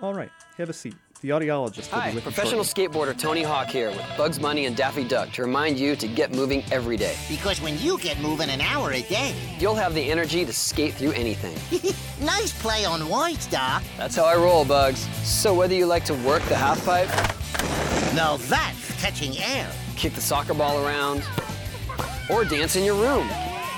All 0.00 0.14
right, 0.14 0.30
have 0.56 0.68
a 0.70 0.72
seat. 0.72 0.94
The 1.22 1.30
audiologist 1.30 1.90
will 1.90 1.98
Hi, 1.98 2.10
be 2.10 2.14
with 2.14 2.22
professional 2.22 2.60
you 2.60 2.64
shortly. 2.64 2.86
skateboarder 2.86 3.18
Tony 3.18 3.42
Hawk 3.42 3.66
here 3.66 3.90
with 3.90 4.04
Bugs 4.16 4.38
Bunny 4.38 4.66
and 4.66 4.76
Daffy 4.76 5.02
Duck 5.02 5.32
to 5.32 5.42
remind 5.42 5.76
you 5.76 5.96
to 5.96 6.06
get 6.06 6.30
moving 6.32 6.62
every 6.70 6.96
day. 6.96 7.16
Because 7.28 7.60
when 7.60 7.76
you 7.80 7.98
get 7.98 8.20
moving 8.20 8.48
an 8.48 8.60
hour 8.60 8.92
a 8.92 9.02
day, 9.02 9.34
You'll 9.58 9.74
have 9.74 9.94
the 9.94 10.10
energy 10.10 10.44
to 10.44 10.52
skate 10.52 10.94
through 10.94 11.12
anything. 11.12 11.56
nice 12.24 12.56
play 12.62 12.84
on 12.84 13.08
words, 13.10 13.46
Doc. 13.48 13.82
That's 13.96 14.14
how 14.14 14.26
I 14.26 14.36
roll, 14.36 14.64
Bugs. 14.64 15.00
So 15.26 15.52
whether 15.52 15.74
you 15.74 15.86
like 15.86 16.04
to 16.04 16.14
work 16.14 16.42
the 16.44 16.54
half 16.54 16.84
pipe, 16.84 17.08
Now 18.14 18.36
that's 18.36 19.02
catching 19.02 19.36
air. 19.38 19.68
kick 19.96 20.12
the 20.12 20.20
soccer 20.20 20.54
ball 20.54 20.86
around, 20.86 21.24
or 22.30 22.44
dance 22.44 22.76
in 22.76 22.84
your 22.84 22.94
room 22.94 23.28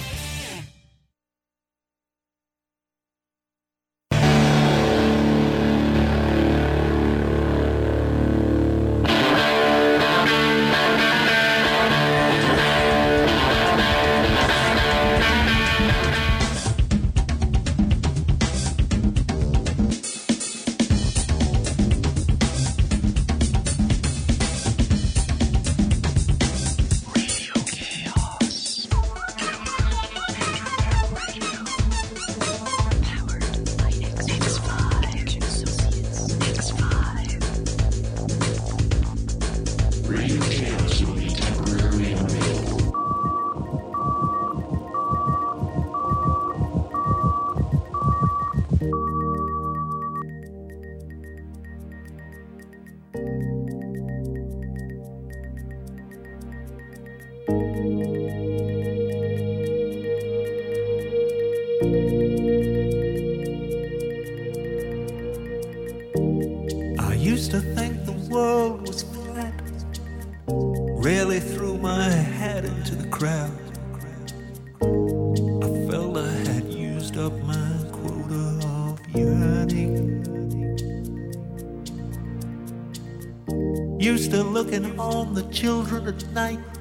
Children 85.64 86.06
at 86.10 86.34
night 86.34 86.73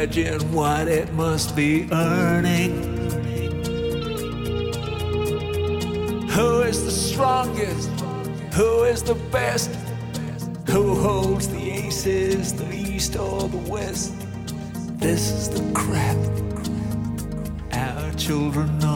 imagine 0.00 0.52
what 0.52 0.88
it 0.88 1.12
must 1.12 1.54
be 1.54 1.86
earning. 1.92 2.72
Who 6.30 6.62
is 6.62 6.86
the 6.86 6.90
strongest? 6.90 7.90
Who 8.54 8.84
is 8.84 9.02
the 9.02 9.16
best? 9.30 9.68
Who 10.70 10.94
holds 10.94 11.48
the 11.48 11.70
aces, 11.70 12.54
the 12.54 12.72
east 12.72 13.14
or 13.16 13.46
the 13.46 13.58
west? 13.70 14.14
This 14.98 15.32
is 15.32 15.50
the 15.50 15.70
crap 15.74 16.16
our 17.72 18.10
children 18.14 18.82
are 18.82 18.89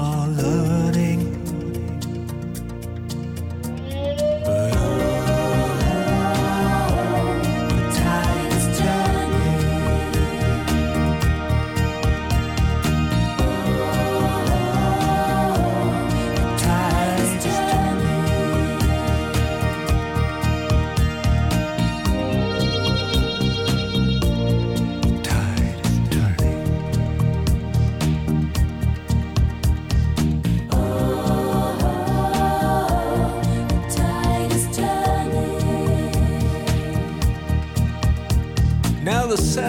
the 39.36 39.42
satellite's 39.42 39.63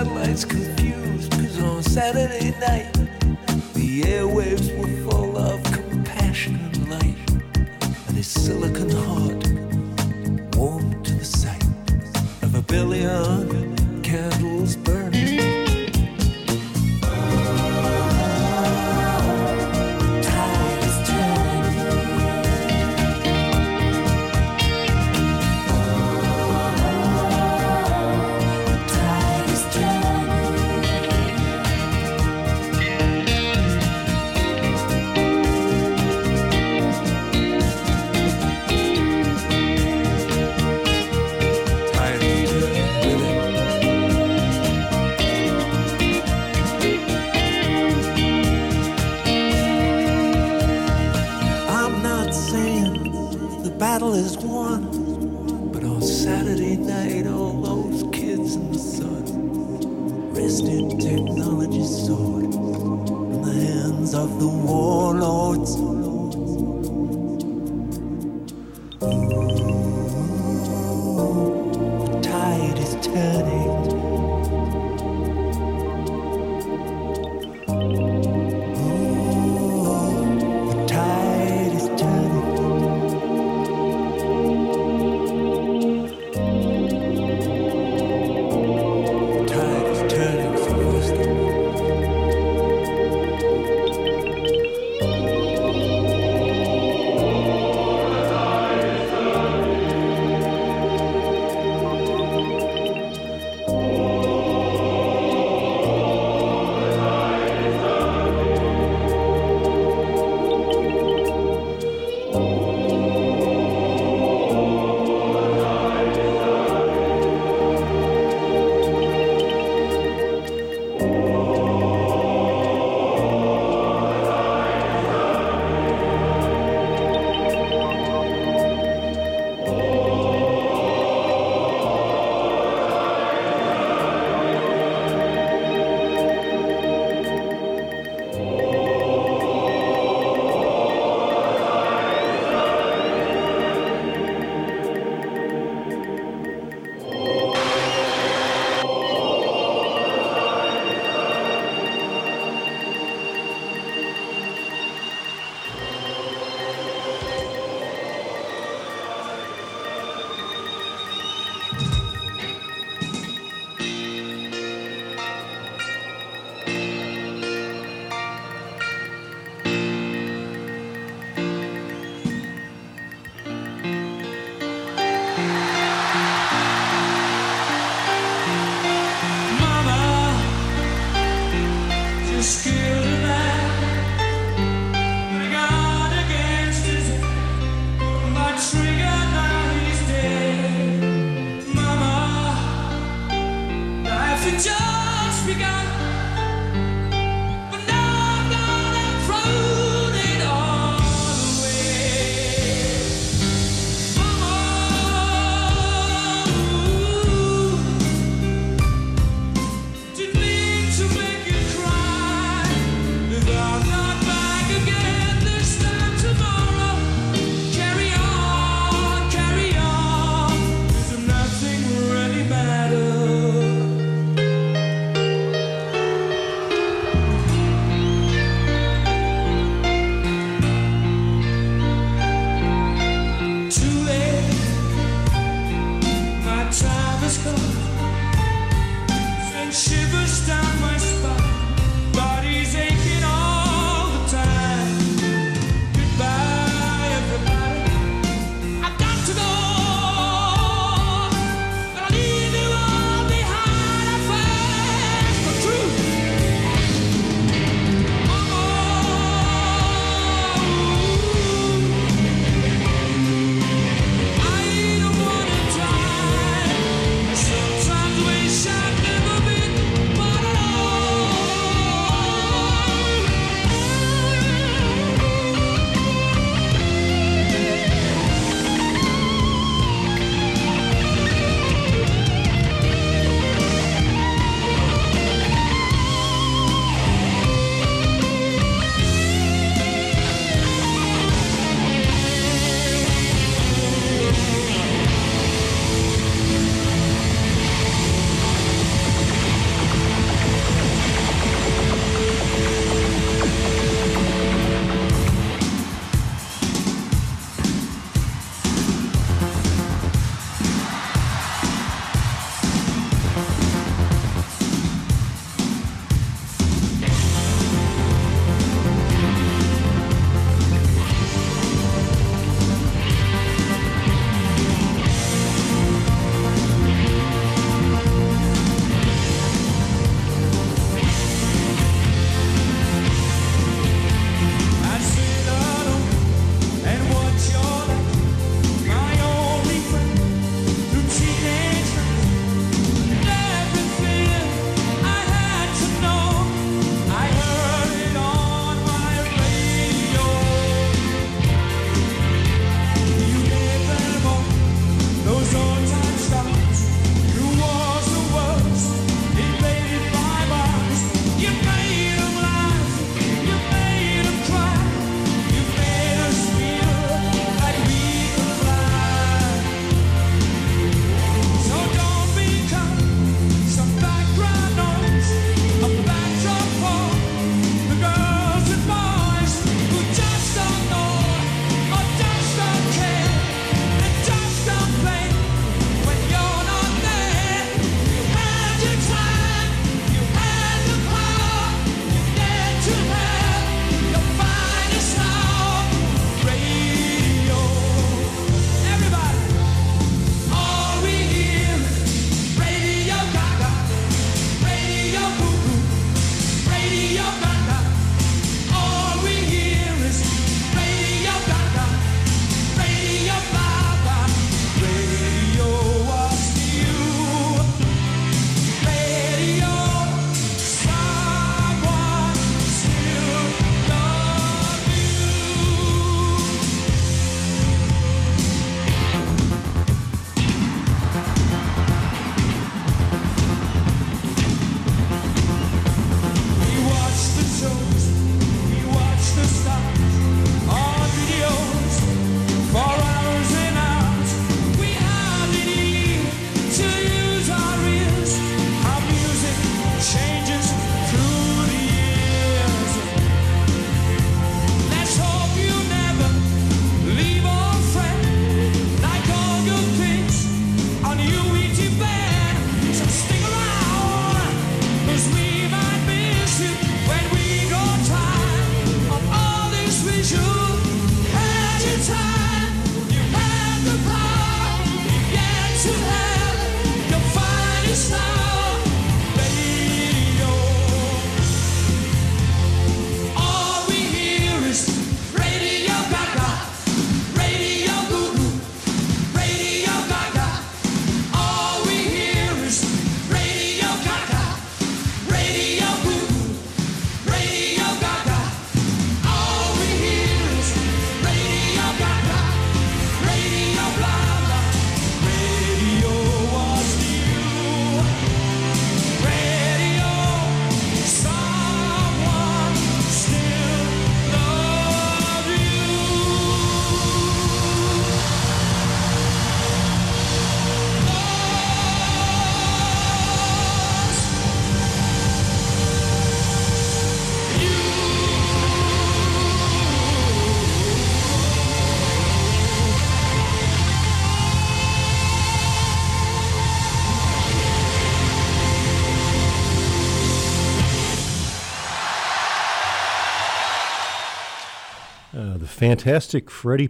fantastic 545.89 546.49
Freddie. 546.49 546.89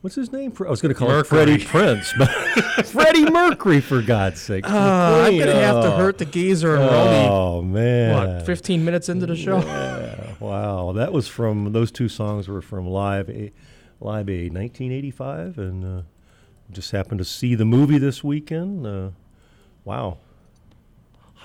What's 0.00 0.14
his 0.14 0.32
name? 0.32 0.52
I 0.60 0.70
was 0.70 0.80
going 0.80 0.94
to 0.94 0.98
call 0.98 1.08
Mercury. 1.08 1.54
it 1.54 1.62
Freddie 1.62 1.64
Prinze, 1.64 2.12
but 2.18 2.28
Freddie 2.86 3.28
Mercury, 3.28 3.80
for 3.80 4.02
God's 4.02 4.40
sake. 4.40 4.64
Uh, 4.64 5.24
I'm 5.26 5.36
gonna 5.38 5.52
have 5.54 5.82
to 5.82 5.90
hurt 5.92 6.18
the 6.18 6.24
geezer 6.24 6.76
and 6.76 6.84
Romy. 6.84 7.28
Oh 7.28 7.62
man! 7.62 8.36
What? 8.36 8.46
15 8.46 8.84
minutes 8.84 9.08
into 9.08 9.26
the 9.26 9.34
show. 9.34 9.58
Yeah, 9.58 10.34
wow, 10.38 10.92
that 10.92 11.12
was 11.12 11.26
from 11.26 11.72
those 11.72 11.90
two 11.90 12.08
songs 12.08 12.46
were 12.46 12.62
from 12.62 12.86
Live 12.86 13.28
Aid, 13.28 13.52
Live 14.00 14.28
Aid 14.28 14.54
1985, 14.54 15.58
and 15.58 15.84
uh, 15.84 16.02
just 16.70 16.92
happened 16.92 17.18
to 17.18 17.24
see 17.24 17.54
the 17.54 17.64
movie 17.64 17.98
this 17.98 18.22
weekend. 18.22 18.86
Uh, 18.86 19.10
wow, 19.84 20.18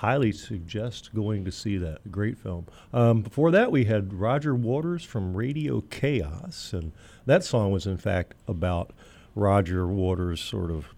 highly 0.02 0.32
suggest 0.32 1.14
going 1.14 1.44
to 1.44 1.52
see 1.52 1.78
that. 1.78 2.10
Great 2.10 2.36
film. 2.36 2.66
Um, 2.92 3.22
before 3.22 3.52
that, 3.52 3.70
we 3.70 3.84
had 3.84 4.12
Roger 4.12 4.52
Waters 4.52 5.04
from 5.04 5.36
Radio 5.36 5.80
K.A.O.S., 5.80 6.72
and 6.72 6.90
that 7.24 7.44
song 7.44 7.70
was 7.70 7.86
in 7.86 7.98
fact 7.98 8.34
about 8.48 8.90
Roger 9.36 9.86
Waters' 9.86 10.40
sort 10.40 10.72
of 10.72 10.88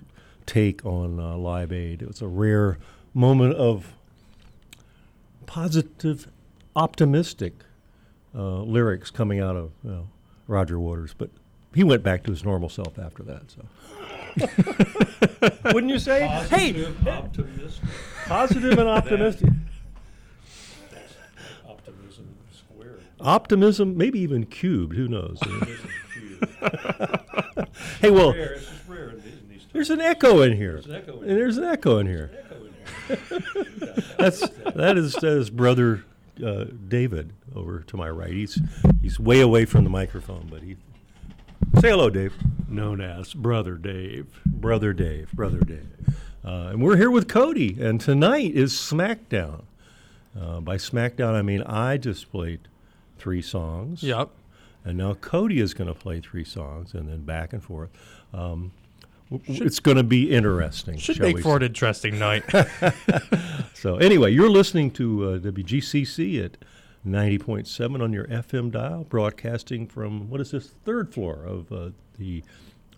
take 0.47 0.87
on 0.87 1.21
uh, 1.21 1.37
Live 1.37 1.71
Aid. 1.71 2.01
It 2.01 2.09
was 2.09 2.23
a 2.23 2.27
rare 2.27 2.79
moment 3.13 3.55
of 3.57 3.93
positive, 5.45 6.27
optimistic 6.75 7.53
uh, 8.35 8.63
lyrics 8.63 9.11
coming 9.11 9.39
out 9.39 9.55
of 9.55 9.73
you 9.83 9.91
know, 9.91 10.09
Roger 10.49 10.81
Waters, 10.81 11.15
but 11.17 11.29
he 11.75 11.85
went 11.85 12.03
back 12.03 12.23
to 12.23 12.31
his 12.31 12.43
normal 12.43 12.71
self 12.71 12.99
after 12.99 13.23
that. 13.25 13.51
So, 13.51 13.67
wouldn't 15.75 15.93
you 15.93 15.99
say? 15.99 16.27
hey, 16.49 16.87
optimism. 17.07 17.87
Positive 18.27 18.79
and 18.79 18.89
optimistic. 18.99 19.51
Optimism 21.69 22.29
squared. 22.53 23.03
Optimism, 23.21 23.97
maybe 23.97 24.19
even 24.21 24.47
cubed. 24.47 24.95
Who 24.97 25.09
knows? 25.09 25.39
hey, 28.01 28.11
well, 28.11 28.33
Rare, 28.33 28.55
it's 28.55 28.67
just 28.67 28.89
rare 28.89 29.11
in 29.11 29.21
these, 29.23 29.35
in 29.35 29.49
these 29.49 29.67
there's 29.73 29.91
an 29.91 30.01
echo 30.01 30.43
in 30.43 30.57
here. 30.57 30.73
There's 30.73 30.87
an 30.87 30.95
echo 30.95 31.21
in 31.23 31.29
And 31.31 31.39
there's 31.39 31.59
an 31.59 31.65
echo 31.65 31.99
in 31.99 32.07
here. 32.07 32.31
Echo 32.45 32.57
in 32.57 32.73
here. 32.73 32.75
That's 34.19 34.41
that 34.75 34.97
is 34.97 35.13
that 35.15 35.25
is 35.25 35.51
brother 35.51 36.05
uh, 36.45 36.65
David 36.89 37.33
over 37.55 37.81
to 37.81 37.97
my 37.97 38.09
right. 38.09 38.33
He's 38.33 38.61
he's 39.03 39.19
way 39.21 39.41
away 39.41 39.65
from 39.65 39.85
the 39.85 39.91
microphone, 39.91 40.49
but 40.51 40.63
he 40.63 40.77
say 41.81 41.91
hello, 41.91 42.11
Dave. 42.11 42.35
Known 42.69 43.01
as 43.01 43.35
Brother 43.35 43.75
Dave. 43.77 44.27
Brother 44.47 44.93
Dave, 44.93 45.31
brother 45.33 45.61
Dave, 45.61 45.89
uh, 46.45 46.69
and 46.71 46.83
we're 46.83 46.97
here 46.97 47.11
with 47.11 47.29
Cody. 47.29 47.77
And 47.81 48.01
tonight 48.01 48.55
is 48.55 48.73
SmackDown. 48.73 49.63
Uh, 50.39 50.61
by 50.61 50.77
SmackDown, 50.77 51.35
I 51.35 51.43
mean 51.43 51.63
I 51.63 51.97
just 51.97 52.31
played 52.31 52.61
three 53.19 53.43
songs. 53.43 54.03
Yep. 54.03 54.31
And 54.85 54.99
now 54.99 55.15
Cody 55.15 55.61
is 55.61 55.73
going 55.75 55.89
to 55.89 55.95
play 55.95 56.21
three 56.21 56.45
songs, 56.45 56.93
and 56.93 57.09
then 57.09 57.23
back 57.23 57.53
and 57.53 57.63
forth. 57.63 57.91
Um, 58.35 58.73
w- 59.31 59.65
it's 59.65 59.81
going 59.81 59.97
to 59.97 60.03
be 60.03 60.31
interesting. 60.31 60.99
Should 60.99 61.21
make 61.21 61.41
for 61.41 61.57
an 61.57 61.63
interesting 61.63 62.19
night. 62.19 62.45
So 63.85 63.97
anyway, 63.99 64.33
you're 64.33 64.49
listening 64.49 64.93
to 64.93 65.29
uh, 65.29 65.39
WGCC 65.41 66.43
at 66.43 66.57
90.7 67.07 68.03
on 68.03 68.15
your 68.15 68.25
FM 68.29 68.71
dial, 68.71 69.05
broadcasting 69.05 69.87
from 69.87 70.31
what 70.31 70.41
is 70.41 70.53
this 70.53 70.69
third 70.87 71.13
floor 71.13 71.45
of 71.45 71.71
uh, 71.71 71.91
the 72.19 72.43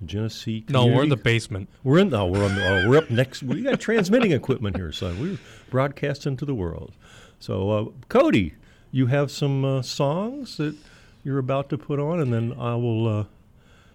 Genesee. 0.04 0.64
no, 0.68 0.86
we're 0.86 1.04
in 1.04 1.08
the 1.08 1.16
basement. 1.16 1.68
We're 1.82 1.98
in. 1.98 2.12
Oh, 2.12 2.26
we're 2.26 2.44
on. 2.44 2.54
The, 2.54 2.84
oh, 2.84 2.88
we're 2.88 2.98
up 2.98 3.10
next. 3.10 3.42
We 3.42 3.62
got 3.62 3.80
transmitting 3.80 4.32
equipment 4.32 4.76
here, 4.76 4.92
son. 4.92 5.20
We're 5.20 5.38
broadcasting 5.70 6.36
to 6.38 6.44
the 6.44 6.54
world. 6.54 6.92
So, 7.38 7.70
uh, 7.70 7.84
Cody, 8.08 8.54
you 8.90 9.06
have 9.06 9.30
some 9.30 9.64
uh, 9.64 9.82
songs 9.82 10.56
that 10.58 10.76
you're 11.24 11.38
about 11.38 11.68
to 11.70 11.78
put 11.78 11.98
on, 11.98 12.20
and 12.20 12.32
then 12.32 12.54
I 12.58 12.74
will 12.74 13.08
uh, 13.08 13.24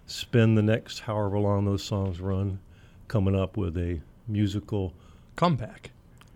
spend 0.06 0.58
the 0.58 0.62
next 0.62 1.00
however 1.02 1.40
long 1.40 1.66
those 1.66 1.84
songs 1.84 2.20
run, 2.20 2.60
coming 3.08 3.36
up 3.36 3.58
with 3.58 3.78
a 3.78 4.02
musical 4.28 4.94
Comeback. 5.36 5.92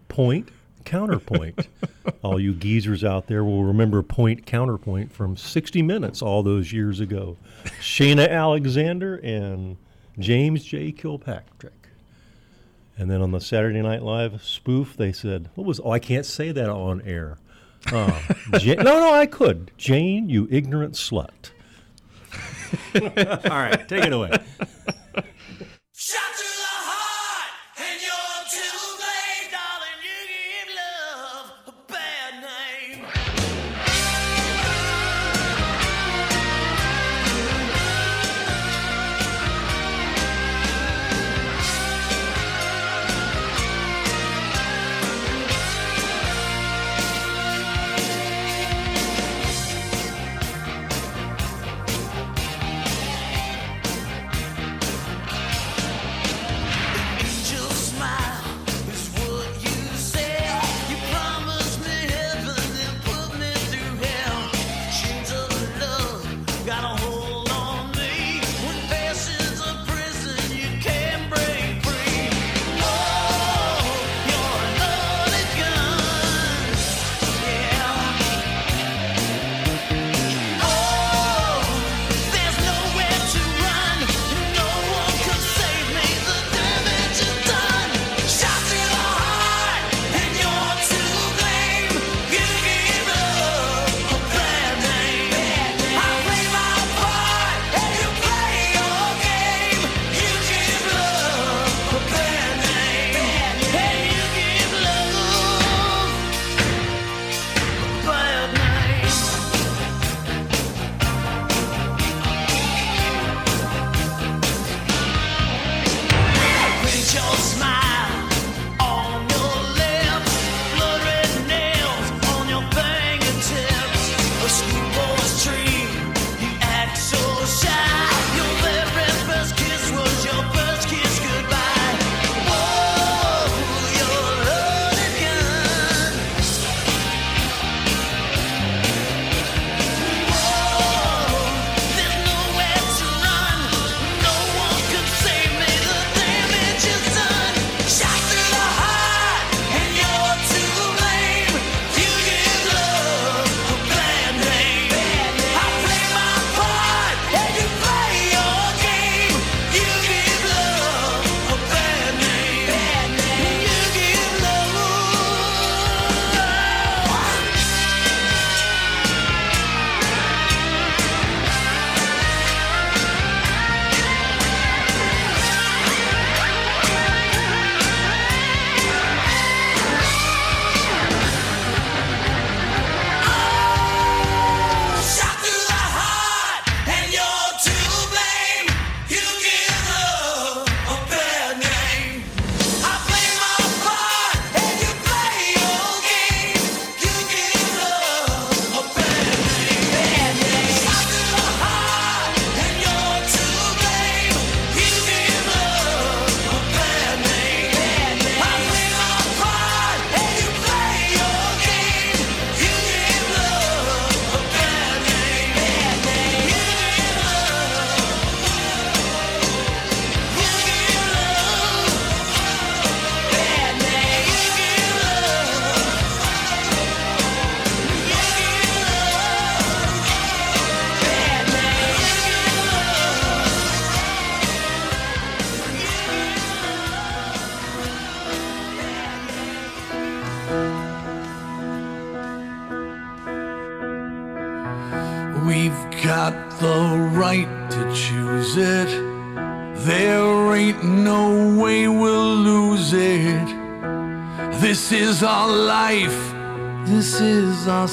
point 0.07 0.49
counterpoint. 0.85 1.67
all 2.23 2.39
you 2.39 2.53
geezers 2.53 3.03
out 3.03 3.27
there 3.27 3.43
will 3.43 3.63
remember 3.63 4.01
point 4.01 4.45
counterpoint 4.45 5.11
from 5.11 5.35
60 5.35 5.81
Minutes 5.81 6.21
all 6.21 6.43
those 6.43 6.71
years 6.71 6.99
ago. 6.99 7.37
Shana 7.81 8.29
Alexander 8.29 9.17
and 9.17 9.77
James 10.17 10.63
J. 10.63 10.91
Kilpatrick. 10.91 11.73
And 12.97 13.11
then 13.11 13.21
on 13.21 13.31
the 13.31 13.41
Saturday 13.41 13.81
Night 13.81 14.03
Live 14.03 14.41
spoof, 14.41 14.95
they 14.95 15.11
said, 15.11 15.49
"What 15.55 15.67
was? 15.67 15.81
Oh, 15.83 15.91
I 15.91 15.99
can't 15.99 16.25
say 16.25 16.53
that 16.53 16.69
on 16.69 17.01
air." 17.01 17.37
Uh, 17.91 18.19
ja- 18.61 18.75
no, 18.75 18.99
no, 18.99 19.13
I 19.13 19.25
could. 19.25 19.71
Jane, 19.77 20.29
you 20.29 20.47
ignorant 20.49 20.93
slut. 20.93 21.51
all 22.95 23.01
right, 23.49 23.87
take 23.87 24.05
it 24.05 24.13
away. 24.13 24.31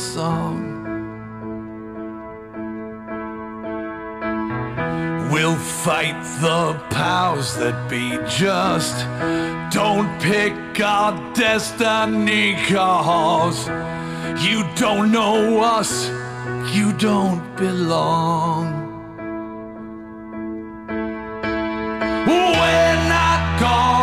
song. 0.02 0.82
We'll 5.32 5.56
fight 5.56 6.20
the 6.40 6.78
powers 6.90 7.54
that 7.56 7.88
be, 7.88 8.18
just 8.28 8.96
don't 9.72 10.10
pick 10.20 10.54
our 10.80 11.12
destiny 11.32 12.54
cause 12.68 13.68
You 14.44 14.64
don't 14.74 15.10
know 15.12 15.62
us, 15.62 16.08
you 16.74 16.92
don't 16.98 17.42
belong. 17.56 18.64
We're 22.26 23.08
not 23.08 23.60
gone. 23.60 24.01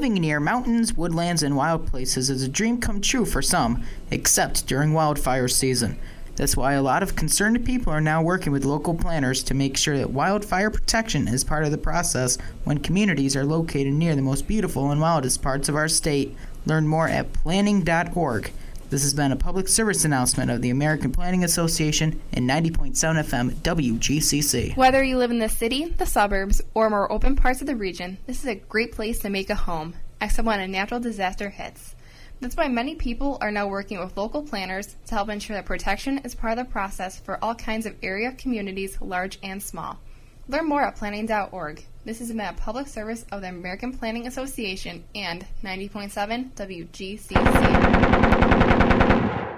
Living 0.00 0.14
near 0.14 0.40
mountains, 0.40 0.94
woodlands, 0.94 1.42
and 1.42 1.54
wild 1.54 1.86
places 1.86 2.30
is 2.30 2.42
a 2.42 2.48
dream 2.48 2.80
come 2.80 3.02
true 3.02 3.26
for 3.26 3.42
some, 3.42 3.84
except 4.10 4.66
during 4.66 4.94
wildfire 4.94 5.46
season. 5.46 5.98
That's 6.36 6.56
why 6.56 6.72
a 6.72 6.80
lot 6.80 7.02
of 7.02 7.16
concerned 7.16 7.66
people 7.66 7.92
are 7.92 8.00
now 8.00 8.22
working 8.22 8.50
with 8.50 8.64
local 8.64 8.94
planners 8.94 9.42
to 9.42 9.52
make 9.52 9.76
sure 9.76 9.98
that 9.98 10.08
wildfire 10.08 10.70
protection 10.70 11.28
is 11.28 11.44
part 11.44 11.66
of 11.66 11.70
the 11.70 11.76
process 11.76 12.38
when 12.64 12.78
communities 12.78 13.36
are 13.36 13.44
located 13.44 13.92
near 13.92 14.16
the 14.16 14.22
most 14.22 14.48
beautiful 14.48 14.90
and 14.90 15.02
wildest 15.02 15.42
parts 15.42 15.68
of 15.68 15.76
our 15.76 15.86
state. 15.86 16.34
Learn 16.64 16.88
more 16.88 17.06
at 17.06 17.34
planning.org. 17.34 18.52
This 18.90 19.04
has 19.04 19.14
been 19.14 19.30
a 19.30 19.36
public 19.36 19.68
service 19.68 20.04
announcement 20.04 20.50
of 20.50 20.62
the 20.62 20.70
American 20.70 21.12
Planning 21.12 21.44
Association 21.44 22.20
and 22.32 22.50
90.7 22.50 22.94
FM 22.94 23.52
WGCC. 23.52 24.76
Whether 24.76 25.04
you 25.04 25.16
live 25.16 25.30
in 25.30 25.38
the 25.38 25.48
city, 25.48 25.84
the 25.84 26.06
suburbs, 26.06 26.60
or 26.74 26.90
more 26.90 27.10
open 27.12 27.36
parts 27.36 27.60
of 27.60 27.68
the 27.68 27.76
region, 27.76 28.18
this 28.26 28.40
is 28.40 28.48
a 28.48 28.56
great 28.56 28.90
place 28.90 29.20
to 29.20 29.30
make 29.30 29.48
a 29.48 29.54
home, 29.54 29.94
except 30.20 30.44
when 30.44 30.58
a 30.58 30.66
natural 30.66 30.98
disaster 30.98 31.50
hits. 31.50 31.94
That's 32.40 32.56
why 32.56 32.66
many 32.66 32.96
people 32.96 33.38
are 33.40 33.52
now 33.52 33.68
working 33.68 34.00
with 34.00 34.16
local 34.16 34.42
planners 34.42 34.96
to 35.06 35.14
help 35.14 35.28
ensure 35.28 35.54
that 35.54 35.66
protection 35.66 36.18
is 36.24 36.34
part 36.34 36.58
of 36.58 36.66
the 36.66 36.72
process 36.72 37.20
for 37.20 37.38
all 37.44 37.54
kinds 37.54 37.86
of 37.86 37.94
area 38.02 38.32
communities, 38.32 39.00
large 39.00 39.38
and 39.40 39.62
small. 39.62 40.00
Learn 40.48 40.68
more 40.68 40.82
at 40.82 40.96
planning.org. 40.96 41.84
This 42.04 42.18
has 42.18 42.32
been 42.32 42.40
a 42.40 42.54
public 42.54 42.88
service 42.88 43.24
of 43.30 43.42
the 43.42 43.50
American 43.50 43.96
Planning 43.96 44.26
Association 44.26 45.04
and 45.14 45.46
90.7 45.62 46.50
WGCC. 46.54 48.79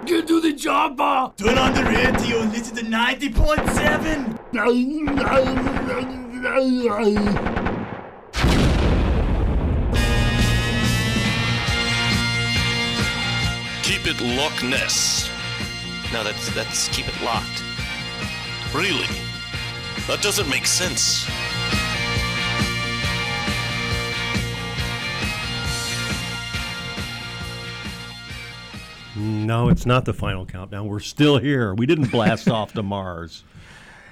Get 0.05 0.27
do 0.27 0.41
the 0.41 0.53
job, 0.53 0.97
bar. 0.97 1.33
Turn 1.37 1.57
on 1.57 1.73
the 1.73 1.83
radio 1.83 2.41
and 2.41 2.51
listen 2.51 2.75
to 2.75 2.83
90.7. 2.83 4.33
Keep 13.83 14.07
it 14.07 14.21
Loch 14.21 14.63
Ness. 14.63 15.29
No, 16.11 16.23
that's 16.23 16.53
that's 16.53 16.89
keep 16.89 17.07
it 17.07 17.21
locked. 17.23 17.63
Really? 18.73 19.07
That 20.07 20.21
doesn't 20.21 20.49
make 20.49 20.65
sense. 20.65 21.25
No, 29.45 29.69
it's 29.69 29.85
not 29.85 30.05
the 30.05 30.13
final 30.13 30.45
countdown. 30.45 30.87
We're 30.87 30.99
still 30.99 31.37
here. 31.37 31.73
We 31.73 31.85
didn't 31.85 32.11
blast 32.11 32.49
off 32.49 32.73
to 32.73 32.83
Mars. 32.83 33.43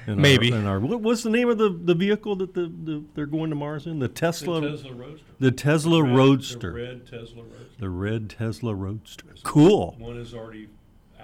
In 0.08 0.14
our- 0.14 0.20
Maybe. 0.20 0.52
in 0.52 0.66
our, 0.66 0.80
what, 0.80 1.00
what's 1.02 1.22
the 1.22 1.30
name 1.30 1.48
of 1.48 1.60
the, 1.60 1.70
the 1.70 1.94
vehicle 1.94 2.36
that 2.38 2.56
the, 2.56 2.62
the 2.84 3.04
they're 3.14 3.28
going 3.28 3.52
to 3.52 3.56
Mars 3.56 3.86
in? 3.86 4.00
The 4.00 4.08
Tesla. 4.08 4.60
Tesla 4.60 4.94
Roadster. 4.94 5.24
The 5.40 5.52
Tesla 5.52 5.98
The 5.98 6.04
red- 6.04 6.18
the 6.58 6.70
red 6.72 7.06
Tesla 7.06 7.44
Roadster. 7.44 7.68
The 7.78 7.90
red 7.90 8.30
Tesla 8.32 8.74
Roadster. 8.74 9.26
Cool. 9.44 9.96
One 10.00 10.18
is 10.18 10.34
already 10.34 10.70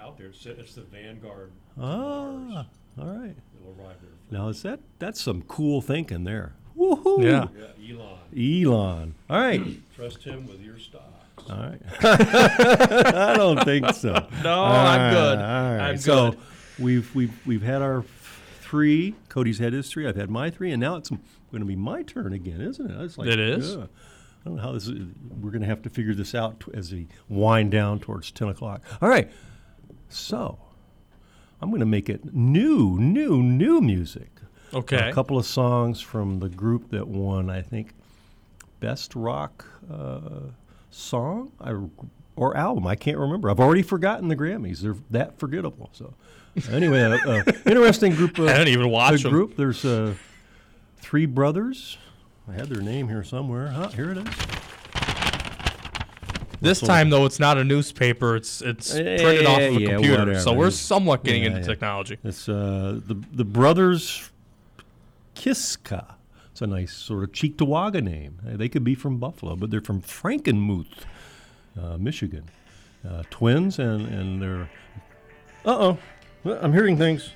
out 0.00 0.16
there. 0.16 0.28
It's, 0.28 0.46
it's 0.46 0.74
the 0.76 0.82
Vanguard. 0.82 1.50
Ah, 1.76 2.66
all 3.00 3.04
right. 3.04 3.34
It'll 3.60 3.74
arrive 3.84 3.96
there. 4.00 4.10
Now 4.30 4.46
is 4.48 4.62
that 4.62 4.78
that's 5.00 5.20
some 5.20 5.42
cool 5.42 5.80
thinking 5.80 6.22
there. 6.22 6.52
Woohoo! 6.78 7.20
Yeah. 7.24 7.48
Yeah, 7.58 7.96
Elon. 7.96 8.64
Elon. 8.64 9.14
All 9.28 9.40
right. 9.40 9.60
Trust 9.96 10.22
him 10.22 10.46
with 10.46 10.60
your 10.60 10.78
stocks. 10.78 11.02
All 11.50 11.56
right. 11.58 11.80
I 12.02 13.34
don't 13.36 13.62
think 13.64 13.90
so. 13.94 14.12
No, 14.42 14.62
I'm 14.64 15.12
good. 15.14 15.38
All 15.38 15.44
right. 15.44 15.80
I'm 15.90 15.98
so 15.98 16.30
good. 16.30 16.40
we've 16.78 17.14
we've 17.14 17.46
we've 17.46 17.62
had 17.62 17.82
our 17.82 18.04
three. 18.60 19.14
Cody's 19.28 19.58
had 19.58 19.72
his 19.72 19.88
three. 19.90 20.06
I've 20.06 20.16
had 20.16 20.30
my 20.30 20.50
three, 20.50 20.72
and 20.72 20.80
now 20.80 20.96
it's 20.96 21.08
going 21.10 21.60
to 21.60 21.64
be 21.64 21.76
my 21.76 22.02
turn 22.02 22.32
again, 22.32 22.60
isn't 22.60 22.90
it? 22.90 23.00
It's 23.02 23.16
like, 23.18 23.28
It 23.28 23.38
is? 23.40 23.74
yeah. 23.76 23.84
I 23.84 24.44
don't 24.44 24.56
know 24.56 24.62
how 24.62 24.72
this 24.72 24.86
is. 24.86 25.00
We're 25.40 25.50
going 25.50 25.62
to 25.62 25.66
have 25.68 25.82
to 25.82 25.90
figure 25.90 26.14
this 26.14 26.34
out 26.34 26.62
as 26.74 26.92
we 26.92 27.08
wind 27.28 27.70
down 27.70 27.98
towards 28.00 28.30
ten 28.30 28.48
o'clock. 28.48 28.82
All 29.02 29.08
right. 29.08 29.30
So 30.08 30.58
I'm 31.60 31.70
going 31.70 31.80
to 31.80 31.86
make 31.86 32.08
it 32.08 32.32
new, 32.34 32.98
new, 32.98 33.42
new 33.42 33.80
music. 33.80 34.30
Okay. 34.72 35.08
A 35.10 35.12
couple 35.12 35.38
of 35.38 35.46
songs 35.46 36.00
from 36.00 36.38
the 36.40 36.48
group 36.48 36.90
that 36.90 37.08
won, 37.08 37.48
I 37.50 37.62
think, 37.62 37.94
best 38.80 39.14
rock 39.16 39.66
uh, 39.90 40.20
song 40.98 41.52
or 42.36 42.56
album. 42.56 42.86
I 42.86 42.94
can't 42.96 43.18
remember. 43.18 43.50
I've 43.50 43.60
already 43.60 43.82
forgotten 43.82 44.28
the 44.28 44.36
Grammys. 44.36 44.80
They're 44.80 44.96
that 45.10 45.38
forgettable. 45.38 45.90
So 45.92 46.14
anyway, 46.70 47.02
uh, 47.02 47.16
uh, 47.30 47.42
interesting 47.66 48.14
group. 48.14 48.38
Of, 48.38 48.48
I 48.48 48.56
don't 48.58 48.68
even 48.68 48.90
watch 48.90 49.22
the 49.22 49.28
'em. 49.28 49.34
group. 49.34 49.56
There's 49.56 49.84
uh, 49.84 50.14
three 50.98 51.26
brothers. 51.26 51.98
I 52.48 52.52
had 52.54 52.68
their 52.68 52.80
name 52.82 53.08
here 53.08 53.22
somewhere. 53.22 53.68
Huh, 53.68 53.88
here 53.88 54.10
it 54.12 54.18
is. 54.18 54.34
This 56.60 56.80
time 56.80 57.08
though, 57.10 57.24
it's 57.24 57.38
not 57.38 57.56
a 57.56 57.62
newspaper. 57.64 58.34
It's 58.34 58.60
it's 58.62 58.92
printed 58.92 59.46
off 59.46 59.60
of 59.60 59.76
a 59.76 59.80
Yeah, 59.80 59.88
computer. 59.90 60.18
whatever. 60.18 60.40
So 60.40 60.52
we're 60.54 60.70
somewhat 60.70 61.22
getting 61.22 61.42
yeah, 61.42 61.48
into 61.50 61.60
yeah. 61.60 61.66
technology. 61.66 62.18
It's 62.24 62.48
uh, 62.48 62.98
the 63.06 63.14
the 63.32 63.44
brothers 63.44 64.30
Kiszka. 65.36 66.14
It's 66.58 66.62
a 66.64 66.66
nice 66.66 66.92
sort 66.92 67.22
of 67.22 67.30
Cheektowaga 67.30 68.02
name. 68.02 68.40
Uh, 68.44 68.56
They 68.56 68.68
could 68.68 68.82
be 68.82 68.96
from 68.96 69.18
Buffalo, 69.18 69.54
but 69.54 69.70
they're 69.70 69.80
from 69.80 70.02
Frankenmuth, 70.02 71.04
uh, 71.80 71.96
Michigan. 71.98 72.46
Uh, 73.08 73.22
twins, 73.30 73.78
and 73.78 74.04
and 74.08 74.42
they're. 74.42 74.68
Uh 75.64 75.94
oh, 75.94 75.98
I'm 76.44 76.72
hearing 76.72 76.96
things. 76.98 77.30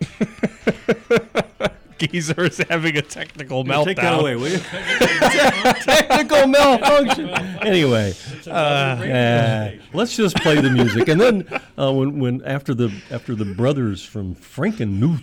Geezer 1.98 2.46
is 2.46 2.58
having 2.68 2.96
a 2.96 3.02
technical 3.02 3.64
Yeah, 3.64 3.74
meltdown. 3.74 3.84
take 3.84 3.96
that 3.98 4.18
away, 4.18 4.34
will 4.34 4.48
you? 4.48 4.58
Technical 5.84 6.48
malfunction. 6.48 7.28
Anyway, 7.62 8.12
uh, 8.48 8.50
uh, 8.50 9.70
let's 9.92 10.16
just 10.16 10.34
play 10.38 10.60
the 10.60 10.70
music, 10.70 11.06
and 11.06 11.20
then 11.20 11.46
uh, 11.78 11.92
when 11.92 12.18
when 12.18 12.42
after 12.44 12.74
the 12.74 12.92
after 13.12 13.36
the 13.36 13.44
brothers 13.44 14.04
from 14.04 14.34
Frankenmuth 14.34 15.22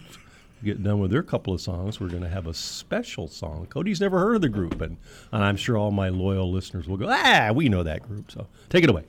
get 0.64 0.84
done 0.84 0.99
with 0.99 1.12
their 1.12 1.24
couple 1.24 1.53
of 1.53 1.62
songs, 1.62 1.99
we're 1.99 2.09
going 2.09 2.24
to 2.24 2.30
have 2.30 2.47
a 2.47 2.53
special 2.53 3.28
song. 3.28 3.68
Cody's 3.70 4.01
never 4.01 4.20
heard 4.20 4.36
of 4.36 4.41
the 4.41 4.49
group, 4.49 4.82
and, 4.82 4.97
and 5.32 5.43
I'm 5.43 5.55
sure 5.57 5.78
all 5.78 5.91
my 5.91 6.09
loyal 6.09 6.51
listeners 6.51 6.88
will 6.88 6.97
go, 6.97 7.07
ah, 7.09 7.51
we 7.53 7.70
know 7.70 7.84
that 7.84 8.03
group. 8.03 8.32
So 8.32 8.47
take 8.70 8.84
it 8.84 8.89
away. 8.89 9.03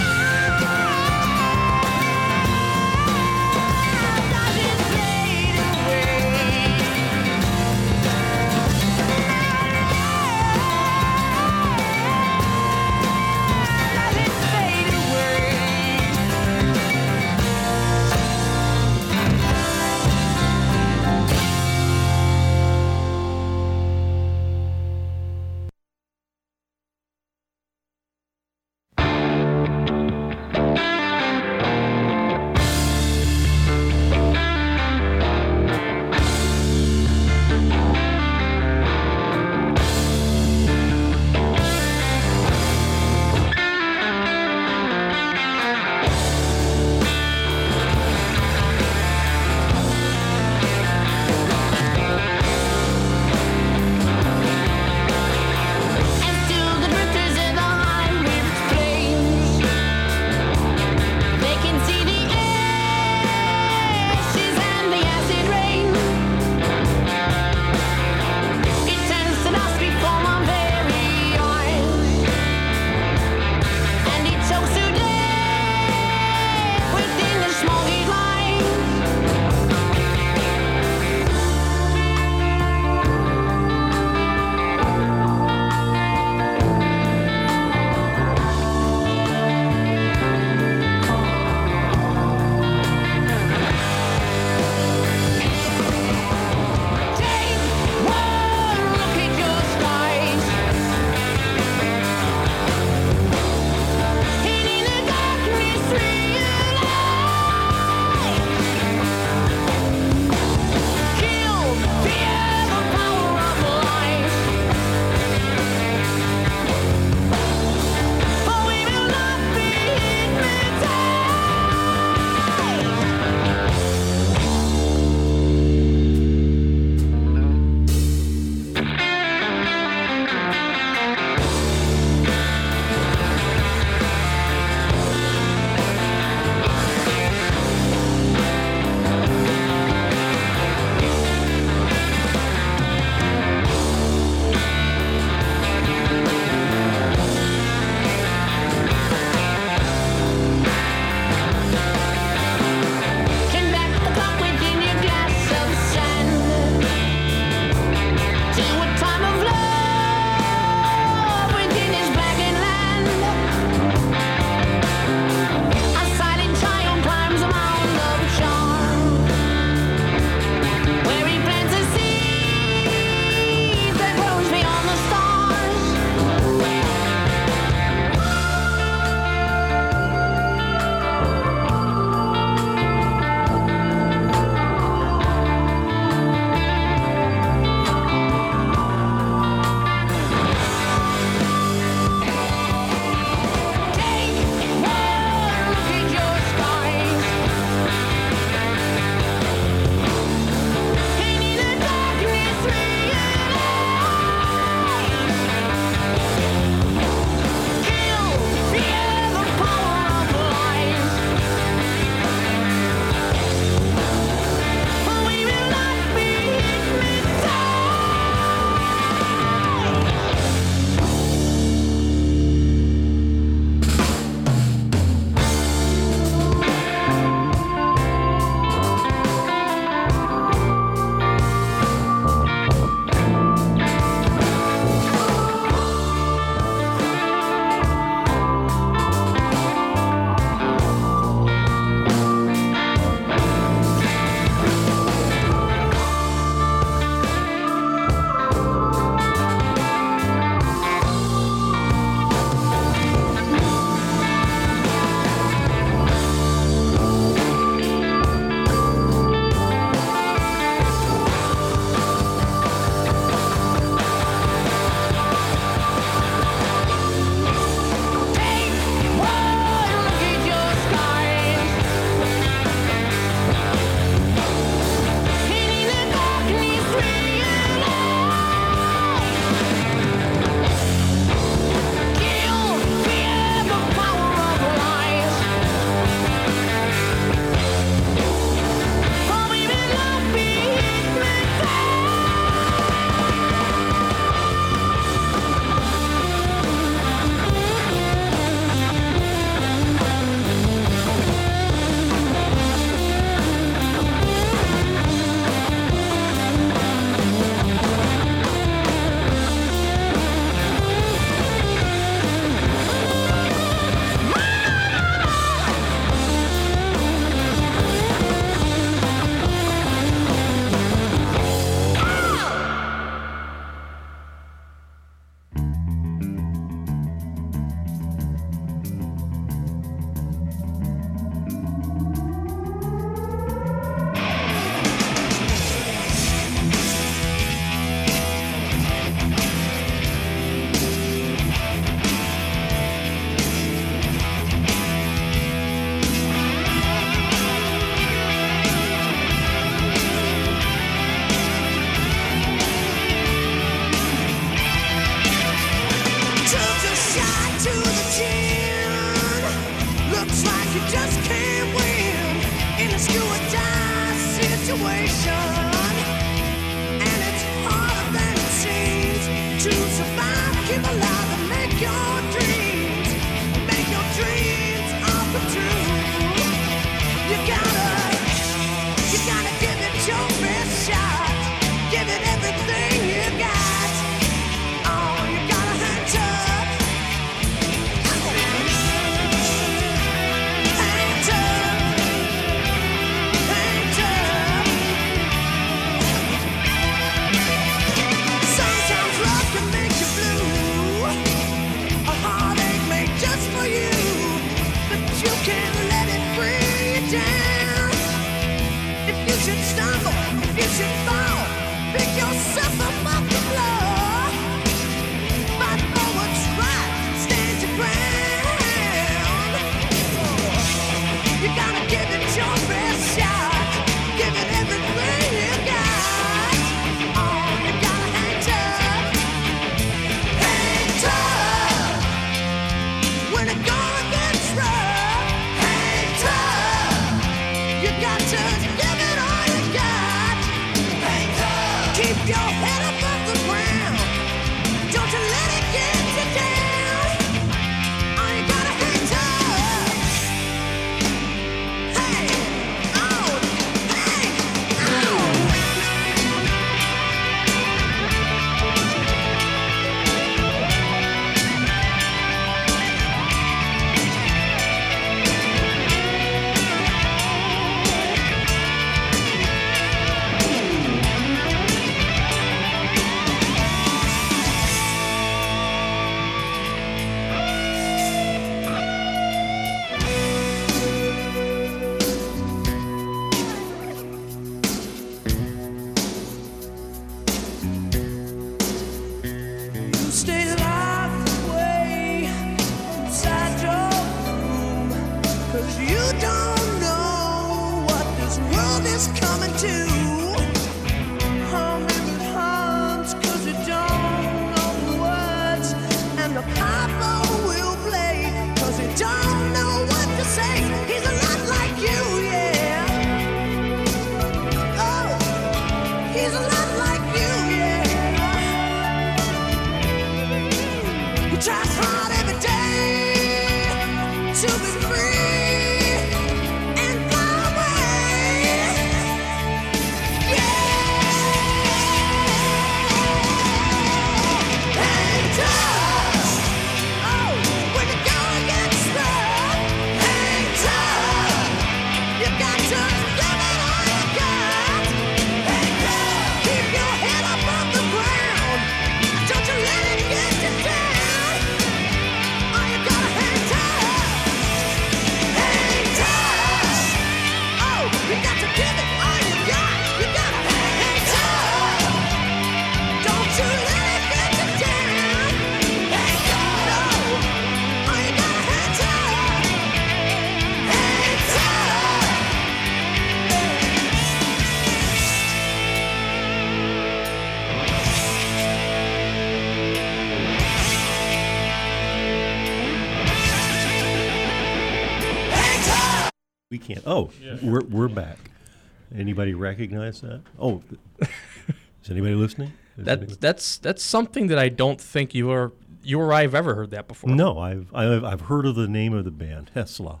Anybody 589.14 589.34
recognize 589.34 590.00
that? 590.00 590.22
Oh, 590.40 590.60
is 591.00 591.88
anybody 591.88 592.14
listening? 592.14 592.52
Is 592.76 592.88
anybody- 592.88 593.16
that's 593.20 593.58
that's 593.58 593.80
something 593.80 594.26
that 594.26 594.40
I 594.40 594.48
don't 594.48 594.80
think 594.80 595.14
you 595.14 595.30
or 595.30 595.52
you 595.84 596.00
or 596.00 596.12
I 596.12 596.22
have 596.22 596.34
ever 596.34 596.56
heard 596.56 596.72
that 596.72 596.88
before. 596.88 597.10
No, 597.10 597.38
I've, 597.38 597.72
I've 597.72 598.02
I've 598.02 598.20
heard 598.22 598.44
of 598.44 598.56
the 598.56 598.66
name 598.66 598.92
of 598.92 599.04
the 599.04 599.12
band 599.12 599.52
Tesla, 599.54 600.00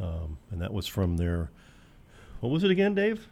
um, 0.00 0.38
and 0.50 0.62
that 0.62 0.72
was 0.72 0.86
from 0.86 1.18
their. 1.18 1.50
What 2.40 2.48
was 2.48 2.64
it 2.64 2.70
again, 2.70 2.94
Dave? 2.94 3.28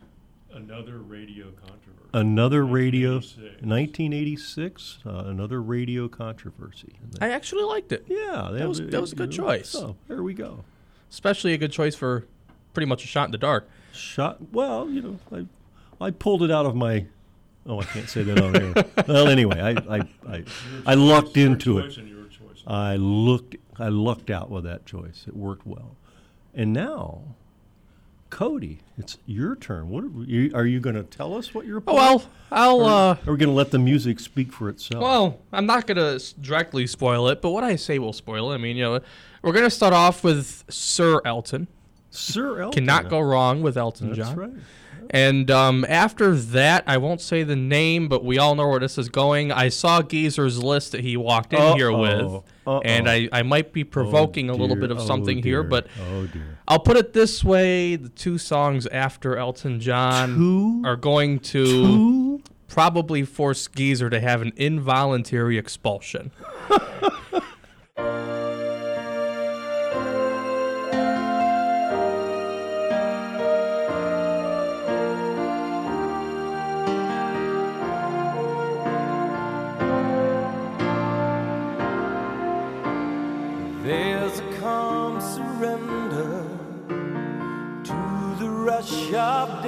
Another 0.53 0.99
radio 0.99 1.47
controversy. 1.47 2.11
Another 2.13 2.67
radio, 2.67 3.15
1986. 3.15 3.65
1986. 3.65 4.99
Uh, 5.07 5.31
another 5.31 5.63
radio 5.63 6.09
controversy. 6.09 6.97
And 7.03 7.17
I 7.23 7.31
actually 7.31 7.63
liked 7.65 7.91
it. 7.93 8.05
Yeah, 8.07 8.51
that 8.53 8.69
was 8.69 8.83
that 8.83 9.01
was 9.01 9.13
a 9.13 9.17
good 9.17 9.33
choice. 9.33 9.71
So 9.71 9.97
there 10.09 10.23
we 10.23 10.35
go. 10.35 10.63
Especially 11.11 11.55
a 11.55 11.59
good 11.59 11.73
choice 11.73 11.95
for 11.95 12.27
pretty 12.75 12.87
much 12.87 13.03
a 13.03 13.07
shot 13.07 13.25
in 13.25 13.33
the 13.33 13.39
dark. 13.39 13.67
Shot. 13.93 14.39
Well, 14.53 14.89
you 14.89 15.03
know, 15.03 15.19
I 15.33 15.47
I 16.07 16.11
pulled 16.11 16.43
it 16.43 16.51
out 16.51 16.67
of 16.67 16.75
my. 16.75 17.07
Oh, 17.67 17.81
I 17.81 17.85
can't 17.85 18.09
say 18.09 18.23
that 18.23 18.41
on 18.41 18.57
air. 18.57 19.05
well, 19.07 19.29
anyway, 19.29 19.61
I 19.61 19.97
I 19.97 20.01
I, 20.29 20.45
I 20.87 20.95
lucked 20.95 21.37
into 21.37 21.79
it. 21.79 21.97
and 21.99 22.09
your 22.09 22.25
choice. 22.27 22.63
I 22.67 22.97
looked. 22.97 23.57
I 23.79 23.89
lucked 23.89 24.31
out 24.31 24.51
with 24.51 24.65
that 24.65 24.87
choice. 24.87 25.25
It 25.27 25.37
worked 25.37 25.67
well. 25.67 25.97
And 26.55 26.73
now, 26.73 27.23
Cody, 28.29 28.79
it's 28.99 29.19
your 29.27 29.57
turn. 29.57 29.89
What 29.89 30.05
are 30.05 30.09
you, 30.25 30.51
are 30.55 30.67
you 30.67 30.81
going 30.81 30.97
to 30.97 31.03
tell 31.03 31.37
us 31.37 31.55
what 31.55 31.65
you're? 31.67 31.83
Oh, 31.87 31.95
well, 31.95 32.23
I'll, 32.51 32.85
uh, 32.85 33.13
Are 33.27 33.33
we 33.33 33.39
going 33.39 33.49
to 33.49 33.51
let 33.51 33.71
the 33.71 33.79
music 33.79 34.21
speak 34.21 34.53
for 34.53 34.69
itself? 34.69 35.03
Well, 35.03 35.39
I'm 35.53 35.67
not 35.67 35.87
gonna 35.87 36.19
directly 36.41 36.87
spoil 36.87 37.29
it, 37.29 37.41
but 37.41 37.51
what 37.51 37.65
I 37.65 37.77
say 37.77 37.99
will 37.99 38.13
spoil 38.13 38.53
it. 38.53 38.55
I 38.55 38.59
mean, 38.59 38.77
you 38.77 38.83
know, 38.85 39.01
we're 39.43 39.53
gonna 39.53 39.71
start 39.71 39.93
off 39.95 40.23
with 40.25 40.65
Sir 40.69 41.21
Elton. 41.25 41.69
Sir 42.11 42.63
Elton. 42.63 42.85
Cannot 42.85 43.09
go 43.09 43.21
wrong 43.21 43.63
with 43.63 43.77
Elton 43.77 44.09
That's 44.09 44.19
John. 44.19 44.37
Right. 44.37 44.53
And 45.13 45.51
um, 45.51 45.85
after 45.89 46.37
that, 46.37 46.85
I 46.87 46.97
won't 46.99 47.21
say 47.21 47.43
the 47.43 47.57
name, 47.57 48.09
but 48.09 48.25
we 48.25 48.39
all 48.39 48.55
know 48.55 48.69
where 48.69 48.79
this 48.79 48.97
is 48.97 49.09
going. 49.09 49.51
I 49.51 49.69
saw 49.69 50.03
Geezer's 50.03 50.63
list 50.63 50.93
that 50.93 51.01
he 51.01 51.17
walked 51.17 51.53
in 51.53 51.61
Uh-oh. 51.61 51.75
here 51.75 51.93
with, 51.93 52.23
Uh-oh. 52.23 52.81
and 52.85 53.11
I, 53.11 53.29
I 53.33 53.43
might 53.43 53.73
be 53.73 53.83
provoking 53.83 54.51
oh, 54.51 54.55
a 54.55 54.57
little 54.57 54.77
oh 54.77 54.81
bit 54.81 54.93
of 54.93 55.03
something 55.03 55.39
oh, 55.39 55.43
here, 55.43 55.65
but 55.65 55.89
oh, 56.01 56.29
I'll 56.69 56.79
put 56.79 56.97
it 56.97 57.13
this 57.13 57.43
way: 57.43 57.97
the 57.97 58.09
two 58.09 58.39
songs 58.39 58.87
after 58.87 59.37
Elton 59.37 59.81
John 59.81 60.37
two? 60.37 60.83
are 60.87 60.97
going 60.97 61.41
to 61.41 61.65
two? 61.67 62.43
probably 62.69 63.25
force 63.25 63.67
Geezer 63.67 64.11
to 64.11 64.21
have 64.21 64.43
an 64.43 64.53
involuntary 64.55 65.59
expulsion. 65.59 66.31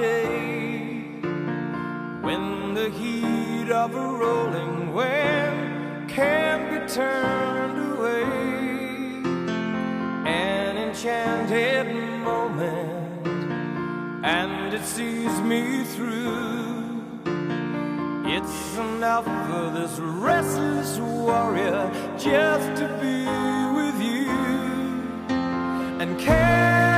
day 0.03 1.05
when 2.27 2.73
the 2.73 2.89
heat 2.99 3.69
of 3.83 3.89
a 3.95 4.07
rolling 4.23 4.93
wave 4.93 6.07
can 6.15 6.57
be 6.71 6.79
turned 6.99 7.77
away. 7.93 8.23
An 10.25 10.73
enchanted 10.85 11.87
moment, 12.29 13.27
and 14.25 14.73
it 14.73 14.85
sees 14.95 15.35
me 15.51 15.61
through. 15.95 17.01
It's 18.35 18.61
enough 18.87 19.27
for 19.47 19.65
this 19.77 19.93
restless 20.29 20.91
warrior 20.99 21.83
just 22.27 22.67
to 22.81 22.87
be 23.03 23.19
with 23.77 23.97
you 24.11 24.31
and 26.01 26.11
care. 26.19 26.92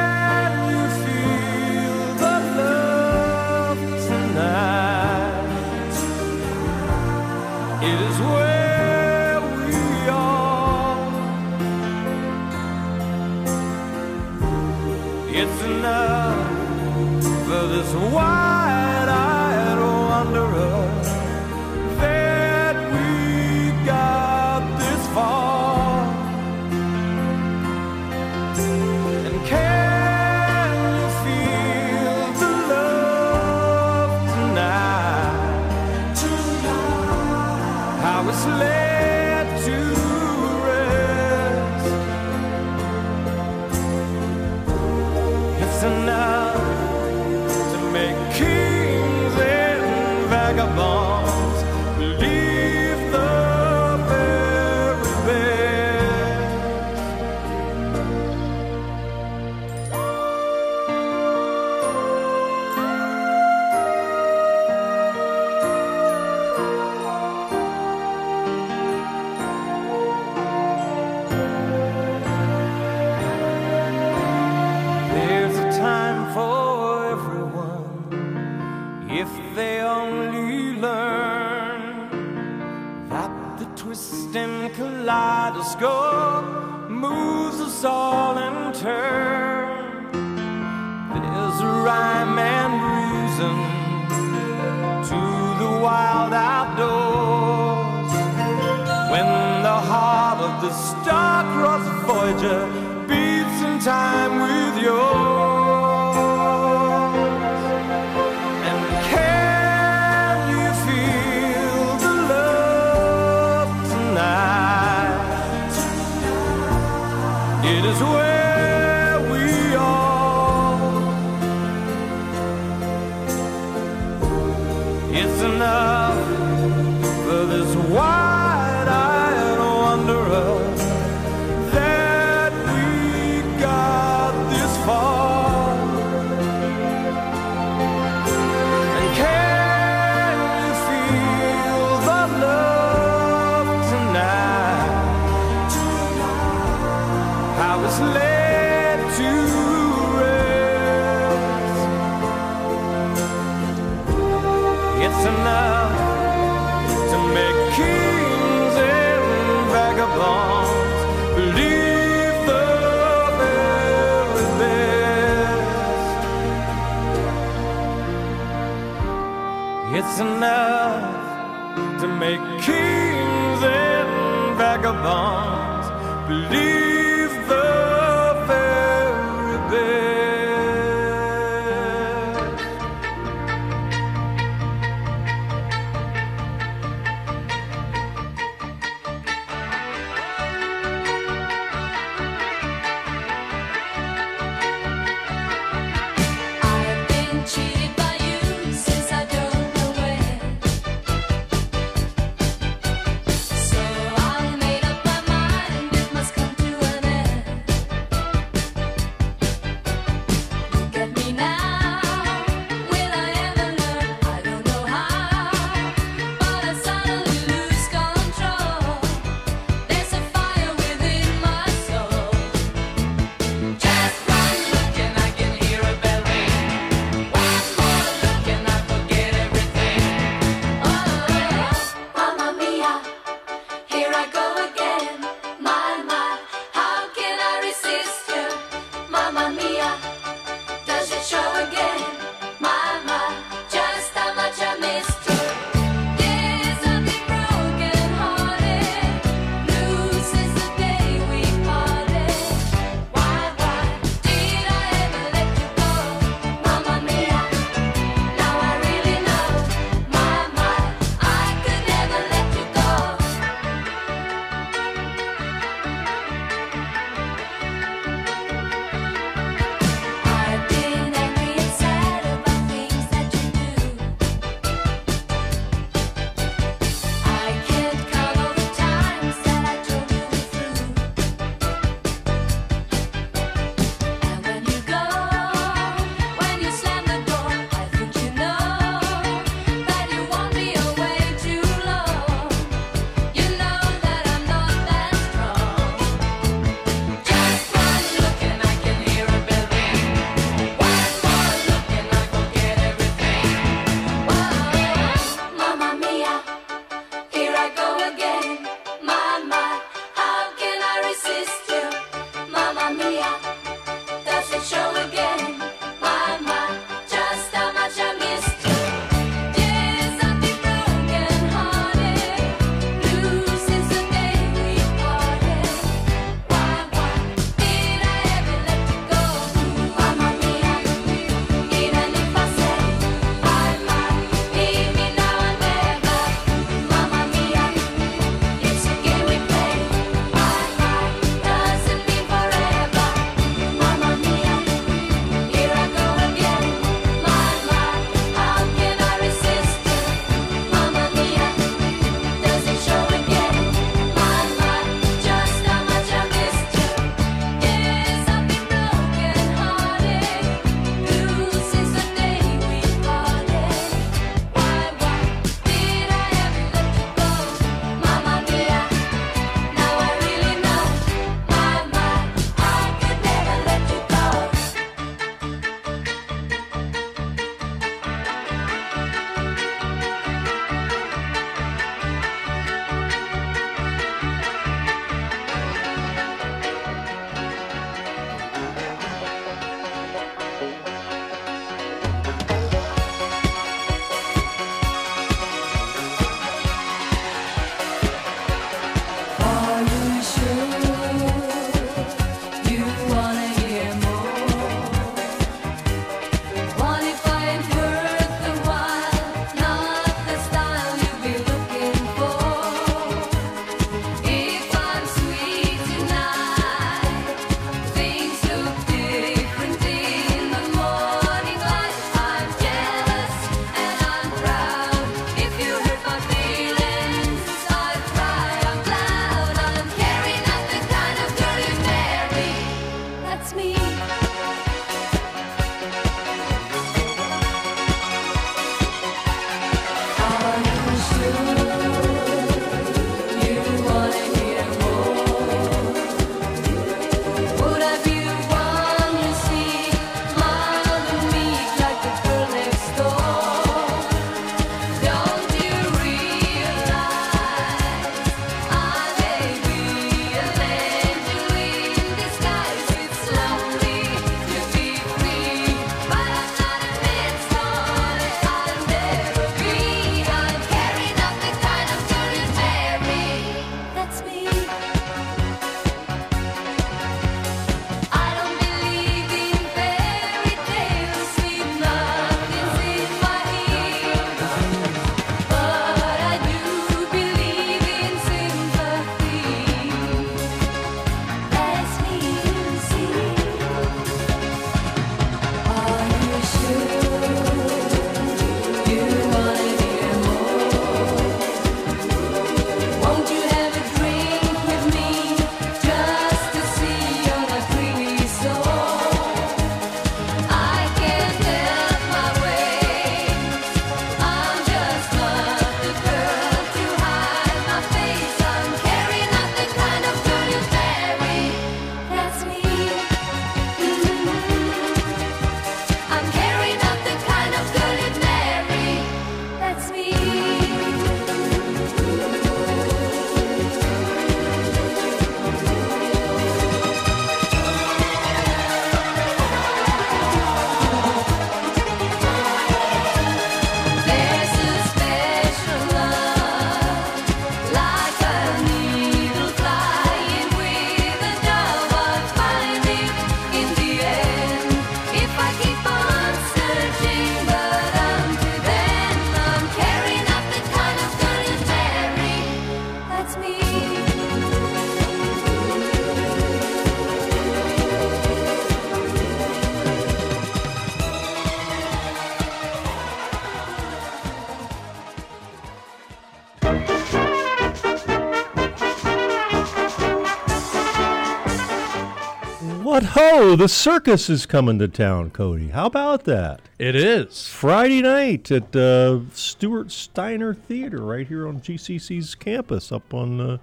The 583.56 583.70
circus 583.70 584.30
is 584.30 584.46
coming 584.46 584.80
to 584.80 584.88
town, 584.88 585.30
Cody. 585.30 585.68
How 585.70 585.86
about 585.86 586.24
that? 586.24 586.62
It 586.80 586.96
is. 586.96 587.48
Friday 587.48 588.02
night 588.02 588.52
at 588.52 588.76
uh, 588.76 589.20
Stuart 589.34 589.92
Steiner 589.92 590.54
Theater 590.54 591.02
right 591.02 591.28
here 591.28 591.48
on 591.48 591.62
GCC's 591.62 592.34
campus 592.36 592.92
up 592.92 593.14
on 593.14 593.40
uh, 593.40 593.58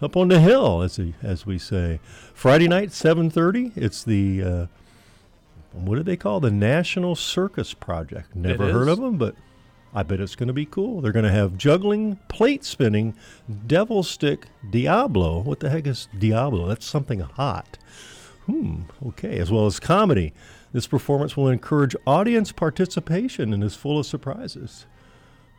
up 0.00 0.16
on 0.16 0.28
the 0.28 0.40
hill, 0.40 0.82
as, 0.82 0.96
he, 0.96 1.14
as 1.22 1.46
we 1.46 1.58
say. 1.58 2.00
Friday 2.34 2.68
night, 2.68 2.90
7.30. 2.90 3.76
It's 3.76 4.04
the, 4.04 4.42
uh, 4.42 4.66
what 5.72 5.96
do 5.96 6.02
they 6.02 6.16
call 6.16 6.40
the 6.40 6.50
National 6.50 7.16
Circus 7.16 7.74
Project? 7.74 8.34
Never 8.34 8.72
heard 8.72 8.88
of 8.88 8.98
them, 8.98 9.18
but 9.18 9.34
I 9.92 10.02
bet 10.02 10.20
it's 10.20 10.36
going 10.36 10.48
to 10.48 10.52
be 10.52 10.66
cool. 10.66 11.00
They're 11.00 11.12
going 11.12 11.24
to 11.24 11.32
have 11.32 11.58
juggling, 11.58 12.16
plate 12.28 12.64
spinning, 12.64 13.14
devil 13.66 14.02
stick, 14.02 14.46
Diablo. 14.70 15.40
What 15.40 15.60
the 15.60 15.70
heck 15.70 15.86
is 15.86 16.08
Diablo? 16.16 16.68
That's 16.68 16.86
something 16.86 17.20
hot. 17.20 17.78
Hmm, 18.48 18.82
okay, 19.08 19.38
as 19.38 19.50
well 19.50 19.66
as 19.66 19.78
comedy. 19.78 20.32
This 20.72 20.86
performance 20.86 21.36
will 21.36 21.48
encourage 21.48 21.94
audience 22.06 22.50
participation 22.52 23.52
and 23.52 23.62
is 23.62 23.74
full 23.74 23.98
of 23.98 24.06
surprises. 24.06 24.86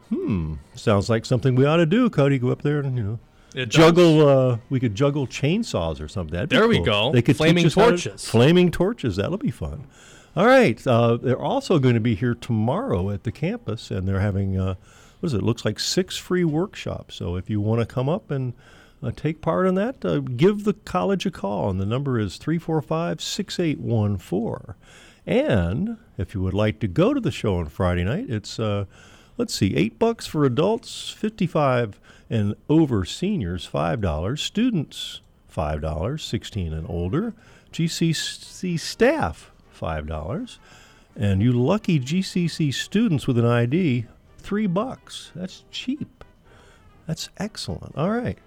Hmm, 0.10 0.56
sounds 0.76 1.10
like 1.10 1.26
something 1.26 1.56
we 1.56 1.66
ought 1.66 1.78
to 1.78 1.86
do, 1.86 2.10
Cody. 2.10 2.40
Go 2.40 2.50
up 2.50 2.64
there 2.64 2.80
and, 2.80 2.98
you 2.98 3.04
know, 3.04 3.20
It 3.54 3.68
juggle. 3.70 4.28
Uh, 4.28 4.58
we 4.70 4.80
could 4.80 4.96
juggle 4.96 5.28
chainsaws 5.28 6.02
or 6.02 6.08
something. 6.08 6.34
That'd 6.34 6.50
be 6.50 6.56
There 6.56 6.68
we 6.68 6.78
cool. 6.78 6.86
go. 6.86 7.12
They 7.12 7.22
could 7.22 7.38
Flaming 7.38 7.66
how 7.66 7.70
to- 7.70 7.90
torches. 7.92 8.28
flaming 8.28 8.72
torches. 8.72 9.18
That'll 9.18 9.38
be 9.38 9.52
fun. 9.52 9.86
All 10.36 10.48
right. 10.48 10.86
Uh, 10.86 11.18
they're 11.18 11.38
also 11.40 11.78
going 11.80 11.94
to 11.96 12.00
be 12.00 12.16
here 12.16 12.34
tomorrow 12.36 13.12
at 13.12 13.24
the 13.24 13.32
campus, 13.32 13.92
and 13.92 14.08
they're 14.08 14.20
having 14.20 14.60
uh, 14.60 14.76
what 15.20 15.28
is 15.28 15.34
it? 15.34 15.44
Looks 15.44 15.66
like 15.66 15.80
six 15.80 16.18
free 16.18 16.46
workshops. 16.46 17.16
So 17.16 17.36
if 17.36 17.50
you 17.50 17.60
want 17.62 17.82
to 17.82 17.86
come 17.86 18.08
up 18.10 18.32
and 18.32 18.54
uh, 19.02 19.12
take 19.16 19.42
part 19.42 19.68
in 19.68 19.76
that, 19.76 20.04
uh, 20.04 20.20
give 20.20 20.64
the 20.64 20.74
college 20.74 21.26
a 21.26 21.32
call, 21.32 21.70
and 21.70 21.80
the 21.80 21.86
number 21.86 22.20
is 22.20 22.38
345 22.38 23.22
6814. 23.22 24.76
And 25.26 25.98
if 26.18 26.34
you 26.34 26.42
would 26.42 26.54
like 26.54 26.80
to 26.80 26.88
go 26.88 27.14
to 27.14 27.22
the 27.22 27.32
show 27.32 27.58
on 27.58 27.68
Friday 27.68 28.04
night, 28.04 28.30
it's 28.30 28.60
uh, 28.60 28.86
let's 29.38 29.54
see, 29.54 29.76
eight 29.76 30.00
bucks 30.00 30.26
for 30.26 30.44
adults, 30.44 31.10
fifty-five 31.12 32.00
and 32.30 32.56
over 32.68 33.06
seniors, 33.06 33.66
five 33.66 34.02
dollars. 34.02 34.42
Students, 34.42 35.22
five 35.48 35.82
dollars, 35.82 36.24
sixteen 36.24 36.74
and 36.74 36.88
older. 36.90 37.34
GCC 37.72 38.80
staff, 38.80 39.52
five 39.70 40.08
dollars, 40.08 40.58
and 41.16 41.44
you 41.44 41.54
lucky 41.54 42.00
GCC 42.00 42.74
students 42.74 43.28
with 43.28 43.38
an 43.38 43.46
ID, 43.46 44.06
three 44.40 44.68
bucks. 44.68 45.32
That's 45.36 45.64
cheap. 45.70 46.24
That's 47.06 47.30
excellent. 47.38 47.96
All 47.96 48.10
right. 48.10 48.40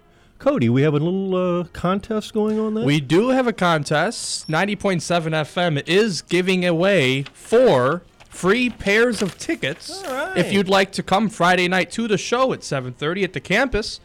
Cody, 0.43 0.69
we 0.69 0.83
have 0.83 0.93
a 0.93 0.99
little 0.99 1.61
uh, 1.61 1.65
contest 1.73 2.35
going 2.35 2.59
on 2.59 2.75
there. 2.75 2.85
We 2.85 2.99
do 2.99 3.29
have 3.29 3.47
a 3.47 3.53
contest. 3.53 4.49
90.7 4.49 5.01
FM 5.01 5.87
is 5.87 6.21
giving 6.23 6.67
away 6.67 7.23
four 7.33 8.03
free 8.29 8.69
pairs 8.69 9.23
of 9.23 9.39
tickets. 9.39 10.03
If 10.35 10.53
you'd 10.53 10.69
like 10.69 10.91
to 10.93 11.03
come 11.05 11.29
Friday 11.29 11.69
night 11.69 11.93
to 11.93 12.09
the 12.09 12.19
show 12.19 12.53
at 12.53 12.65
7:30 12.65 13.23
at 13.23 13.35
the 13.35 13.41
campus, 13.41 14.01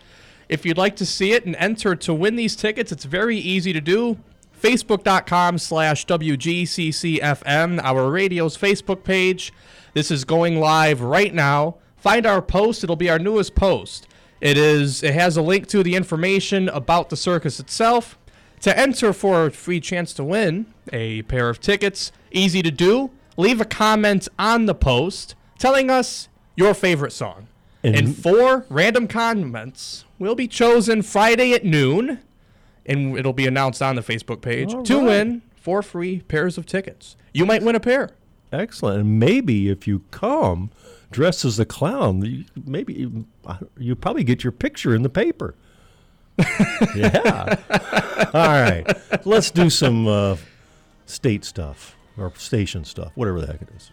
if 0.47 0.63
you'd 0.63 0.77
like 0.77 0.95
to 0.97 1.07
see 1.07 1.31
it 1.31 1.43
and 1.47 1.55
enter 1.55 1.95
to 1.95 2.13
win 2.13 2.35
these 2.35 2.55
tickets, 2.55 2.91
it's 2.91 3.05
very 3.05 3.37
easy 3.37 3.73
to 3.73 3.81
do. 3.81 4.19
Facebook.com 4.61 5.57
slash 5.57 6.05
WGCCFM, 6.05 7.81
our 7.83 8.11
radio's 8.11 8.55
Facebook 8.55 9.03
page. 9.03 9.51
This 9.95 10.11
is 10.11 10.23
going 10.23 10.59
live 10.59 11.01
right 11.01 11.33
now. 11.33 11.77
Find 11.95 12.27
our 12.27 12.43
post, 12.43 12.83
it'll 12.83 12.95
be 12.95 13.09
our 13.09 13.17
newest 13.17 13.55
post. 13.55 14.06
It 14.41 14.57
is 14.57 15.03
it 15.03 15.13
has 15.13 15.37
a 15.37 15.41
link 15.41 15.67
to 15.67 15.83
the 15.83 15.95
information 15.95 16.69
about 16.69 17.09
the 17.09 17.15
circus 17.17 17.59
itself. 17.59 18.17
To 18.61 18.77
enter 18.77 19.13
for 19.13 19.45
a 19.45 19.51
free 19.51 19.79
chance 19.79 20.13
to 20.13 20.23
win 20.23 20.65
a 20.91 21.21
pair 21.23 21.47
of 21.49 21.59
tickets, 21.59 22.11
easy 22.31 22.63
to 22.63 22.71
do. 22.71 23.11
Leave 23.37 23.61
a 23.61 23.65
comment 23.65 24.27
on 24.39 24.65
the 24.65 24.73
post 24.73 25.35
telling 25.59 25.91
us 25.91 26.27
your 26.55 26.73
favorite 26.73 27.11
song. 27.13 27.47
And- 27.83 27.95
And 27.95 28.15
four 28.15 28.65
random 28.69 29.07
comments 29.07 30.05
will 30.17 30.33
be 30.33 30.47
chosen 30.47 31.03
Friday 31.03 31.53
at 31.53 31.63
noon, 31.63 32.19
and 32.85 33.15
it'll 33.15 33.31
be 33.33 33.45
announced 33.45 33.81
on 33.83 33.95
the 33.95 34.01
Facebook 34.01 34.41
page 34.41 34.73
All 34.73 34.81
to 34.83 34.97
right. 34.97 35.05
win 35.05 35.41
four 35.55 35.83
free 35.83 36.21
pairs 36.27 36.57
of 36.57 36.65
tickets. 36.65 37.15
You 37.35 37.45
might 37.45 37.61
win 37.61 37.75
a 37.75 37.79
pair. 37.79 38.09
Excellent. 38.51 39.01
And 39.01 39.19
maybe 39.19 39.69
if 39.69 39.85
you 39.87 40.01
come 40.09 40.71
dressed 41.11 41.45
as 41.45 41.59
a 41.59 41.65
clown, 41.65 42.21
you, 42.23 42.45
maybe 42.65 42.93
you, 42.93 43.25
you 43.77 43.95
probably 43.95 44.23
get 44.23 44.43
your 44.43 44.51
picture 44.51 44.93
in 44.93 45.03
the 45.03 45.09
paper. 45.09 45.55
yeah. 46.95 47.55
All 48.33 48.47
right. 48.47 48.85
Let's 49.25 49.49
do 49.51 49.69
some 49.69 50.07
uh, 50.07 50.37
state 51.05 51.43
stuff 51.45 51.95
or 52.17 52.31
station 52.35 52.83
stuff, 52.85 53.11
whatever 53.15 53.41
the 53.41 53.47
heck 53.47 53.61
it 53.61 53.69
is. 53.75 53.91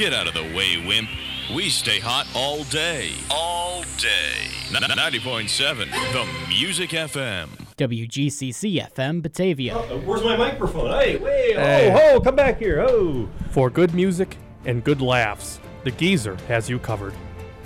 Get 0.00 0.14
out 0.14 0.26
of 0.26 0.32
the 0.32 0.44
way, 0.56 0.82
wimp. 0.86 1.10
We 1.54 1.68
stay 1.68 2.00
hot 2.00 2.26
all 2.34 2.64
day. 2.64 3.12
All 3.30 3.82
day. 3.98 4.48
90.7, 4.70 5.90
The 6.14 6.26
Music 6.48 6.88
FM. 6.88 7.50
WGCC 7.76 8.90
FM 8.94 9.20
Batavia. 9.20 9.76
Uh, 9.76 9.98
where's 9.98 10.24
my 10.24 10.38
microphone? 10.38 10.90
Hey, 10.92 11.18
wait, 11.18 11.54
Hey. 11.54 11.92
oh, 11.94 12.14
oh, 12.14 12.20
come 12.22 12.34
back 12.34 12.58
here. 12.58 12.80
Oh. 12.80 13.28
For 13.50 13.68
good 13.68 13.92
music 13.92 14.38
and 14.64 14.82
good 14.82 15.02
laughs, 15.02 15.60
the 15.84 15.90
geezer 15.90 16.36
has 16.48 16.70
you 16.70 16.78
covered. 16.78 17.12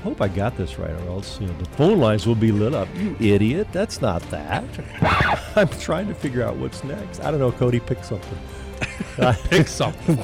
Hope 0.02 0.20
I 0.20 0.26
got 0.26 0.56
this 0.56 0.76
right, 0.76 0.90
or 0.90 1.08
else 1.10 1.40
you 1.40 1.46
know 1.46 1.56
the 1.58 1.66
phone 1.76 2.00
lines 2.00 2.26
will 2.26 2.34
be 2.34 2.50
lit 2.50 2.74
up. 2.74 2.88
You 2.96 3.14
idiot! 3.20 3.68
That's 3.70 4.00
not 4.00 4.22
that. 4.30 4.64
I'm 5.56 5.68
trying 5.68 6.08
to 6.08 6.14
figure 6.14 6.42
out 6.42 6.56
what's 6.56 6.82
next. 6.82 7.20
I 7.20 7.30
don't 7.30 7.38
know, 7.38 7.52
Cody. 7.52 7.78
Pick 7.78 8.02
something. 8.02 8.38
Pick 9.48 9.68
something. 9.68 10.16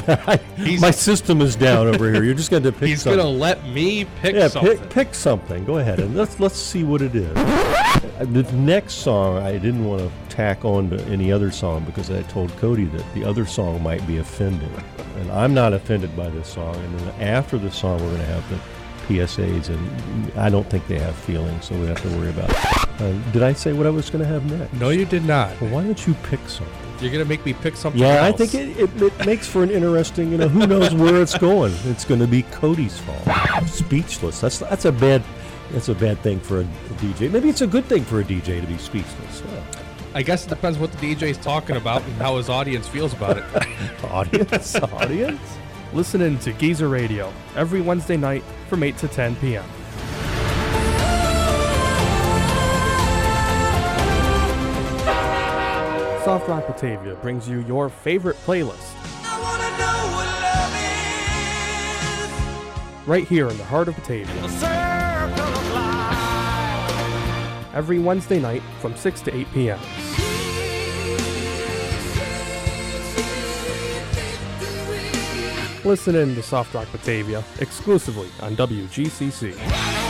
my 0.81 0.91
system 0.91 1.41
is 1.41 1.55
down 1.55 1.87
over 1.87 2.13
here. 2.13 2.25
You're 2.25 2.35
just 2.35 2.51
going 2.51 2.65
to 2.65 2.73
pick 2.73 2.79
something. 2.79 2.89
He's 2.89 3.03
something. 3.03 3.19
gonna 3.19 3.31
let 3.31 3.65
me 3.69 4.05
pick 4.21 4.35
yeah, 4.35 4.49
something. 4.49 4.79
pick 4.79 4.91
pick 4.91 5.15
something. 5.15 5.65
Go 5.65 5.79
ahead 5.79 6.01
and 6.01 6.17
let's 6.17 6.41
let's 6.41 6.57
see 6.59 6.83
what 6.83 7.01
it 7.01 7.15
is. 7.15 7.33
The 7.35 8.51
next 8.53 8.95
song 8.95 9.39
I 9.39 9.53
didn't 9.53 9.85
want 9.85 10.03
to 10.03 10.11
tack 10.29 10.65
on 10.65 10.91
to 10.91 11.01
any 11.05 11.31
other 11.31 11.51
song 11.51 11.85
because 11.85 12.11
I 12.11 12.23
told 12.23 12.51
Cody 12.57 12.85
that 12.87 13.15
the 13.15 13.25
other 13.25 13.47
song 13.47 13.83
might 13.83 14.05
be 14.07 14.19
offending, 14.19 14.73
and 15.17 15.31
I'm 15.31 15.55
not 15.55 15.73
offended 15.73 16.17
by 16.17 16.29
this 16.29 16.49
song. 16.49 16.75
And 16.75 16.99
then 16.99 17.09
after 17.21 17.59
the 17.59 17.71
song, 17.71 18.01
we're 18.01 18.09
going 18.09 18.21
to 18.21 18.27
have 18.27 18.51
the 18.51 18.59
PSAs, 19.07 19.69
and 19.69 20.33
I 20.39 20.51
don't 20.51 20.69
think 20.69 20.87
they 20.87 20.99
have 20.99 21.15
feelings, 21.15 21.67
so 21.67 21.75
we 21.79 21.87
have 21.87 22.01
to 22.03 22.09
worry 22.17 22.31
about. 22.31 22.51
It. 22.51 23.01
Uh, 23.01 23.13
did 23.33 23.43
I 23.43 23.53
say 23.53 23.73
what 23.73 23.87
I 23.87 23.91
was 23.91 24.11
going 24.11 24.23
to 24.23 24.29
have 24.29 24.45
next? 24.51 24.73
No, 24.75 24.91
you 24.91 25.05
did 25.05 25.25
not. 25.25 25.61
Well, 25.61 25.71
why 25.71 25.83
don't 25.83 26.07
you 26.07 26.15
pick 26.25 26.41
something? 26.49 26.80
You're 27.01 27.13
gonna 27.13 27.25
make 27.25 27.45
me 27.45 27.53
pick 27.55 27.77
something. 27.77 28.01
Yeah, 28.01 28.25
I 28.25 28.33
think 28.33 28.55
it, 28.55 28.79
it, 28.79 29.03
it 29.03 29.27
makes 29.27 29.47
for 29.47 29.63
an 29.63 29.71
interesting, 29.71 30.31
you 30.31 30.39
know, 30.39 30.49
who 30.49 30.67
knows 30.67 30.95
where 30.95 31.23
it's 31.23 31.37
going. 31.37 31.73
It's 31.85 32.05
going 32.05 32.21
to 32.21 32.27
be 32.27 32.43
Cody's 32.43 32.99
fault. 32.99 33.69
Speechless. 33.69 34.41
That's 34.41 34.59
that's 34.59 34.85
a 34.85 34.93
bad 34.93 35.23
that's 35.73 35.89
a 35.89 35.95
bad 35.95 36.19
thing 36.21 36.41
for 36.41 36.59
a, 36.59 36.63
a 36.63 36.95
DJ. 36.99 37.31
Maybe 37.31 37.49
it's 37.49 37.63
a 37.63 37.67
good 37.67 37.85
thing 37.87 38.05
for 38.05 38.21
a 38.21 38.25
DJ 38.25 38.61
to 38.61 38.67
be 38.67 38.77
speechless. 38.77 39.43
Yeah. 39.47 39.65
I 40.13 40.23
guess 40.23 40.45
it 40.45 40.49
depends 40.49 40.79
what 40.79 40.91
the 40.93 41.15
DJ 41.15 41.31
is 41.31 41.39
talking 41.39 41.77
about 41.77 42.03
and 42.03 42.15
how 42.15 42.37
his 42.37 42.49
audience 42.49 42.89
feels 42.89 43.13
about 43.13 43.39
it. 43.39 44.05
audience, 44.05 44.75
audience. 44.77 45.41
Listen 45.93 46.21
in 46.21 46.39
to 46.41 46.53
Geezer 46.53 46.89
Radio 46.89 47.33
every 47.57 47.81
Wednesday 47.81 48.17
night 48.17 48.43
from 48.69 48.83
8 48.83 48.97
to 48.99 49.09
10 49.09 49.37
p.m. 49.37 49.65
Soft 56.31 56.49
Rock 56.49 56.67
Batavia 56.69 57.17
brings 57.17 57.49
you 57.49 57.59
your 57.63 57.89
favorite 57.89 58.37
playlist. 58.47 58.95
Right 63.05 63.27
here 63.27 63.49
in 63.49 63.59
the 63.59 63.65
heart 63.65 63.89
of 63.89 63.97
Batavia. 63.97 64.41
Every 67.75 67.99
Wednesday 67.99 68.39
night 68.39 68.63
from 68.79 68.95
6 68.95 69.23
to 69.23 69.37
8 69.37 69.53
p.m. 69.53 69.81
Listen 75.85 76.15
in 76.15 76.37
to 76.37 76.43
Soft 76.45 76.73
Rock 76.75 76.87
Batavia 76.93 77.43
exclusively 77.59 78.29
on 78.41 78.55
WGCC. 78.55 80.10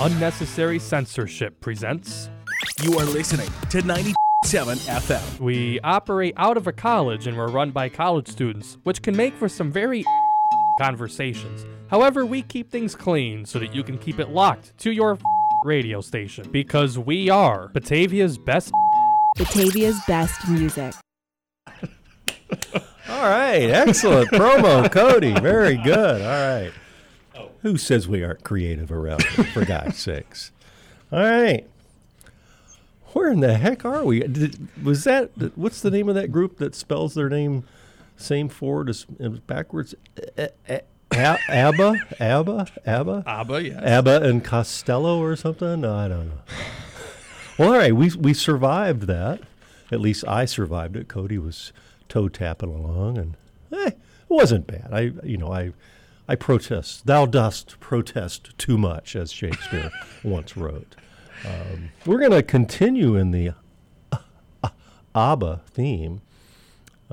Unnecessary 0.00 0.80
Censorship 0.80 1.60
presents 1.60 2.28
You 2.82 2.98
are 2.98 3.04
listening 3.04 3.48
to 3.70 3.80
97 3.82 4.76
FM. 4.78 5.40
We 5.40 5.78
operate 5.80 6.34
out 6.36 6.56
of 6.56 6.66
a 6.66 6.72
college 6.72 7.28
and 7.28 7.36
we're 7.36 7.46
run 7.48 7.70
by 7.70 7.88
college 7.88 8.26
students, 8.26 8.76
which 8.82 9.02
can 9.02 9.16
make 9.16 9.34
for 9.34 9.48
some 9.48 9.70
very 9.70 10.04
conversations. 10.80 11.64
However, 11.88 12.26
we 12.26 12.42
keep 12.42 12.70
things 12.70 12.96
clean 12.96 13.44
so 13.46 13.60
that 13.60 13.72
you 13.72 13.84
can 13.84 13.96
keep 13.96 14.18
it 14.18 14.30
locked 14.30 14.76
to 14.78 14.90
your 14.90 15.16
radio 15.64 16.00
station 16.00 16.50
because 16.50 16.98
we 16.98 17.30
are 17.30 17.68
Batavia's 17.68 18.36
best 18.36 18.72
Batavia's 19.38 19.98
best 20.08 20.48
music. 20.48 20.92
All 23.08 23.22
right, 23.22 23.70
excellent 23.70 24.28
promo, 24.30 24.90
Cody. 24.90 25.32
Very 25.40 25.76
good. 25.76 26.20
All 26.20 26.62
right. 26.62 26.72
Who 27.62 27.76
says 27.76 28.06
we 28.06 28.22
aren't 28.22 28.44
creative 28.44 28.92
around 28.92 29.22
here, 29.22 29.44
for 29.44 29.64
God's 29.64 29.98
sakes? 30.02 30.52
All 31.10 31.18
right. 31.20 31.66
Where 33.12 33.30
in 33.30 33.40
the 33.40 33.54
heck 33.56 33.84
are 33.84 34.04
we? 34.04 34.20
Did, 34.20 34.68
was 34.84 35.04
that 35.04 35.30
what's 35.56 35.80
the 35.80 35.90
name 35.90 36.08
of 36.08 36.14
that 36.16 36.32
group 36.32 36.58
that 36.58 36.74
spells 36.74 37.14
their 37.14 37.28
name 37.28 37.64
same 38.16 38.48
forward 38.48 38.88
as, 38.88 39.06
as 39.20 39.38
backwards? 39.40 39.94
A- 40.36 40.82
Abba, 41.12 41.94
Abba, 42.18 42.66
Abba, 42.84 43.22
Abba, 43.26 43.62
yes. 43.62 43.82
Abba 43.82 44.22
and 44.22 44.42
Costello 44.44 45.20
or 45.20 45.36
something. 45.36 45.82
No, 45.82 45.94
I 45.94 46.08
don't 46.08 46.26
know. 46.28 46.38
Well, 47.56 47.72
all 47.72 47.78
right, 47.78 47.94
we 47.94 48.10
we 48.16 48.34
survived 48.34 49.02
that. 49.02 49.40
At 49.92 50.00
least 50.00 50.24
I 50.26 50.44
survived 50.44 50.96
it. 50.96 51.06
Cody 51.06 51.38
was 51.38 51.72
toe 52.08 52.28
tapping 52.28 52.74
along, 52.74 53.18
and 53.18 53.34
eh, 53.72 53.90
it 53.90 53.98
wasn't 54.28 54.66
bad. 54.66 54.88
I, 54.92 55.12
you 55.22 55.36
know, 55.36 55.52
I, 55.52 55.72
I 56.26 56.36
protest. 56.36 57.06
Thou 57.06 57.26
dost 57.26 57.78
protest 57.80 58.56
too 58.56 58.78
much, 58.78 59.14
as 59.14 59.30
Shakespeare 59.30 59.90
once 60.24 60.56
wrote. 60.56 60.96
Um, 61.46 61.90
we're 62.06 62.18
going 62.18 62.30
to 62.30 62.42
continue 62.42 63.16
in 63.16 63.30
the 63.30 63.50
uh, 64.10 64.16
uh, 64.62 64.68
ABBA 65.14 65.60
theme 65.70 66.22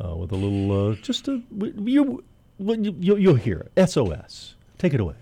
uh, 0.01 0.16
with 0.16 0.32
a 0.32 0.36
little, 0.36 0.91
uh, 0.91 0.95
just 0.95 1.28
a 1.28 1.41
you, 1.51 2.24
you, 2.57 2.95
you 2.99 3.18
you'll 3.18 3.36
hear 3.36 3.68
it. 3.76 3.89
SOS. 3.89 4.55
Take 4.78 4.93
it 4.93 4.99
away. 5.01 5.16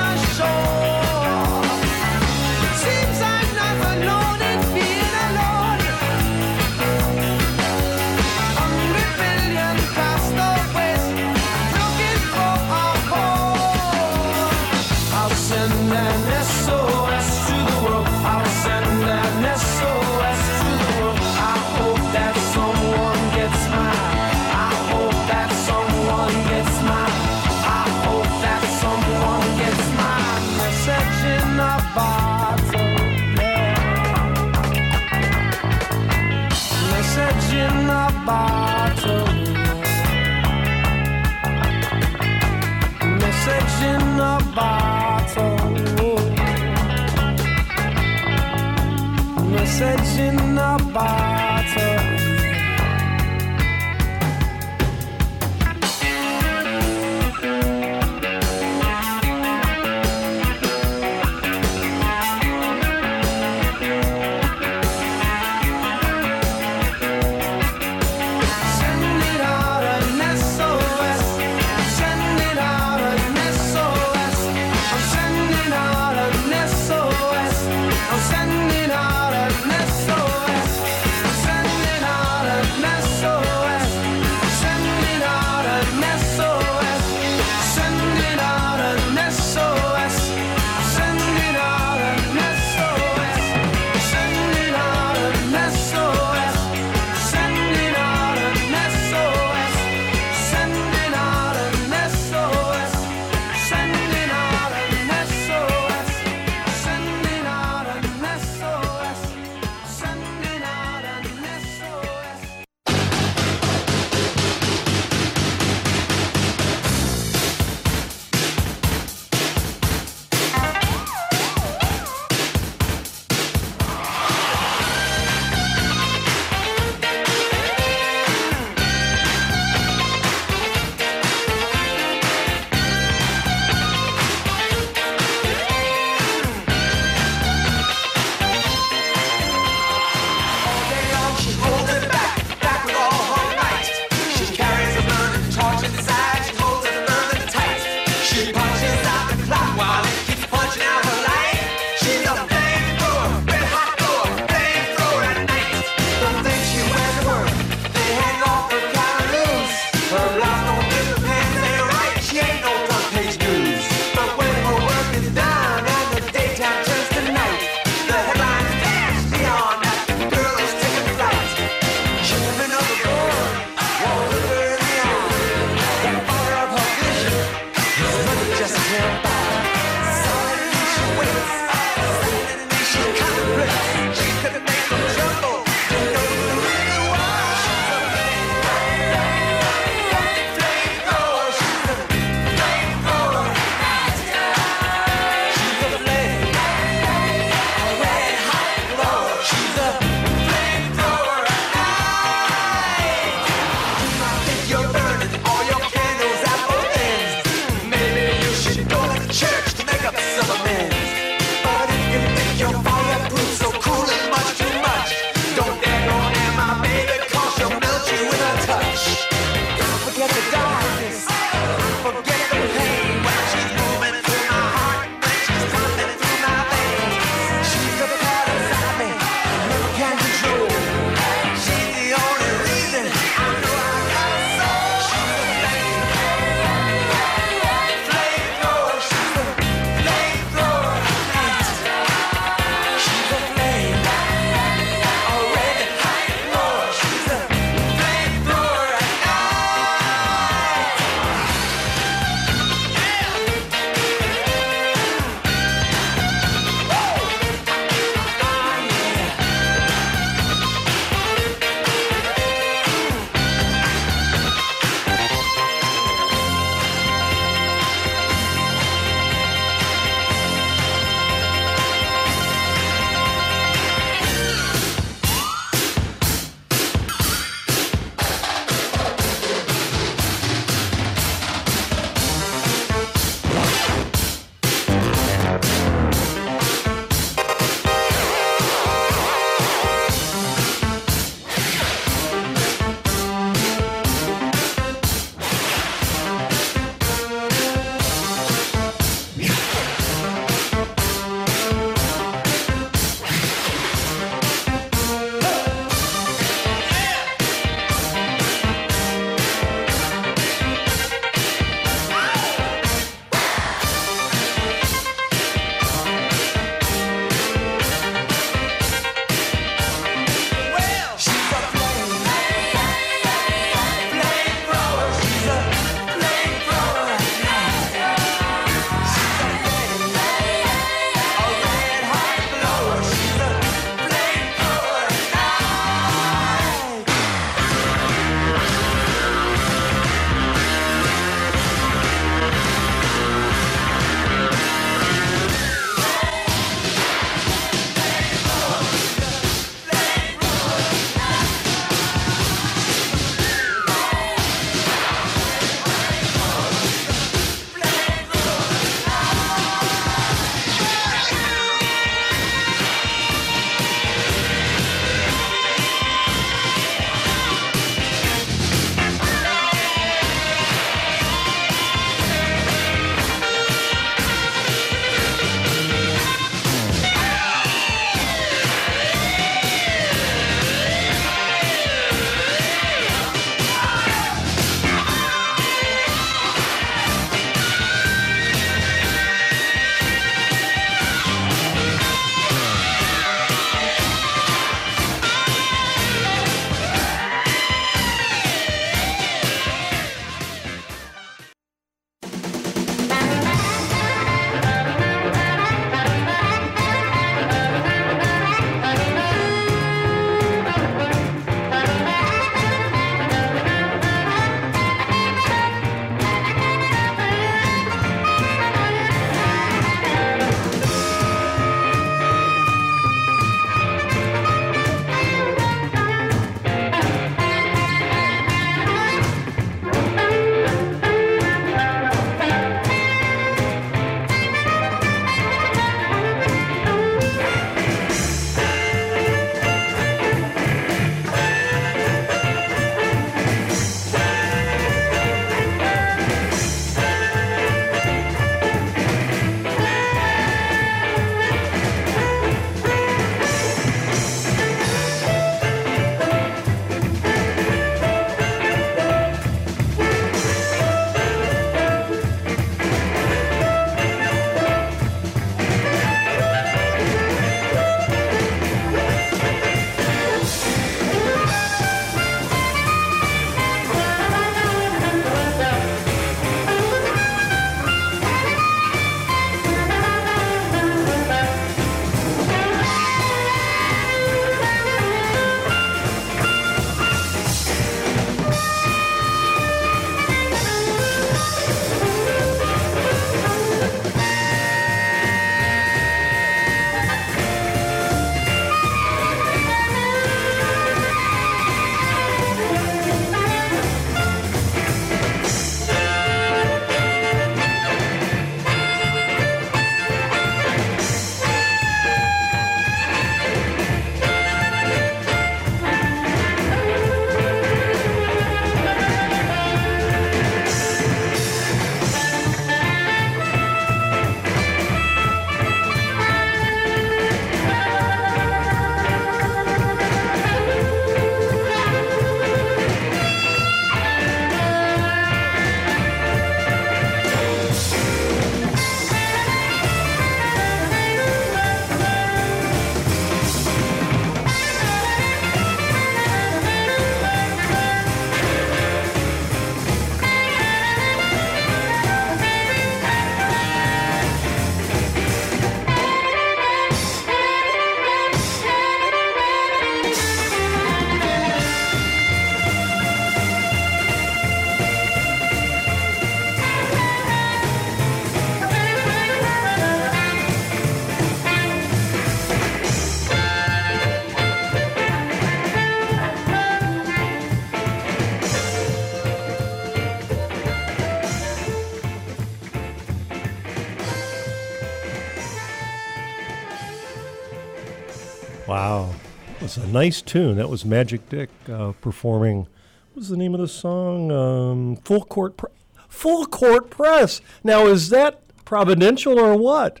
Was 589.76 589.84
a 589.84 589.88
nice 589.88 590.22
tune. 590.22 590.56
That 590.56 590.68
was 590.68 590.84
Magic 590.84 591.28
Dick 591.28 591.50
uh, 591.68 591.92
performing. 592.00 592.58
What 592.58 593.16
was 593.16 593.28
the 593.28 593.36
name 593.36 593.54
of 593.54 593.60
the 593.60 593.68
song? 593.68 594.30
Um, 594.30 594.96
Full 594.96 595.24
Court 595.24 595.56
Pre- 595.56 595.70
Full 596.08 596.46
Court 596.46 596.90
Press. 596.90 597.40
Now, 597.62 597.86
is 597.86 598.10
that 598.10 598.40
providential 598.64 599.38
or 599.38 599.56
what? 599.56 600.00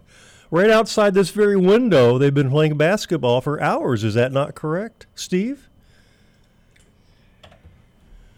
Right 0.50 0.70
outside 0.70 1.14
this 1.14 1.30
very 1.30 1.56
window, 1.56 2.18
they've 2.18 2.34
been 2.34 2.50
playing 2.50 2.76
basketball 2.76 3.40
for 3.40 3.60
hours. 3.60 4.04
Is 4.04 4.14
that 4.14 4.30
not 4.30 4.54
correct, 4.54 5.06
Steve? 5.14 5.68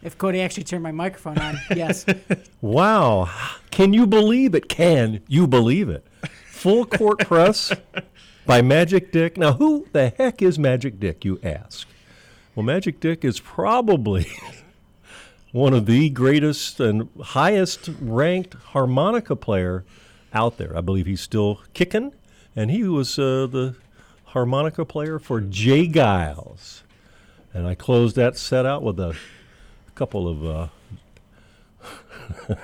If 0.03 0.17
Cody 0.17 0.41
actually 0.41 0.65
turned 0.65 0.83
my 0.83 0.93
microphone 0.93 1.39
on, 1.39 1.59
yes. 1.77 2.07
Wow. 2.61 3.29
Can 3.71 3.93
you 3.93 4.07
believe 4.07 4.55
it? 4.55 4.69
Can 4.69 5.21
you 5.27 5.47
believe 5.47 5.89
it? 5.91 6.07
Full 6.47 6.87
Court 6.87 7.19
Press 7.19 7.73
by 8.47 8.62
Magic 8.62 9.12
Dick. 9.12 9.36
Now, 9.36 9.55
who 9.55 9.86
the 9.93 10.10
heck 10.10 10.40
is 10.40 10.59
Magic 10.59 11.01
Dick, 11.01 11.24
you 11.24 11.40
ask? 11.43 11.89
Well, 12.55 12.64
Magic 12.64 13.01
Dick 13.01 13.24
is 13.24 13.40
probably 13.40 14.27
one 15.52 15.74
of 15.74 15.86
the 15.86 16.09
greatest 16.10 16.81
and 16.81 17.09
highest 17.20 17.90
ranked 18.01 18.55
harmonica 18.55 19.36
player 19.36 19.85
out 20.32 20.56
there. 20.56 20.77
I 20.77 20.81
believe 20.81 21.06
he's 21.06 21.20
still 21.20 21.60
kicking, 21.74 22.12
and 22.55 22.70
he 22.70 22.85
was 22.85 23.18
uh, 23.18 23.47
the 23.51 23.77
harmonica 24.27 24.85
player 24.85 25.18
for 25.18 25.40
J. 25.40 25.89
Geils. 25.89 26.82
And 27.52 27.66
I 27.66 27.74
closed 27.74 28.16
that 28.16 28.36
set 28.36 28.66
out 28.66 28.82
with 28.82 29.01
a 29.01 29.16
couple 29.94 30.28
of. 30.28 30.44
Uh, 30.44 30.68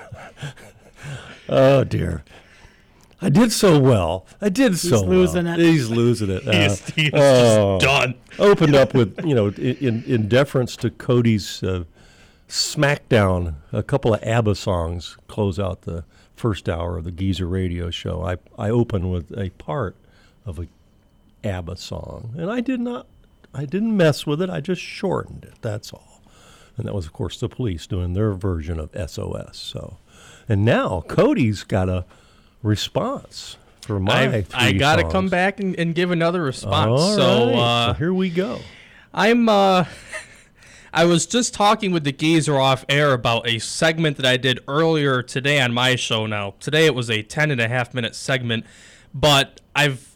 oh 1.49 1.83
dear. 1.83 2.23
I 3.25 3.29
did 3.29 3.51
so 3.51 3.79
well. 3.79 4.25
I 4.41 4.49
did 4.49 4.77
so 4.77 5.01
well. 5.01 5.09
losing 5.11 5.47
it. 5.47 5.57
He's 5.59 5.89
losing 5.89 6.29
it. 6.29 6.43
He 6.51 6.51
is- 6.51 6.79
he 6.89 7.05
is 7.07 7.11
just 7.11 7.81
done. 7.85 8.15
Opened 8.39 8.75
up 8.75 8.93
with 8.93 9.23
you 9.25 9.33
know 9.35 9.47
in, 9.47 9.75
in, 9.77 10.03
in 10.03 10.27
deference 10.27 10.75
to 10.77 10.89
Cody's 10.89 11.63
uh, 11.63 11.83
SmackDown. 12.49 13.55
A 13.71 13.83
couple 13.83 14.13
of 14.13 14.21
ABBA 14.23 14.55
songs 14.55 15.17
close 15.27 15.59
out 15.59 15.81
the 15.83 16.03
first 16.35 16.67
hour 16.67 16.97
of 16.97 17.03
the 17.03 17.11
Geezer 17.11 17.47
Radio 17.47 17.89
Show. 17.89 18.23
I 18.23 18.37
I 18.61 18.69
open 18.69 19.09
with 19.09 19.31
a 19.37 19.49
part 19.51 19.95
of 20.45 20.59
a 20.59 20.67
ABBA 21.43 21.77
song, 21.77 22.33
and 22.37 22.49
I 22.51 22.61
did 22.61 22.79
not. 22.79 23.07
I 23.53 23.65
didn't 23.65 23.95
mess 23.95 24.25
with 24.25 24.41
it. 24.41 24.49
I 24.49 24.61
just 24.61 24.81
shortened 24.81 25.43
it. 25.45 25.53
That's 25.61 25.93
all. 25.93 26.21
And 26.75 26.87
that 26.87 26.95
was, 26.95 27.05
of 27.05 27.13
course, 27.13 27.39
the 27.39 27.47
police 27.47 27.85
doing 27.85 28.13
their 28.13 28.33
version 28.33 28.79
of 28.79 28.89
SOS. 29.07 29.57
So, 29.57 29.97
and 30.49 30.65
now 30.65 31.01
Cody's 31.07 31.63
got 31.63 31.87
a 31.87 32.03
response 32.63 33.57
for 33.81 33.99
my. 33.99 34.43
I 34.53 34.71
gotta 34.71 35.03
songs. 35.03 35.11
come 35.11 35.29
back 35.29 35.59
and, 35.59 35.77
and 35.77 35.93
give 35.93 36.11
another 36.11 36.41
response. 36.41 37.01
All 37.01 37.15
so, 37.15 37.45
right. 37.49 37.55
uh, 37.55 37.93
So 37.93 37.97
here 37.99 38.13
we 38.13 38.29
go. 38.29 38.59
I'm 39.13 39.47
uh 39.47 39.85
I 40.95 41.05
was 41.05 41.25
just 41.25 41.53
talking 41.55 41.91
with 41.91 42.03
the 42.03 42.11
geezer 42.11 42.59
off 42.59 42.85
air 42.87 43.13
about 43.13 43.47
a 43.47 43.57
segment 43.59 44.15
that 44.17 44.27
I 44.27 44.37
did 44.37 44.59
earlier 44.67 45.23
today 45.23 45.59
on 45.59 45.73
my 45.73 45.95
show 45.95 46.27
now. 46.27 46.53
Today 46.59 46.85
it 46.85 46.93
was 46.93 47.09
a 47.09 47.23
10 47.23 47.49
and 47.49 47.59
a 47.59 47.67
half 47.67 47.93
minute 47.95 48.15
segment, 48.15 48.65
but 49.13 49.59
I've 49.75 50.15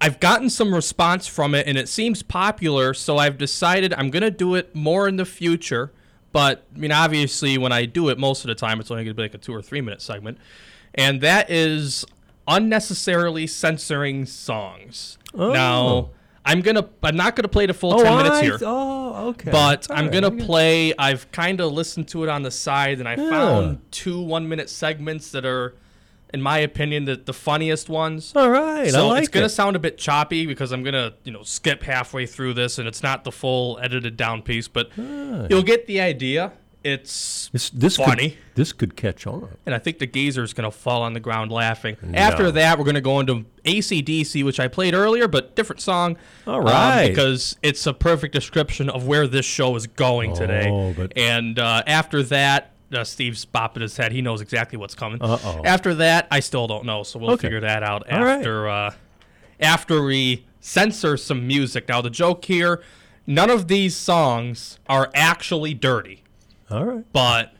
I've 0.00 0.20
gotten 0.20 0.50
some 0.50 0.74
response 0.74 1.26
from 1.26 1.54
it 1.54 1.66
and 1.66 1.76
it 1.78 1.88
seems 1.88 2.22
popular, 2.22 2.94
so 2.94 3.16
I've 3.18 3.38
decided 3.38 3.92
I'm 3.94 4.10
going 4.10 4.22
to 4.22 4.30
do 4.30 4.54
it 4.54 4.72
more 4.74 5.08
in 5.08 5.16
the 5.16 5.24
future. 5.24 5.92
But 6.32 6.66
I 6.74 6.78
mean 6.78 6.92
obviously 6.92 7.56
when 7.56 7.72
I 7.72 7.84
do 7.86 8.08
it 8.08 8.18
most 8.18 8.44
of 8.44 8.48
the 8.48 8.54
time 8.54 8.80
it's 8.80 8.90
only 8.90 9.04
going 9.04 9.14
to 9.14 9.16
be 9.16 9.22
like 9.22 9.34
a 9.34 9.38
2 9.38 9.54
or 9.54 9.62
3 9.62 9.80
minute 9.80 10.02
segment. 10.02 10.38
And 10.94 11.20
that 11.20 11.50
is 11.50 12.04
unnecessarily 12.46 13.46
censoring 13.46 14.26
songs. 14.26 15.18
Oh. 15.34 15.52
Now, 15.52 16.10
I'm 16.44 16.62
gonna. 16.62 16.88
I'm 17.02 17.16
not 17.16 17.36
gonna 17.36 17.48
play 17.48 17.66
the 17.66 17.74
full 17.74 17.92
Oh, 17.94 18.02
ten 18.02 18.16
minutes 18.16 18.36
I- 18.36 18.42
here. 18.42 18.58
oh, 18.62 19.28
okay. 19.30 19.50
But 19.50 19.90
All 19.90 19.96
I'm 19.96 20.06
right, 20.06 20.12
gonna 20.14 20.26
okay. 20.28 20.44
play. 20.44 20.94
I've 20.98 21.30
kind 21.30 21.60
of 21.60 21.72
listened 21.72 22.08
to 22.08 22.24
it 22.24 22.30
on 22.30 22.42
the 22.42 22.50
side, 22.50 22.98
and 23.00 23.08
I 23.08 23.16
Yeah. 23.16 23.28
found 23.30 23.80
two 23.90 24.20
one-minute 24.22 24.70
segments 24.70 25.30
that 25.32 25.44
are, 25.44 25.74
in 26.32 26.40
my 26.40 26.58
opinion, 26.58 27.04
the 27.04 27.16
the 27.16 27.34
funniest 27.34 27.90
ones. 27.90 28.32
All 28.34 28.48
right, 28.48 28.86
I 28.86 28.90
So 28.90 29.08
like 29.08 29.24
it's 29.24 29.28
gonna 29.28 29.46
it. 29.46 29.50
sound 29.50 29.76
a 29.76 29.78
bit 29.78 29.98
choppy 29.98 30.46
because 30.46 30.72
I'm 30.72 30.82
gonna, 30.82 31.12
you 31.24 31.32
know, 31.32 31.42
skip 31.42 31.82
halfway 31.82 32.24
through 32.24 32.54
this, 32.54 32.78
and 32.78 32.88
it's 32.88 33.02
not 33.02 33.24
the 33.24 33.32
full 33.32 33.78
edited 33.82 34.16
down 34.16 34.40
piece, 34.40 34.68
but 34.68 34.88
you'll 34.96 35.62
get 35.62 35.86
the 35.86 36.00
idea. 36.00 36.52
It's 36.84 37.50
This 37.52 37.70
this 37.70 37.96
funny. 37.96 38.30
could 38.30 38.38
this 38.54 38.72
could 38.72 38.96
catch 38.96 39.26
on. 39.26 39.48
And 39.66 39.74
I 39.74 39.78
think 39.78 39.98
the 39.98 40.06
geezer 40.06 40.42
is 40.44 40.52
going 40.54 40.70
to 40.70 40.76
fall 40.76 41.02
on 41.02 41.12
the 41.12 41.20
ground 41.20 41.50
laughing. 41.50 41.96
No. 42.02 42.16
After 42.18 42.50
that, 42.52 42.78
we're 42.78 42.84
going 42.84 42.94
to 42.94 43.00
go 43.00 43.18
into 43.20 43.44
ACDC, 43.64 44.44
which 44.44 44.60
I 44.60 44.68
played 44.68 44.94
earlier, 44.94 45.26
but 45.28 45.56
different 45.56 45.80
song. 45.80 46.16
All 46.46 46.60
right. 46.60 47.02
um, 47.04 47.08
because 47.08 47.56
it's 47.62 47.84
a 47.86 47.92
perfect 47.92 48.32
description 48.32 48.88
of 48.90 49.06
where 49.06 49.26
this 49.26 49.44
show 49.44 49.74
is 49.76 49.86
going 49.88 50.34
today. 50.34 50.68
Oh, 50.70 50.92
but- 50.96 51.12
And 51.16 51.58
uh, 51.58 51.82
after 51.86 52.22
that, 52.24 52.70
uh, 52.92 53.04
Steve's 53.04 53.44
bopping 53.44 53.82
his 53.82 53.96
head. 53.96 54.12
He 54.12 54.22
knows 54.22 54.40
exactly 54.40 54.78
what's 54.78 54.94
coming. 54.94 55.20
Uh-oh. 55.20 55.62
After 55.64 55.94
that, 55.96 56.26
I 56.30 56.40
still 56.40 56.66
don't 56.66 56.84
know, 56.86 57.02
so 57.02 57.18
we'll 57.18 57.32
Okay. 57.32 57.42
figure 57.48 57.60
that 57.60 57.82
out 57.82 58.10
All 58.10 58.24
right. 58.24 58.38
after 58.38 58.68
uh, 58.68 58.94
after 59.60 60.02
we 60.04 60.46
censor 60.60 61.16
some 61.16 61.46
music. 61.46 61.88
Now, 61.88 62.00
the 62.00 62.08
joke 62.10 62.44
here: 62.46 62.80
none 63.26 63.50
of 63.50 63.68
these 63.68 63.94
songs 63.96 64.78
are 64.88 65.10
actually 65.14 65.74
dirty. 65.74 66.22
All 66.70 66.84
right. 66.84 67.04
But 67.12 67.52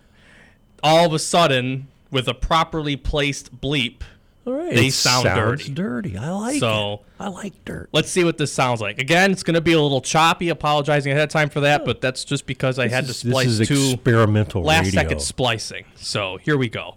all 0.82 1.06
of 1.06 1.12
a 1.12 1.18
sudden, 1.18 1.88
with 2.10 2.28
a 2.28 2.34
properly 2.34 2.96
placed 2.96 3.60
bleep, 3.60 4.02
All 4.46 4.52
right. 4.54 4.74
they 4.74 4.86
It 4.88 4.92
sound 4.94 5.24
sounds 5.24 5.60
dirty. 5.64 5.72
dirty. 5.72 6.16
I 6.18 6.30
like 6.30 6.60
so, 6.60 6.94
it. 6.94 7.00
I 7.20 7.28
like 7.28 7.64
dirt. 7.64 7.88
Let's 7.92 8.10
see 8.10 8.24
what 8.24 8.38
this 8.38 8.52
sounds 8.52 8.80
like. 8.80 8.98
Again, 8.98 9.30
it's 9.32 9.42
going 9.42 9.54
to 9.54 9.60
be 9.60 9.72
a 9.72 9.80
little 9.80 10.00
choppy. 10.00 10.48
Apologizing 10.50 11.10
ahead 11.12 11.24
of 11.24 11.30
time 11.30 11.48
for 11.50 11.60
that, 11.60 11.84
but 11.84 12.00
that's 12.00 12.24
just 12.24 12.46
because 12.46 12.78
I 12.78 12.84
This 12.84 12.92
had 12.92 13.04
to 13.04 13.10
is- 13.10 13.22
this 13.22 13.30
splice 13.32 13.46
is 13.60 13.68
two 13.68 13.90
experimental 13.94 14.62
last 14.62 14.86
radio. 14.86 15.00
second 15.02 15.20
splicing. 15.22 15.84
So 15.96 16.38
here 16.38 16.56
we 16.56 16.68
go. 16.68 16.96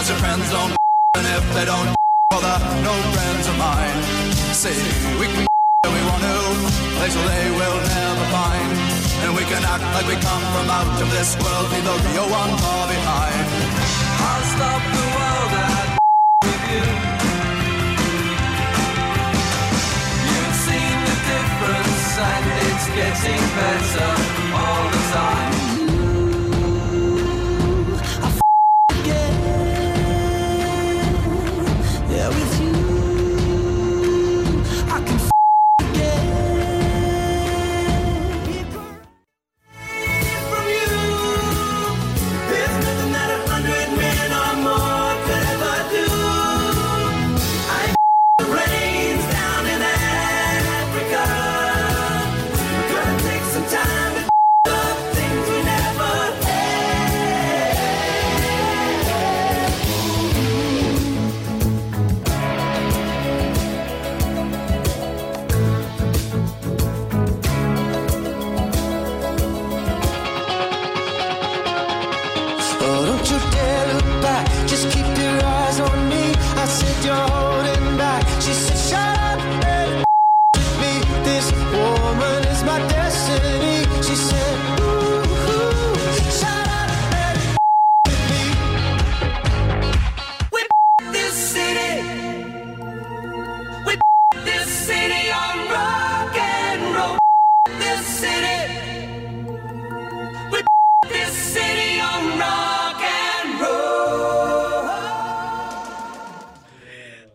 Cause 0.00 0.08
your 0.08 0.18
friends 0.24 0.48
don't 0.48 0.72
and 1.20 1.26
if 1.28 1.44
they 1.52 1.66
don't 1.66 1.84
they're 2.32 2.82
no 2.88 2.94
friends 3.12 3.44
of 3.52 3.56
mine. 3.60 4.00
See, 4.56 4.72
we 5.20 5.28
can 5.28 5.44
if 5.84 5.92
we 5.92 6.02
want 6.08 6.24
to. 6.24 6.36
Place 6.96 7.14
where 7.20 7.28
they 7.28 7.50
will 7.52 7.78
never 7.84 8.24
find. 8.32 8.70
And 9.28 9.36
we 9.36 9.44
can 9.44 9.60
act 9.60 9.84
like 9.92 10.08
we 10.08 10.16
come 10.24 10.44
from 10.56 10.72
out 10.72 10.88
of 11.04 11.10
this 11.12 11.36
world, 11.36 11.68
leave 11.68 11.84
the 11.84 11.96
real 12.16 12.32
one 12.32 12.52
far 12.64 12.88
behind. 12.88 13.44
I'll 14.24 14.46
stop 14.56 14.82
the 14.88 15.04
world 15.20 15.52
and 15.68 15.90
with 16.48 16.64
you. 16.72 16.86
You've 20.32 20.56
seen 20.64 20.96
the 21.12 21.16
difference 21.28 22.08
and 22.24 22.44
it's 22.72 22.86
getting 22.96 23.42
better 23.52 24.10
all 24.56 24.84
the 24.96 25.02
time. 25.12 25.49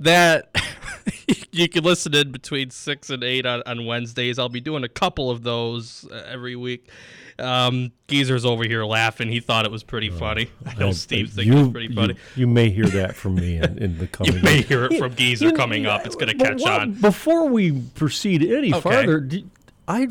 That 0.05 0.49
you 1.51 1.69
can 1.69 1.83
listen 1.83 2.15
in 2.15 2.31
between 2.31 2.69
six 2.69 3.09
and 3.09 3.23
eight 3.23 3.45
on, 3.45 3.61
on 3.65 3.85
Wednesdays. 3.85 4.39
I'll 4.39 4.49
be 4.49 4.61
doing 4.61 4.83
a 4.83 4.89
couple 4.89 5.29
of 5.29 5.43
those 5.43 6.07
uh, 6.11 6.23
every 6.27 6.55
week. 6.55 6.89
Um, 7.37 7.91
Geezer's 8.07 8.45
over 8.45 8.63
here 8.63 8.85
laughing. 8.85 9.27
He 9.29 9.41
thought 9.41 9.65
it 9.65 9.71
was 9.71 9.83
pretty 9.83 10.09
funny. 10.09 10.49
I 10.65 10.73
know 10.75 10.87
I- 10.89 10.91
Steve 10.91 11.27
you, 11.37 11.43
thinks 11.43 11.55
it's 11.59 11.71
pretty 11.71 11.93
funny. 11.93 12.13
You, 12.35 12.41
you 12.41 12.47
may 12.47 12.69
hear 12.69 12.85
that 12.87 13.15
from 13.15 13.35
me 13.35 13.57
in, 13.57 13.77
in 13.77 13.97
the 13.97 14.07
coming. 14.07 14.35
You 14.37 14.41
may 14.41 14.61
hear 14.61 14.85
it 14.85 14.97
from 14.97 15.13
Geezer 15.15 15.51
coming 15.51 15.85
up. 15.85 16.05
It's 16.05 16.15
going 16.15 16.29
to 16.29 16.43
catch 16.43 16.61
what- 16.61 16.81
on. 16.81 16.93
Before 16.93 17.47
we 17.49 17.81
proceed 17.95 18.41
any 18.43 18.73
Okay. 18.73 18.79
farther, 18.81 19.27
I 19.87 20.07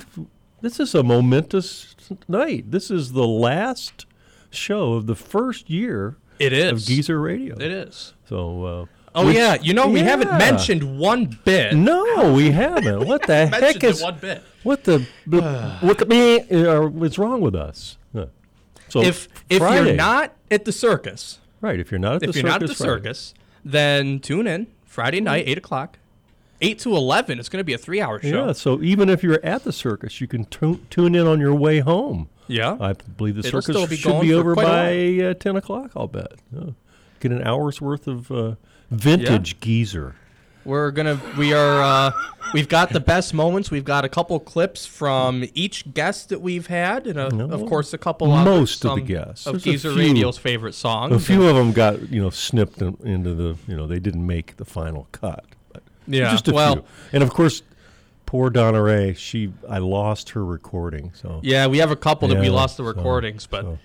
this 0.60 0.78
is 0.80 0.94
a 0.94 1.02
momentous 1.02 1.94
night. 2.28 2.70
This 2.70 2.90
is 2.90 3.12
the 3.12 3.26
last 3.26 4.06
show 4.50 4.94
of 4.94 5.06
the 5.06 5.14
first 5.16 5.68
year. 5.68 6.16
It 6.38 6.52
of. 6.52 6.80
Geezer 6.80 7.20
Radio. 7.20 7.54
It 7.56 7.70
is. 7.70 8.14
So. 8.28 8.64
Uh, 8.64 8.86
Oh 9.14 9.26
which- 9.26 9.36
yeah, 9.36 9.56
you 9.60 9.74
know 9.74 9.88
we 9.88 10.00
haven't 10.00 10.30
mentioned 10.38 10.98
one 10.98 11.38
bit. 11.44 11.74
No, 11.74 12.32
we 12.32 12.50
haven't. 12.50 13.06
What 13.06 13.22
the 13.26 13.46
heck 13.46 13.76
is 13.84 14.00
Mentioned 14.00 14.02
one 14.02 14.18
bit. 14.18 14.42
What 14.64 14.84
the, 14.84 15.06
look 15.82 16.00
at 16.02 16.08
me? 16.08 16.40
uh, 16.40 16.82
what's 16.88 17.18
wrong 17.18 17.40
with 17.40 17.54
us? 17.54 17.96
So 18.88 19.02
if 19.02 19.28
if 19.48 19.58
Friday. 19.58 19.86
you're 19.88 19.96
not 19.96 20.34
at 20.50 20.64
the 20.66 20.72
circus, 20.72 21.38
right, 21.60 21.80
if 21.80 21.90
you're 21.90 21.98
not 21.98 22.16
at 22.16 22.22
if 22.24 22.32
the 22.34 22.40
you're 22.40 22.48
not 22.48 22.62
at 22.62 22.68
the 22.68 22.74
circus 22.74 22.84
Friday. 22.86 23.02
circus, 23.02 23.34
then 23.64 24.20
tune 24.20 24.46
in 24.46 24.66
Friday 24.84 25.20
night, 25.20 25.44
eight 25.48 25.58
o'clock, 25.58 25.98
eight 26.60 26.78
to 26.80 26.94
eleven. 26.94 27.40
It's 27.40 27.48
going 27.48 27.58
to 27.60 27.64
be 27.64 27.72
a 27.72 27.78
three-hour 27.78 28.20
show. 28.20 28.46
Yeah, 28.46 28.52
so 28.52 28.80
even 28.82 29.08
if 29.08 29.22
you're 29.24 29.40
at 29.44 29.64
the 29.64 29.72
circus, 29.72 30.20
you 30.20 30.26
can 30.28 30.44
tu- 30.44 30.80
tune 30.90 31.14
in 31.14 31.26
on 31.26 31.40
your 31.40 31.54
way 31.54 31.80
home. 31.80 32.28
Yeah. 32.46 32.76
I 32.78 32.92
believe 32.92 33.34
the 33.36 33.40
It'll 33.48 33.62
circus 33.62 33.86
be 33.88 33.96
should 33.96 34.20
be 34.20 34.34
over 34.34 34.54
by 34.54 35.18
uh, 35.30 35.34
10 35.34 35.56
o'clock, 35.56 35.92
I'll 35.96 36.06
bet. 36.06 36.32
Yeah. 36.54 36.70
Get 37.20 37.32
an 37.32 37.42
hour's 37.42 37.80
worth 37.80 38.06
of 38.06 38.30
uh, 38.30 38.54
vintage 38.94 39.60
geezer. 39.60 40.14
We're 40.64 40.90
gonna 40.92 41.20
we 41.36 41.52
are 41.52 41.82
uh, 41.82 42.12
we've 42.54 42.68
got 42.70 42.88
the 42.90 43.00
best 43.00 43.34
moments. 43.34 43.70
We've 43.70 43.84
got 43.84 44.06
a 44.06 44.08
couple 44.08 44.40
clips 44.40 44.86
from 44.86 45.44
each 45.52 45.92
guest 45.92 46.30
that 46.30 46.40
we've 46.40 46.68
had, 46.68 47.06
and 47.06 47.18
a, 47.18 47.26
of 47.52 47.66
course 47.66 47.92
a 47.92 47.98
couple 47.98 48.32
of 48.32 48.44
Most 48.46 48.82
of 48.86 48.94
the 48.96 49.02
guests. 49.02 49.46
of 49.46 49.62
Geezer 49.62 49.90
few- 49.92 49.98
Radio's 49.98 50.38
favorite 50.38 50.72
songs. 50.74 51.12
A 51.14 51.18
few 51.20 51.46
of 51.46 51.54
them 51.54 51.72
got, 51.72 52.08
you 52.10 52.22
know, 52.22 52.30
snipped 52.30 52.80
in- 52.80 52.96
into 53.04 53.34
the, 53.34 53.56
you 53.68 53.76
know, 53.76 53.86
they 53.86 53.98
didn't 54.00 54.26
make 54.26 54.56
the 54.56 54.64
final 54.64 55.06
cut. 55.12 55.44
But 55.70 55.82
Yeah, 56.06 56.30
Just 56.30 56.48
a 56.48 56.54
well- 56.54 56.74
few. 56.76 56.84
And 57.12 57.22
of 57.22 57.28
course, 57.28 57.62
poor 58.24 58.48
Donna 58.48 58.80
Ray, 58.80 59.12
she, 59.12 59.52
I 59.68 59.78
lost 59.78 60.30
her 60.30 60.42
recording. 60.46 61.12
So 61.14 61.40
Yeah, 61.42 61.66
we 61.66 61.76
have 61.78 61.90
a 61.90 61.96
couple 61.96 62.28
that 62.28 62.40
we 62.40 62.48
lost 62.48 62.78
the 62.78 62.84
so- 62.84 62.86
recordings, 62.88 63.46
but 63.46 63.64
so. 63.64 63.78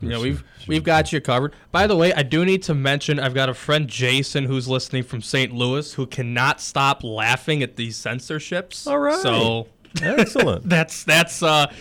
You 0.00 0.08
know 0.08 0.20
we've 0.20 0.42
we've 0.66 0.84
got 0.84 1.12
you 1.12 1.20
covered. 1.20 1.54
By 1.72 1.86
the 1.86 1.96
way, 1.96 2.12
I 2.12 2.22
do 2.22 2.44
need 2.44 2.62
to 2.64 2.74
mention 2.74 3.18
I've 3.18 3.34
got 3.34 3.48
a 3.48 3.54
friend 3.54 3.88
Jason 3.88 4.44
who's 4.44 4.66
listening 4.68 5.02
from 5.02 5.20
St. 5.22 5.52
Louis 5.52 5.92
who 5.94 6.06
cannot 6.06 6.60
stop 6.60 7.04
laughing 7.04 7.62
at 7.62 7.76
these 7.76 7.96
censorships. 7.96 8.86
All 8.86 8.98
right. 8.98 9.18
so 9.20 9.68
Excellent. 10.02 10.68
that's 10.68 11.04
that's 11.04 11.42
uh. 11.42 11.72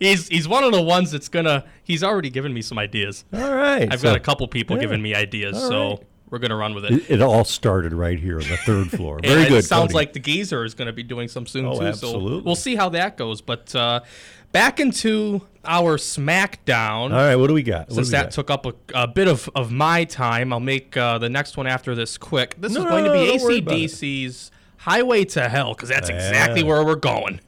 He's, 0.00 0.28
he's 0.28 0.46
one 0.46 0.62
of 0.62 0.70
the 0.72 0.80
ones 0.80 1.10
that's 1.10 1.28
gonna. 1.28 1.64
He's 1.82 2.04
already 2.04 2.30
given 2.30 2.54
me 2.54 2.62
some 2.62 2.78
ideas. 2.78 3.24
All 3.32 3.52
right, 3.52 3.92
I've 3.92 3.98
so- 3.98 4.08
got 4.08 4.16
a 4.16 4.20
couple 4.20 4.46
people 4.46 4.76
yeah. 4.76 4.82
giving 4.82 5.02
me 5.02 5.12
ideas, 5.12 5.58
so 5.60 6.04
we're 6.30 6.38
gonna 6.38 6.54
run 6.54 6.72
with 6.72 6.84
it. 6.84 6.92
It, 6.92 7.10
it 7.14 7.20
all 7.22 7.44
started 7.44 7.92
right 7.92 8.16
here 8.16 8.36
on 8.36 8.46
the 8.48 8.56
third 8.58 8.90
floor. 8.92 9.18
Very 9.24 9.48
good. 9.48 9.58
It 9.58 9.64
sounds 9.64 9.86
Cody. 9.88 9.94
like 9.94 10.12
the 10.12 10.20
geezer 10.20 10.64
is 10.64 10.74
going 10.74 10.86
to 10.86 10.92
be 10.92 11.02
doing 11.02 11.26
some 11.26 11.46
soon 11.46 11.64
Oh, 11.66 11.80
too. 11.80 11.86
absolutely. 11.86 12.38
So 12.38 12.44
we'll 12.44 12.54
see 12.54 12.76
how 12.76 12.90
that 12.90 13.16
goes. 13.16 13.40
But 13.40 13.74
uh, 13.74 14.02
back 14.52 14.80
into 14.80 15.42
our 15.64 15.96
SmackDown. 15.98 17.04
All 17.04 17.10
right, 17.10 17.36
what 17.36 17.48
do 17.48 17.54
we 17.54 17.62
got? 17.62 17.88
What 17.88 17.94
Since 17.96 18.08
we 18.08 18.12
that 18.12 18.22
got? 18.24 18.30
took 18.32 18.50
up 18.50 18.66
a, 18.66 18.74
a 18.94 19.06
bit 19.06 19.28
of, 19.28 19.48
of 19.54 19.70
my 19.70 20.04
time, 20.04 20.52
I'll 20.52 20.60
make 20.60 20.96
uh, 20.96 21.18
the 21.18 21.28
next 21.28 21.56
one 21.56 21.66
after 21.66 21.94
this 21.94 22.16
quick. 22.18 22.54
This 22.58 22.72
No, 22.72 22.80
is 22.80 22.86
going 22.86 23.04
to 23.04 23.12
be 23.12 23.26
don't 23.26 23.42
worry 23.42 23.58
about 23.58 23.74
it. 23.74 23.90
ACDC's 23.90 24.50
Highway 24.78 25.24
to 25.26 25.48
Hell 25.48 25.74
because 25.74 25.88
that's 25.88 26.08
exactly 26.08 26.62
where 26.62 26.84
we're 26.84 26.94
going. 26.96 27.40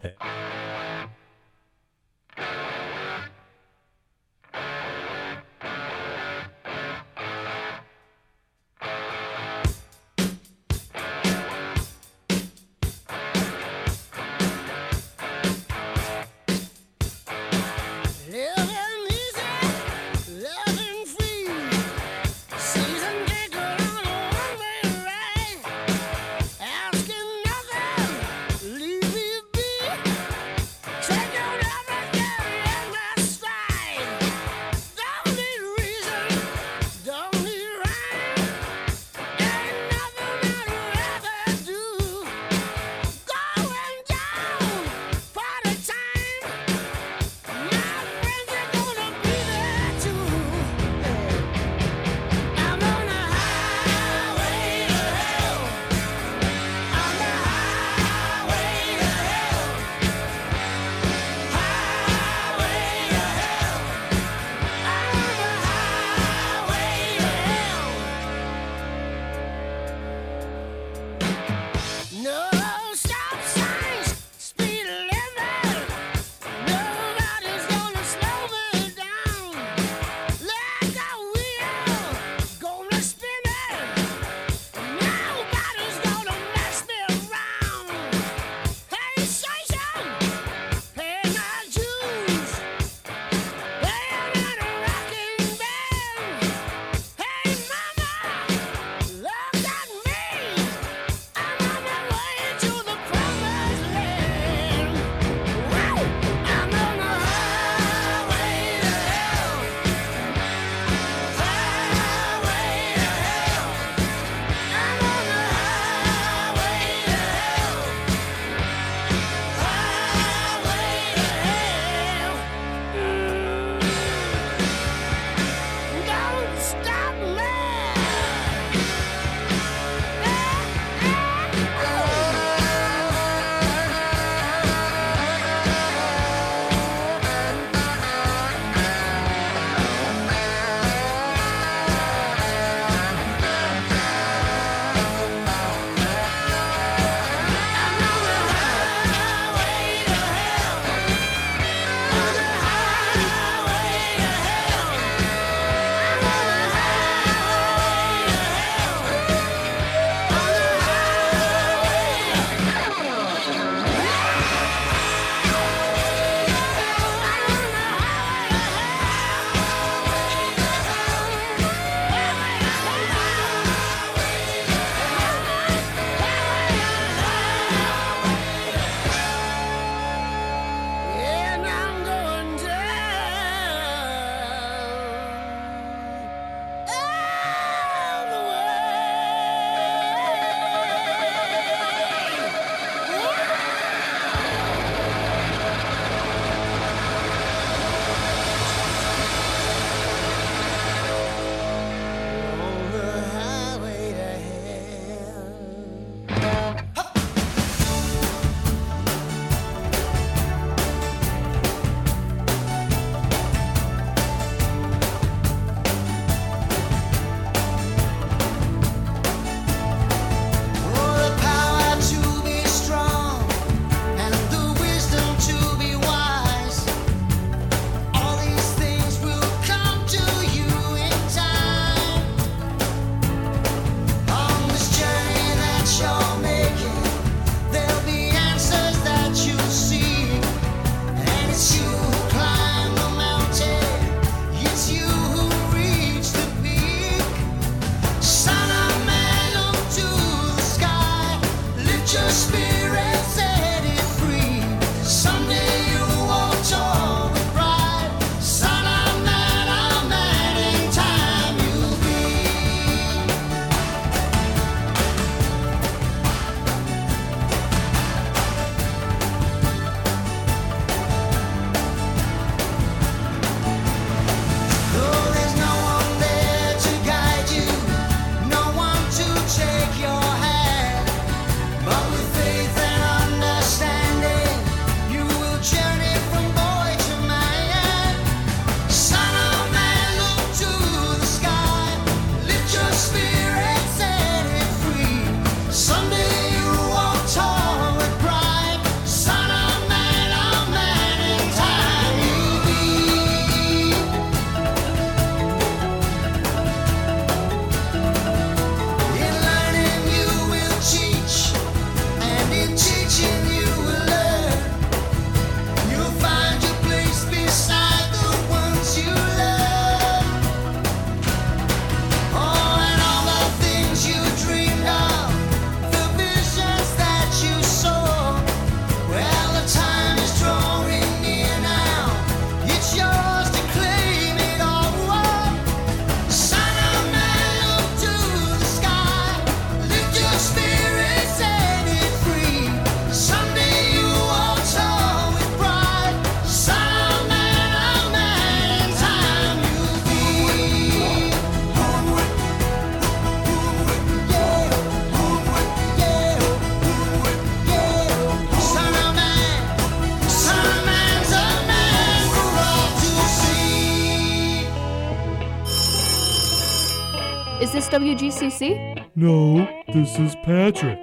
WGCC? 368.01 369.11
No, 369.15 369.69
this 369.93 370.19
is 370.19 370.35
Patrick. 370.37 370.99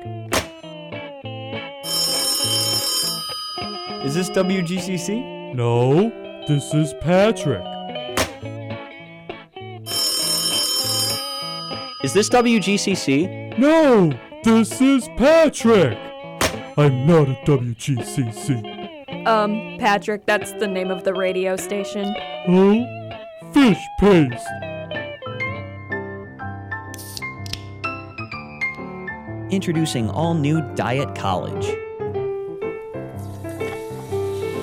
Is 4.04 4.16
this 4.16 4.32
WGCC? 4.32 5.54
No, 5.54 6.10
this 6.48 6.74
is 6.74 6.96
Patrick. 7.00 7.64
Is 12.04 12.14
this 12.14 12.30
WGCC? 12.30 13.60
No, 13.60 14.12
this 14.44 14.82
is 14.82 15.08
Patrick. 15.18 16.00
I'm 16.78 17.06
not 17.06 17.30
a 17.30 17.38
WGCC. 17.46 19.28
Um, 19.28 19.78
Patrick, 19.78 20.26
that's 20.26 20.52
the 20.54 20.68
name 20.68 20.90
of 20.90 21.04
the 21.04 21.14
radio 21.14 21.58
station. 21.58 22.12
Oh, 22.48 22.84
fish 23.54 23.78
paste. 24.00 24.67
Introducing 29.50 30.10
all 30.10 30.34
new 30.34 30.62
Diet 30.76 31.16
College. 31.16 31.66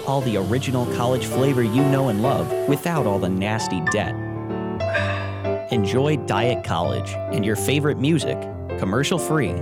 All 0.07 0.21
the 0.21 0.37
original 0.37 0.85
college 0.95 1.25
flavor 1.25 1.63
you 1.63 1.83
know 1.85 2.11
and 2.11 2.23
love 2.23 2.51
without 2.69 3.07
all 3.07 3.19
the 3.19 3.29
nasty 3.29 3.81
debt. 3.93 4.15
Enjoy 5.73 6.19
Diet 6.19 6.65
College 6.65 7.09
and 7.15 7.47
your 7.47 7.57
favorite 7.57 7.99
music, 7.99 8.39
commercial 8.79 9.19
free. 9.19 9.53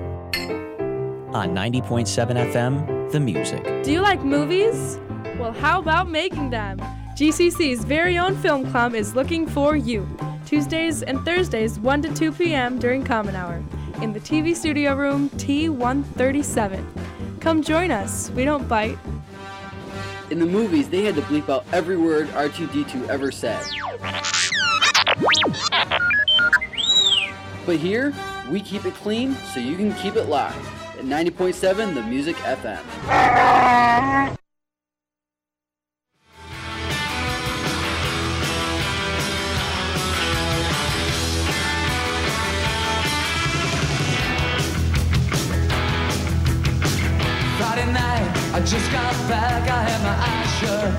On 1.31 1.55
90.7 1.55 2.53
FM, 2.53 3.12
The 3.12 3.20
Music. 3.20 3.62
Do 3.85 3.93
you 3.93 4.01
like 4.01 4.24
movies? 4.24 4.99
Well, 5.39 5.53
how 5.53 5.78
about 5.78 6.11
making 6.11 6.51
them? 6.51 6.81
GCC's 7.15 7.85
very 7.85 8.19
own 8.19 8.36
film 8.39 8.69
club 8.73 8.97
is 8.97 9.15
looking 9.15 9.47
for 9.47 9.77
you. 9.77 10.05
Tuesdays 10.47 11.05
and 11.05 11.24
Thursdays, 11.24 11.78
1 11.78 12.03
to 12.03 12.12
2 12.12 12.32
p.m. 12.32 12.81
during 12.81 13.05
Common 13.05 13.36
Hour, 13.36 13.62
in 14.03 14.12
the 14.12 14.20
TV 14.20 14.55
studio 14.55 14.97
room 14.97 15.31
T137. 15.31 16.85
Come 17.41 17.62
join 17.62 17.93
us. 17.93 18.31
We 18.31 18.45
don't 18.45 18.69
bite. 18.69 18.99
In 20.31 20.41
the 20.41 20.47
movies, 20.47 20.89
they 20.89 21.05
had 21.05 21.15
to 21.15 21.23
bleep 21.23 21.49
out 21.49 21.65
every 21.73 21.97
word 21.97 22.27
R2D2 22.29 23.09
ever 23.09 23.31
said. 23.31 23.65
But 27.65 27.77
here, 27.77 28.12
we 28.51 28.61
keep 28.61 28.85
it 28.85 28.95
clean 28.95 29.37
so 29.55 29.61
you 29.61 29.77
can 29.77 29.95
keep 29.95 30.16
it 30.16 30.24
locked. 30.24 30.57
At 30.99 31.05
90.7 31.05 31.95
The 31.95 32.03
Music 32.03 32.35
FM. 32.37 34.37
Just 48.64 48.93
got 48.93 49.12
back, 49.28 49.68
I 49.68 49.82
had 49.82 50.01
my 50.02 50.14
eyes 50.14 50.51
shut. 50.59 50.93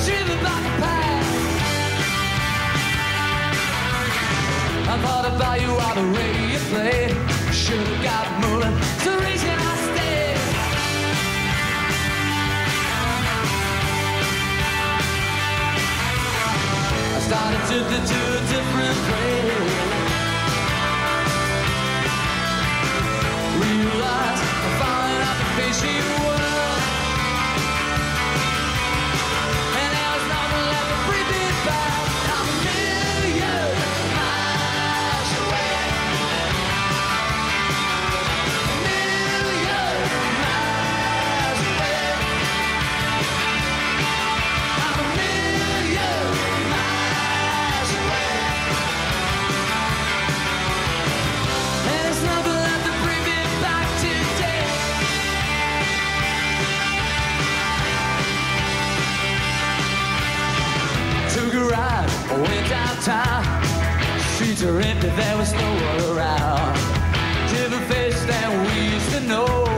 Streaming 0.00 0.38
by 0.44 0.54
the 0.62 0.72
pack. 0.80 1.24
I 4.88 4.96
thought 5.02 5.26
about 5.34 5.60
you 5.60 5.68
while 5.74 5.94
the 5.96 6.06
radio 6.16 6.58
played. 6.70 7.16
Should've 7.52 8.02
got 8.02 8.26
moving, 8.42 8.74
the 9.02 9.14
reason 9.26 9.50
I 9.50 9.74
stayed. 9.86 10.38
I 17.10 17.20
started 17.28 17.62
to 17.70 17.78
to 18.10 18.20
a 18.38 18.42
different 18.54 18.98
place. 19.08 19.74
Realize 23.58 24.40
I'm 24.64 24.74
falling 24.78 25.20
out 25.26 25.36
the 25.42 25.48
face 25.58 25.82
of 25.82 25.90
your 25.90 26.43
are 64.64 64.80
empty, 64.80 65.08
there 65.08 65.36
was 65.36 65.52
no 65.52 65.70
one 65.88 66.16
around. 66.16 66.74
Different 67.50 67.84
faces 67.84 68.26
than 68.26 68.66
we 68.66 68.94
used 68.94 69.10
to 69.12 69.20
know. 69.20 69.73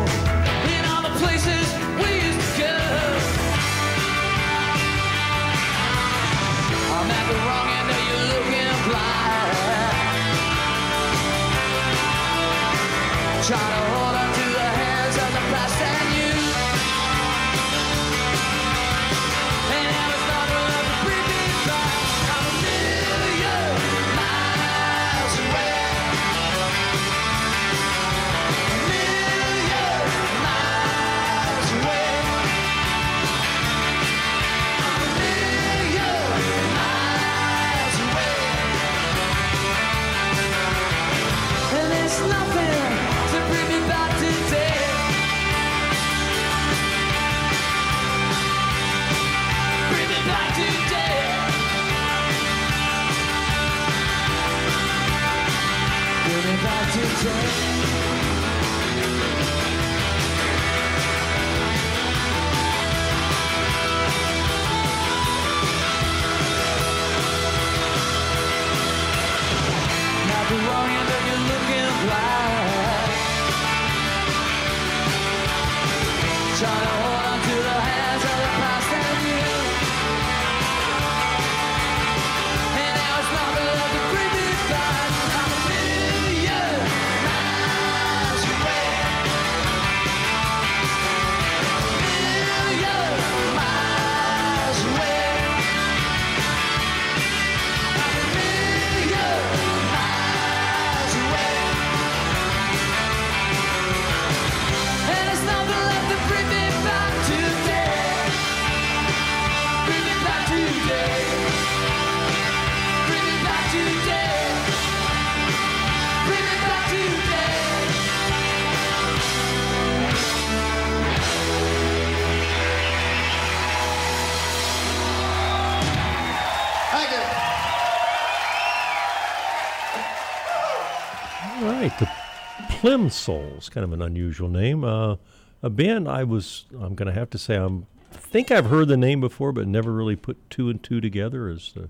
Plimsouls, 132.87 133.69
kind 133.69 133.83
of 133.83 133.93
an 133.93 134.01
unusual 134.01 134.49
name. 134.49 134.85
Uh, 134.85 135.17
a 135.61 135.69
band 135.69 136.09
I 136.09 136.23
was, 136.23 136.67
I'm 136.73 136.95
going 136.95 137.09
to 137.09 137.19
have 137.19 137.29
to 137.31 137.39
say, 137.39 137.57
I'm 137.57 137.89
think 138.13 138.53
I've 138.53 138.67
heard 138.67 138.87
the 138.87 138.97
name 138.97 139.21
before, 139.21 139.51
but 139.51 139.67
never 139.67 139.93
really 139.93 140.15
put 140.15 140.39
two 140.51 140.71
and 140.71 140.81
two 140.81 141.01
together 141.01 141.49
as, 141.49 141.73
uh, 141.77 141.89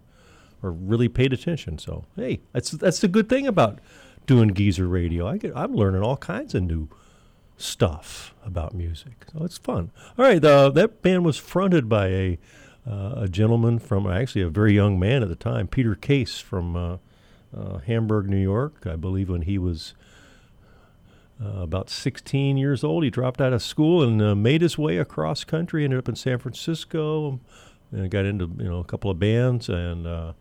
or 0.62 0.72
really 0.72 1.10
paid 1.10 1.34
attention. 1.34 1.76
So 1.76 2.06
hey, 2.16 2.40
that's 2.52 2.70
that's 2.70 3.00
the 3.00 3.08
good 3.08 3.28
thing 3.28 3.46
about 3.46 3.78
doing 4.26 4.54
Geezer 4.54 4.88
Radio. 4.88 5.28
I 5.28 5.36
get, 5.36 5.54
I'm 5.54 5.74
learning 5.74 6.02
all 6.02 6.16
kinds 6.16 6.54
of 6.54 6.62
new 6.62 6.88
stuff 7.58 8.34
about 8.42 8.72
music. 8.72 9.26
So 9.30 9.44
it's 9.44 9.58
fun. 9.58 9.90
All 10.18 10.24
right, 10.24 10.42
uh, 10.42 10.70
that 10.70 11.02
band 11.02 11.26
was 11.26 11.36
fronted 11.36 11.90
by 11.90 12.06
a 12.06 12.38
uh, 12.90 13.12
a 13.16 13.28
gentleman 13.28 13.80
from 13.80 14.06
actually 14.06 14.40
a 14.40 14.48
very 14.48 14.72
young 14.72 14.98
man 14.98 15.22
at 15.22 15.28
the 15.28 15.36
time, 15.36 15.68
Peter 15.68 15.94
Case 15.94 16.38
from 16.38 16.74
uh, 16.74 16.96
uh, 17.54 17.78
Hamburg, 17.80 18.30
New 18.30 18.40
York. 18.40 18.86
I 18.86 18.96
believe 18.96 19.28
when 19.28 19.42
he 19.42 19.58
was 19.58 19.92
uh, 21.42 21.62
about 21.62 21.90
16 21.90 22.56
years 22.56 22.82
old, 22.82 23.04
he 23.04 23.10
dropped 23.10 23.40
out 23.40 23.52
of 23.52 23.62
school 23.62 24.02
and 24.02 24.22
uh, 24.22 24.34
made 24.34 24.62
his 24.62 24.78
way 24.78 24.98
across 24.98 25.44
country. 25.44 25.84
Ended 25.84 25.98
up 25.98 26.08
in 26.08 26.16
San 26.16 26.38
Francisco, 26.38 27.40
and 27.92 28.10
got 28.10 28.24
into 28.24 28.50
you 28.58 28.68
know 28.68 28.78
a 28.78 28.84
couple 28.84 29.10
of 29.10 29.18
bands, 29.18 29.68
and 29.68 30.06
uh, 30.06 30.32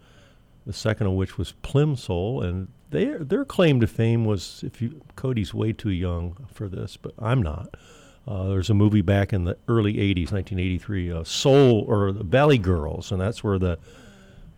the 0.66 0.74
second 0.74 1.08
of 1.08 1.14
which 1.14 1.38
was 1.38 1.54
Plimsoul. 1.64 2.44
And 2.44 2.70
their 2.92 3.20
their 3.20 3.46
claim 3.46 3.80
to 3.82 3.88
fame 3.88 4.26
was 4.26 4.64
if 4.66 4.82
you 4.82 5.02
Cody's 5.16 5.54
way 5.54 5.74
too 5.74 5.92
young 5.92 6.48
for 6.54 6.70
this, 6.70 6.98
but 6.98 7.14
I'm 7.20 7.42
not. 7.42 7.76
Uh, 8.28 8.48
there's 8.48 8.70
a 8.70 8.74
movie 8.74 9.02
back 9.02 9.34
in 9.34 9.44
the 9.44 9.56
early 9.68 9.94
80s, 9.96 10.32
1983, 10.32 11.12
uh, 11.12 11.24
Soul 11.24 11.86
or 11.88 12.12
Valley 12.12 12.58
Girls, 12.58 13.12
and 13.12 13.22
that's 13.22 13.44
where 13.44 13.60
the, 13.60 13.78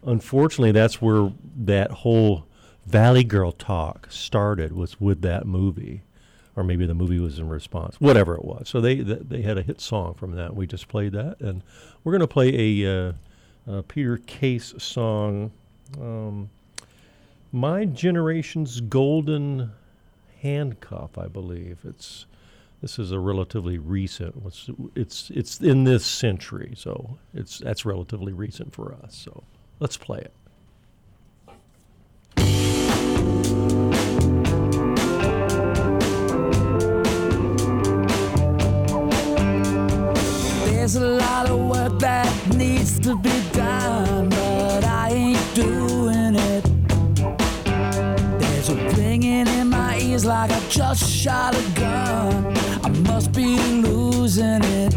unfortunately, 0.05 0.71
that's 0.71 1.01
where 1.01 1.33
that 1.57 1.91
whole 1.91 2.45
Valley 2.85 3.25
Girl 3.25 3.51
talk 3.51 4.07
started 4.09 4.71
was 4.71 5.01
with 5.01 5.21
that 5.23 5.45
movie, 5.45 6.03
or 6.57 6.63
maybe 6.63 6.87
the 6.87 6.95
movie 6.95 7.19
was 7.19 7.37
in 7.37 7.47
response, 7.47 8.01
whatever 8.01 8.35
it 8.35 8.43
was. 8.43 8.67
So 8.67 8.81
they 8.81 8.95
th- 8.95 9.21
they 9.29 9.43
had 9.43 9.57
a 9.59 9.61
hit 9.61 9.79
song 9.79 10.15
from 10.15 10.31
that. 10.35 10.55
We 10.55 10.65
just 10.65 10.87
played 10.87 11.13
that, 11.13 11.39
and 11.39 11.61
we're 12.03 12.11
going 12.11 12.21
to 12.21 12.27
play 12.27 12.81
a, 12.83 13.07
uh, 13.07 13.13
a 13.67 13.83
Peter 13.83 14.17
Case 14.17 14.73
song, 14.79 15.51
um, 16.01 16.49
"My 17.51 17.85
Generation's 17.85 18.81
Golden 18.81 19.71
Handcuff," 20.41 21.17
I 21.17 21.27
believe 21.27 21.77
it's. 21.85 22.25
This 22.81 22.99
is 22.99 23.11
a 23.11 23.19
relatively 23.19 23.77
recent. 23.79 24.35
It's 24.45 24.69
it's 24.95 25.29
it's 25.31 25.61
in 25.61 25.83
this 25.83 26.05
century, 26.05 26.73
so 26.75 27.17
it's 27.33 27.59
that's 27.59 27.85
relatively 27.85 28.33
recent 28.33 28.73
for 28.73 28.95
us. 29.03 29.15
So 29.15 29.43
let's 29.79 29.97
play 29.97 30.19
it. 30.19 30.33
There's 40.87 41.03
a 41.03 41.05
lot 41.05 41.49
of 41.49 41.59
work 41.67 41.99
that 41.99 42.55
needs 42.55 42.97
to 43.01 43.17
be 43.17 43.43
done, 43.51 44.29
but 44.29 44.85
I 44.85 45.09
ain't 45.09 45.53
doing 45.53 46.35
it. 46.35 46.63
There's 48.39 48.69
a 48.69 48.75
ringing 48.95 49.47
in 49.47 49.67
my 49.67 49.99
ears 49.99 50.23
like 50.23 50.49
I 50.49 50.61
just 50.69 51.03
shot 51.11 51.55
a 51.55 51.61
gun. 51.77 52.55
I 52.85 52.89
must 53.05 53.33
be 53.33 53.59
losing 53.81 54.63
it. 54.63 54.95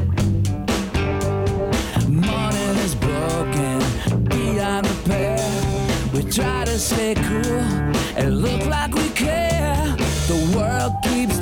Morning 2.09 2.77
is 2.87 2.95
broken, 2.95 3.83
beyond 4.29 4.89
repair. 4.89 5.41
We 6.15 6.23
try 6.31 6.67
to 6.67 6.79
stay 6.79 7.17
cool 7.17 7.65
and 8.17 8.43
look 8.43 8.65
like 8.67 8.95
we 8.95 9.09
care. 9.09 9.97
The 10.29 10.55
world 10.57 10.93
keeps 11.03 11.40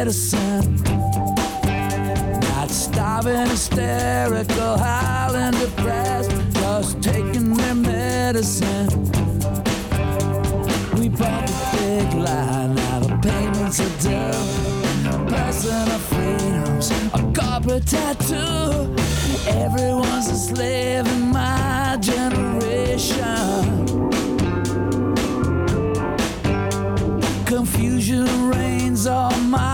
Edison. 0.00 0.76
Not 2.40 2.70
starving, 2.70 3.46
hysterical, 3.48 4.78
howling, 4.78 5.50
depressed, 5.50 6.30
just 6.54 7.02
taking 7.02 7.52
their 7.52 7.74
medicine. 7.74 8.88
We 10.96 11.10
bought 11.10 11.46
the 11.46 11.76
big 11.76 12.14
line, 12.14 12.74
now 12.76 13.00
the 13.00 13.18
payments 13.28 13.80
are 13.80 13.96
due. 14.00 14.40
Personal 15.28 15.98
freedoms, 16.08 16.90
a 17.12 17.20
corporate 17.38 17.86
tattoo. 17.86 18.96
Everyone's 19.48 20.28
a 20.28 20.34
slave 20.34 21.06
in 21.08 21.30
my 21.30 21.98
generation. 22.00 23.20
Confusion 27.44 28.48
reigns 28.48 29.06
on 29.06 29.50
my 29.50 29.69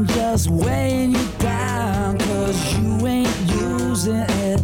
education 0.00 0.06
just 0.06 0.50
weighing 0.50 1.12
you 1.12 1.28
down 1.38 2.18
Cause 2.18 2.78
you 2.78 3.06
ain't 3.06 3.40
using 3.46 4.16
it. 4.16 4.60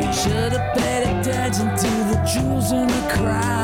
You 0.00 0.12
should 0.12 0.52
have 0.52 0.76
paid 0.76 1.04
attention 1.04 1.68
to 1.68 1.90
the 2.10 2.30
jewels 2.32 2.72
in 2.72 2.86
the 2.86 3.14
crown 3.14 3.57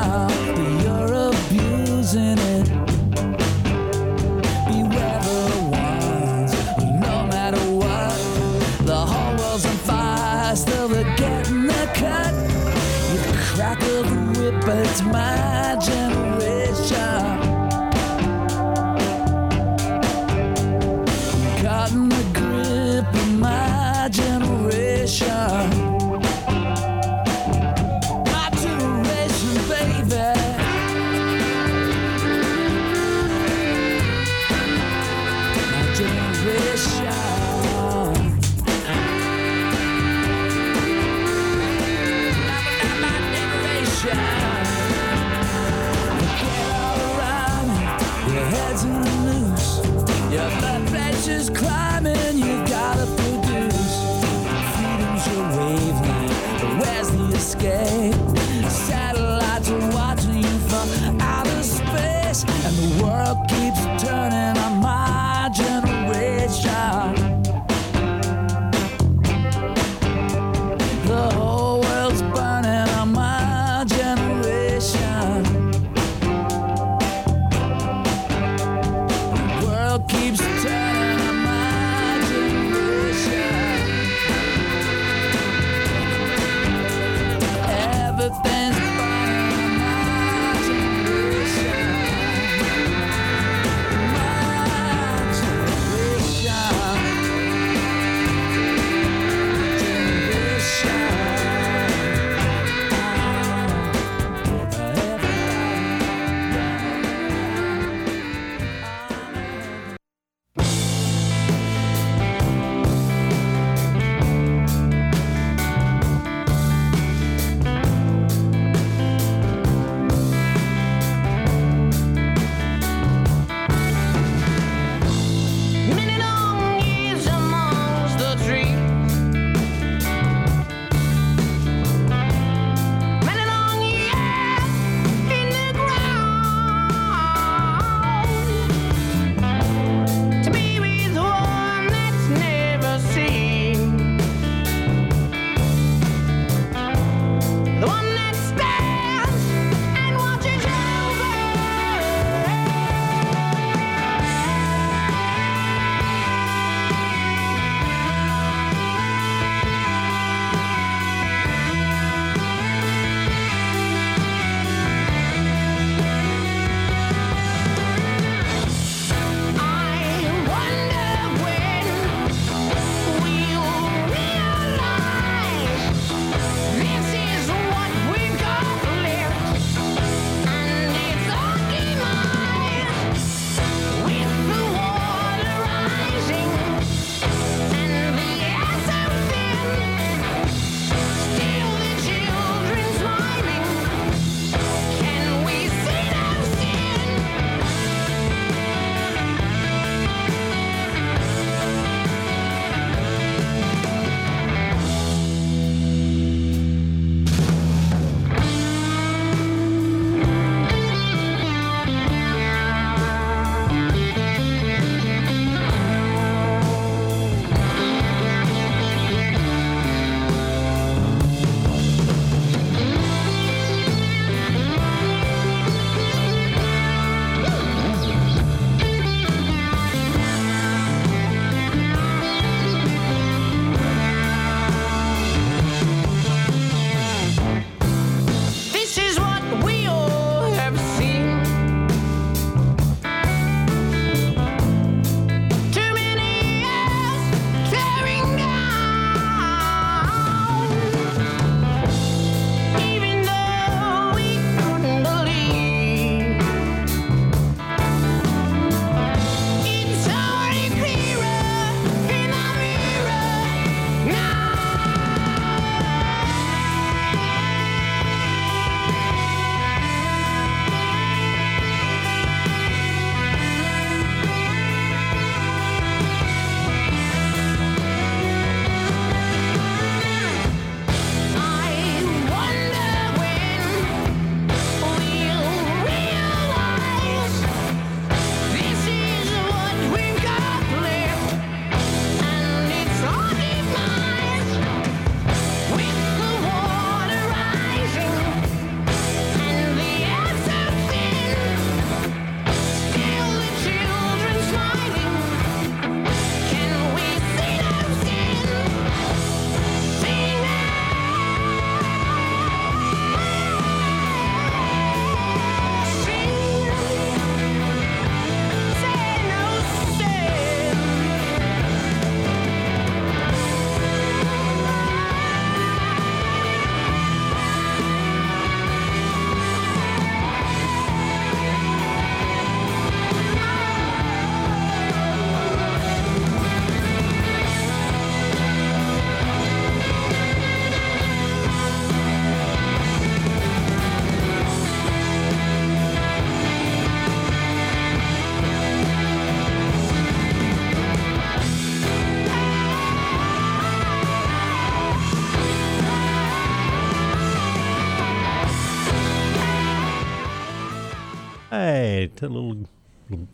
night. 362.22 362.30
A 362.30 362.32
little, 362.32 362.66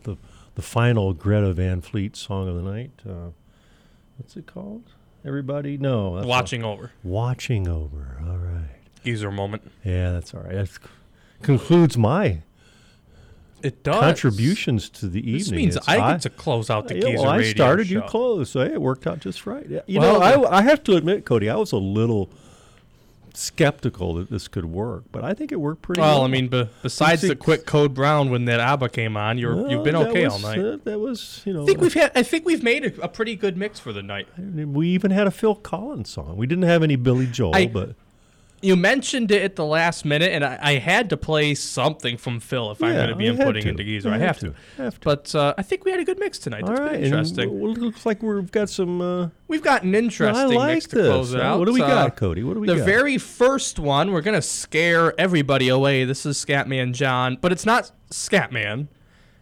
the, 0.03 0.17
the 0.55 0.61
final 0.61 1.13
Greta 1.13 1.53
Van 1.53 1.81
Fleet 1.81 2.15
song 2.15 2.47
of 2.47 2.55
the 2.55 2.61
night. 2.61 2.91
Uh, 3.07 3.29
what's 4.17 4.35
it 4.35 4.45
called? 4.47 4.83
Everybody? 5.25 5.77
No. 5.77 6.09
Watching 6.25 6.63
Over. 6.63 6.91
Watching 7.03 7.67
over. 7.67 8.17
All 8.27 8.37
right. 8.37 8.69
Geezer 9.03 9.31
moment. 9.31 9.63
Yeah, 9.83 10.11
that's 10.11 10.33
all 10.33 10.41
right. 10.41 10.53
That 10.53 10.69
concludes 11.41 11.97
my 11.97 12.39
It 13.63 13.83
does. 13.83 13.99
contributions 13.99 14.89
to 14.89 15.07
the 15.07 15.19
evening. 15.19 15.37
This 15.37 15.51
means 15.51 15.75
It's- 15.75 15.87
I 15.87 16.11
get 16.13 16.21
to 16.23 16.29
close 16.31 16.69
out 16.69 16.87
the 16.87 16.95
Geezer 16.95 17.17
well, 17.17 17.29
I 17.29 17.43
started, 17.43 17.89
you 17.89 17.99
show. 18.01 18.07
closed, 18.07 18.51
so 18.51 18.61
hey, 18.65 18.73
it 18.73 18.81
worked 18.81 19.05
out 19.07 19.19
just 19.19 19.45
right. 19.45 19.67
You 19.87 19.99
Well, 19.99 20.19
know, 20.19 20.45
I, 20.45 20.57
I 20.57 20.61
have 20.63 20.83
to 20.83 20.95
admit, 20.95 21.25
Cody, 21.25 21.49
I 21.49 21.55
was 21.55 21.71
a 21.71 21.77
little 21.77 22.29
skeptical 23.37 24.15
that 24.15 24.29
this 24.29 24.47
could 24.47 24.65
work, 24.65 25.03
but 25.11 25.23
I 25.23 25.33
think 25.33 25.51
it 25.51 25.57
worked 25.59 25.81
pretty 25.81 26.01
well. 26.01 26.17
Well, 26.19 26.25
I 26.25 26.27
mean, 26.27 26.47
be, 26.47 26.67
besides 26.81 27.21
the 27.21 27.35
quick 27.35 27.65
Code 27.65 27.93
Brown 27.93 28.29
when 28.29 28.45
that 28.45 28.59
ABBA 28.59 28.89
came 28.89 29.15
on, 29.17 29.37
you're 29.37 29.55
Well, 29.55 29.71
you've 29.71 29.83
been 29.83 29.95
okay 29.95 30.25
was, 30.25 30.33
all 30.33 30.39
night. 30.39 30.59
uh, 30.59 30.77
that 30.83 30.99
was, 30.99 31.41
you 31.45 31.53
know, 31.53 31.63
I 31.63 31.65
think 31.65 31.81
we've 31.81 31.93
had. 31.93 32.11
I 32.15 32.23
think 32.23 32.45
we've 32.45 32.63
made 32.63 32.85
a, 32.85 33.01
a 33.03 33.07
pretty 33.07 33.35
good 33.35 33.57
mix 33.57 33.79
for 33.79 33.93
the 33.93 34.03
night. 34.03 34.27
we 34.37 34.87
even 34.89 35.11
had 35.11 35.27
a 35.27 35.31
Phil 35.31 35.55
Collins 35.55 36.09
song. 36.09 36.37
We 36.37 36.47
didn't 36.47 36.63
have 36.65 36.83
any 36.83 36.95
Billy 36.95 37.27
Joel, 37.27 37.55
I- 37.55 37.67
but 37.67 37.95
You 38.61 38.75
mentioned 38.75 39.31
it 39.31 39.41
at 39.41 39.55
the 39.55 39.65
last 39.65 40.05
minute, 40.05 40.31
and 40.31 40.43
I, 40.43 40.59
I 40.61 40.73
had 40.75 41.09
to 41.09 41.17
play 41.17 41.55
something 41.55 42.15
from 42.17 42.39
Phil 42.39 42.69
if 42.71 42.83
I'm 42.83 42.93
going 42.93 43.09
to 43.09 43.15
be 43.15 43.25
inputting 43.25 43.65
into 43.65 43.83
Geezer. 43.83 44.11
I 44.11 44.19
have 44.19 44.37
to. 44.39 44.49
to. 44.51 44.55
Have 44.77 44.93
to. 44.99 44.99
But 45.03 45.33
uh, 45.33 45.55
I 45.57 45.63
think 45.63 45.83
we 45.83 45.89
had 45.91 45.99
a 45.99 46.03
good 46.05 46.19
mix 46.19 46.37
tonight. 46.37 46.65
That's 46.67 46.79
right. 46.79 46.91
been 46.91 47.03
interesting. 47.05 47.49
w- 47.49 47.73
looks 47.73 48.05
like 48.05 48.21
we've 48.21 48.51
got 48.51 48.69
some. 48.69 49.01
Uh, 49.01 49.29
We've 49.47 49.63
got 49.63 49.83
an 49.83 49.95
interesting 49.95 50.53
like 50.55 50.75
mix 50.75 50.87
to 50.87 50.95
close 50.97 51.33
it 51.33 51.41
out. 51.41 51.59
what 51.59 51.65
do 51.65 51.73
we 51.73 51.81
Uh, 51.81 51.87
got, 51.87 52.15
Cody? 52.15 52.43
What 52.43 52.53
do 52.53 52.59
we 52.61 52.67
the 52.67 52.73
got? 52.75 52.79
The 52.79 52.85
very 52.85 53.17
first 53.17 53.79
one, 53.79 54.11
we're 54.11 54.21
gonna 54.21 54.41
scare 54.41 55.19
everybody 55.19 55.67
away. 55.67 56.05
This 56.05 56.25
is 56.25 56.37
Scatman 56.37 56.93
John, 56.93 57.37
but 57.41 57.51
it's 57.51 57.65
not 57.65 57.91
Scatman. 58.11 58.87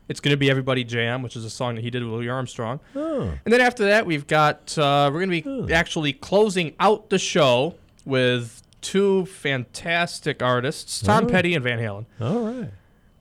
It's 0.08 0.20
gonna 0.20 0.38
be 0.38 0.50
Everybody 0.50 0.84
Jam, 0.84 1.22
which 1.22 1.36
is 1.36 1.46
a 1.46 1.50
song 1.52 1.76
that 1.76 1.82
he 1.84 1.92
did 1.92 2.04
with 2.04 2.12
Louis 2.14 2.30
Armstrong. 2.30 2.80
Oh. 2.96 3.32
And 3.46 3.54
then 3.54 3.62
after 3.62 3.84
that, 3.86 4.08
we've 4.08 4.26
got 4.26 4.76
uh, 4.78 5.12
we're 5.14 5.20
gonna 5.20 5.42
be 5.68 5.74
actually 5.74 6.14
closing 6.14 6.74
out 6.80 7.10
the 7.12 7.20
show 7.20 7.76
with 8.06 8.64
two 8.82 9.26
fantastic 9.26 10.42
artists, 10.42 11.02
Tom. 11.02 11.28
Petty 11.28 11.54
and 11.56 11.64
Van 11.64 11.80
Halen. 11.80 12.06
all 12.22 12.40
right. 12.46 12.70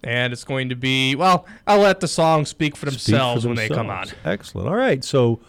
And 0.05 0.33
it's 0.33 0.45
going 0.45 0.69
to 0.69 0.77
be 0.77 1.17
well. 1.17 1.45
I'll 1.67 1.81
let 1.81 1.99
the 2.01 2.07
songs 2.09 2.49
speak 2.49 2.77
for 2.77 2.89
Speak 2.91 3.01
for 3.01 3.11
themselves 3.11 3.47
when 3.47 3.57
they 3.57 3.69
come 3.69 3.91
on. 3.91 4.07
Excellent. 4.25 4.69
All 4.69 4.77
right. 4.77 5.03
So, 5.03 5.41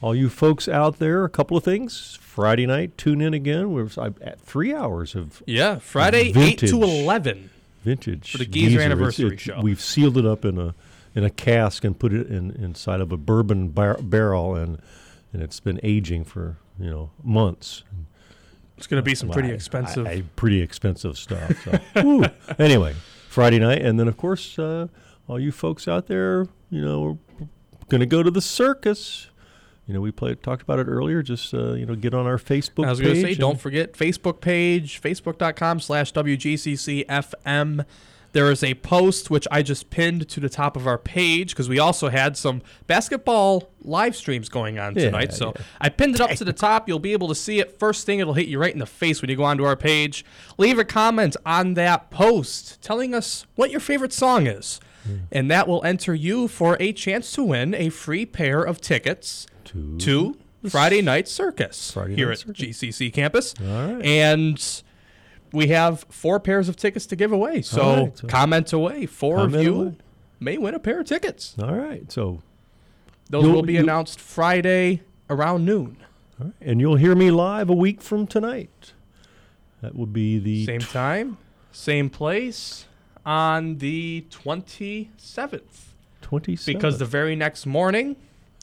all 0.00 0.14
you 0.14 0.30
folks 0.30 0.68
out 0.68 0.98
there, 0.98 1.22
a 1.24 1.28
couple 1.28 1.54
of 1.56 1.64
things. 1.64 2.18
Friday 2.22 2.66
night, 2.66 2.96
tune 2.96 3.20
in 3.20 3.34
again. 3.34 3.72
We're 3.72 3.90
at 4.22 4.40
three 4.40 4.74
hours 4.74 5.14
of 5.14 5.42
Yeah, 5.46 5.78
Friday 5.78 6.32
eight 6.34 6.58
to 6.60 6.82
eleven. 6.82 7.50
vintage 7.84 8.32
For 8.32 8.38
the 8.38 8.46
Geezer 8.46 8.76
It's- 8.76 8.84
anniversary 8.86 9.26
it's- 9.34 9.40
show. 9.42 9.60
We've 9.60 9.80
sealed 9.80 10.16
it 10.16 10.24
up 10.24 10.46
in 10.46 10.58
a 10.58 10.74
in 11.14 11.24
a 11.24 11.30
cask 11.30 11.84
and 11.84 11.98
put 11.98 12.12
it 12.14 12.28
in 12.28 12.52
inside 12.52 13.00
of 13.02 13.10
a 13.12 13.16
bourbon 13.18 13.68
bar- 13.68 13.98
barrel, 14.00 14.54
and 14.56 14.78
and 15.34 15.42
it's 15.42 15.60
been 15.60 15.78
aging 15.82 16.24
for 16.24 16.56
you 16.78 16.88
know 16.88 17.10
months. 17.22 17.82
It's 18.80 18.86
going 18.86 18.98
to 18.98 19.04
be 19.04 19.14
some 19.14 19.28
pretty 19.28 19.50
I- 19.50 19.52
expensive. 19.52 20.06
I- 20.06 20.10
I- 20.10 20.22
pretty 20.36 20.62
expensive 20.62 21.18
stuff. 21.18 21.52
So. 21.94 22.24
Anyway, 22.58 22.94
Friday 23.28 23.58
night, 23.58 23.82
and 23.82 24.00
then 24.00 24.08
of 24.08 24.16
course, 24.16 24.58
uh, 24.58 24.86
all 25.28 25.38
you 25.38 25.52
folks 25.52 25.86
out 25.86 26.06
there, 26.06 26.46
you 26.70 26.80
know, 26.80 27.18
we're 27.38 27.46
going 27.90 28.00
to 28.00 28.06
go 28.06 28.22
to 28.22 28.30
the 28.30 28.40
circus. 28.40 29.28
You 29.86 29.92
know, 29.92 30.00
we 30.00 30.10
played 30.10 30.42
talked 30.42 30.62
about 30.62 30.78
it 30.78 30.84
earlier. 30.84 31.22
Just 31.22 31.52
uh, 31.52 31.74
you 31.74 31.84
know, 31.84 31.94
get 31.94 32.14
on 32.14 32.24
our 32.26 32.38
Facebook. 32.38 32.86
I 32.86 32.90
was 32.90 33.00
going 33.00 33.16
to 33.16 33.20
say, 33.20 33.34
don't 33.34 33.60
forget 33.60 33.92
Facebook 33.92 34.40
page, 34.40 35.02
facebook.com 35.02 35.80
slash 35.80 36.12
WGCCFM. 36.14 37.84
There 38.32 38.50
is 38.50 38.62
a 38.62 38.74
post 38.74 39.28
which 39.30 39.48
I 39.50 39.62
just 39.62 39.90
pinned 39.90 40.28
to 40.28 40.40
the 40.40 40.48
top 40.48 40.76
of 40.76 40.86
our 40.86 40.98
page 40.98 41.50
because 41.50 41.68
we 41.68 41.78
also 41.78 42.08
had 42.10 42.36
some 42.36 42.62
basketball 42.86 43.70
live 43.82 44.14
streams 44.14 44.48
going 44.48 44.78
on 44.78 44.94
Yeah, 44.94 45.06
tonight. 45.06 45.32
So 45.32 45.52
yeah. 45.56 45.62
I 45.80 45.88
pinned 45.88 46.14
it 46.14 46.20
up 46.20 46.30
to 46.32 46.44
the 46.44 46.52
top. 46.68 46.88
You'll 46.88 46.98
be 46.98 47.12
able 47.12 47.28
to 47.28 47.34
see 47.34 47.58
it. 47.58 47.78
First 47.78 48.06
thing, 48.06 48.20
it'll 48.20 48.34
hit 48.34 48.46
you 48.46 48.58
right 48.58 48.72
in 48.72 48.78
the 48.78 48.86
face 48.86 49.20
when 49.20 49.30
you 49.30 49.36
go 49.36 49.44
onto 49.44 49.64
our 49.64 49.76
page. 49.76 50.24
Leave 50.58 50.78
a 50.78 50.84
comment 50.84 51.36
on 51.44 51.74
that 51.74 52.10
post 52.10 52.80
telling 52.82 53.14
us 53.14 53.46
what 53.56 53.70
your 53.70 53.80
favorite 53.80 54.12
song 54.12 54.46
is. 54.46 54.80
Hmm. 55.04 55.16
And 55.32 55.50
that 55.50 55.66
will 55.66 55.82
enter 55.84 56.14
you 56.14 56.46
for 56.46 56.76
a 56.78 56.92
chance 56.92 57.32
to 57.32 57.42
win 57.42 57.74
a 57.74 57.88
free 57.88 58.26
pair 58.26 58.62
of 58.62 58.80
tickets 58.80 59.46
to, 59.98 60.36
Friday 60.68 61.00
Night 61.00 61.26
Circus 61.26 61.92
Friday 61.92 62.16
here 62.16 62.28
Night 62.28 62.46
at 62.46 62.54
GCC 62.54 63.10
campus. 63.12 63.54
All 63.60 63.94
right. 63.94 64.04
And 64.04 64.82
we 65.52 65.68
have 65.68 66.04
four 66.08 66.38
pairs 66.40 66.68
of 66.68 66.76
tickets 66.76 67.06
to 67.06 67.16
give 67.16 67.32
away. 67.32 67.62
So, 67.62 67.96
right, 68.04 68.18
so- 68.18 68.26
comment 68.28 68.72
away. 68.72 69.06
Four 69.06 69.40
of 69.40 69.54
you 69.54 69.74
away. 69.82 69.96
may 70.38 70.58
win 70.58 70.74
a 70.74 70.78
pair 70.78 71.00
of 71.00 71.06
tickets. 71.06 71.54
All 71.62 71.74
right. 71.74 72.10
So 72.10 72.42
Those 73.28 73.44
You'll- 73.44 73.62
be 73.62 73.76
announced 73.76 74.18
Friday 74.20 75.02
around 75.28 75.64
noon. 75.64 75.96
All 76.40 76.46
right. 76.46 76.54
And 76.60 76.80
you'll 76.80 76.96
hear 76.96 77.14
me 77.14 77.30
live 77.30 77.70
a 77.70 77.74
week 77.74 78.00
from 78.02 78.26
tonight. 78.26 78.92
That 79.82 79.94
would 79.94 80.12
be 80.12 80.38
the 80.38 80.66
Same 80.66 80.80
time, 80.80 81.38
same 81.72 82.10
place 82.10 82.86
on 83.24 83.78
the 83.78 84.24
27th. 84.30 85.94
27th. 86.22 86.66
Because 86.66 86.98
the 86.98 87.04
very 87.04 87.36
next 87.36 87.66
morning, 87.66 88.16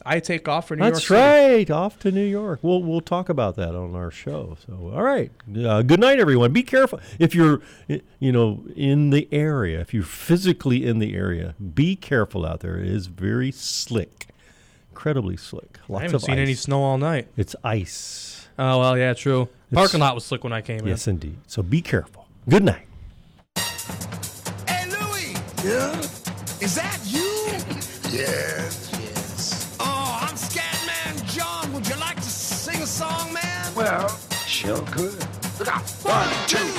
I 0.09 0.19
take 0.21 0.47
off 0.47 0.69
for 0.69 0.75
New 0.77 0.83
That's 0.83 1.09
York 1.09 1.19
That's 1.21 1.69
right. 1.69 1.69
Off 1.71 1.99
to 1.99 2.11
New 2.11 2.23
York. 2.25 2.59
We'll 2.61 2.81
we'll 2.81 3.01
talk 3.01 3.27
about 3.27 3.55
that 3.57 3.75
on 3.75 3.93
our 3.93 4.09
show. 4.09 4.55
So, 4.65 4.91
all 4.95 5.03
right. 5.03 5.31
Uh, 5.53 5.81
good 5.81 5.99
night, 5.99 6.17
everyone. 6.19 6.53
Be 6.53 6.63
careful 6.63 6.99
if 7.19 7.35
you're, 7.35 7.61
you 7.87 8.31
know, 8.31 8.63
in 8.75 9.09
the 9.09 9.27
area. 9.33 9.81
If 9.81 9.93
you're 9.93 10.03
physically 10.03 10.85
in 10.85 10.99
the 10.99 11.13
area, 11.13 11.55
be 11.75 11.97
careful 11.97 12.45
out 12.45 12.61
there. 12.61 12.77
It 12.77 12.87
is 12.87 13.07
very 13.07 13.51
slick, 13.51 14.27
incredibly 14.91 15.35
slick. 15.35 15.77
Lots 15.89 15.99
I 15.99 16.03
haven't 16.03 16.15
of 16.15 16.21
seen 16.23 16.35
ice. 16.35 16.39
any 16.39 16.53
snow 16.53 16.81
all 16.83 16.97
night. 16.97 17.27
It's 17.35 17.55
ice. 17.63 18.47
Oh, 18.57 18.79
well, 18.79 18.97
yeah, 18.97 19.13
true. 19.13 19.41
It's- 19.43 19.73
Parking 19.73 19.99
lot 19.99 20.15
was 20.15 20.23
slick 20.25 20.43
when 20.43 20.53
I 20.53 20.61
came 20.61 20.79
in. 20.79 20.87
Yes, 20.87 21.07
indeed. 21.07 21.37
So 21.47 21.61
be 21.61 21.81
careful. 21.81 22.27
Good 22.47 22.63
night. 22.63 22.87
Hey, 24.67 24.85
Louie! 24.89 25.35
Yeah? 25.63 25.99
Is 26.61 26.75
that 26.75 26.99
you? 27.05 27.19
yes, 28.09 28.09
yes. 28.13 28.86
Well, 33.89 34.09
sure 34.45 34.81
could. 34.91 35.15
Look 35.59 35.73
out. 35.73 35.81
One, 36.03 36.27
two, 36.45 36.76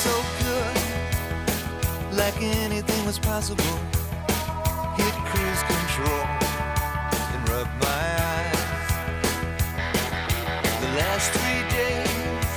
so 0.00 0.24
good, 0.42 0.76
like 2.16 2.40
anything 2.40 3.04
was 3.04 3.18
possible. 3.18 3.76
Hit 4.96 5.14
cruise 5.28 5.62
control 5.74 6.24
and 7.32 7.48
rub 7.50 7.68
my 7.78 8.04
eyes. 8.32 8.88
The 10.80 10.90
last 11.00 11.26
three 11.36 11.64
days, 11.78 12.54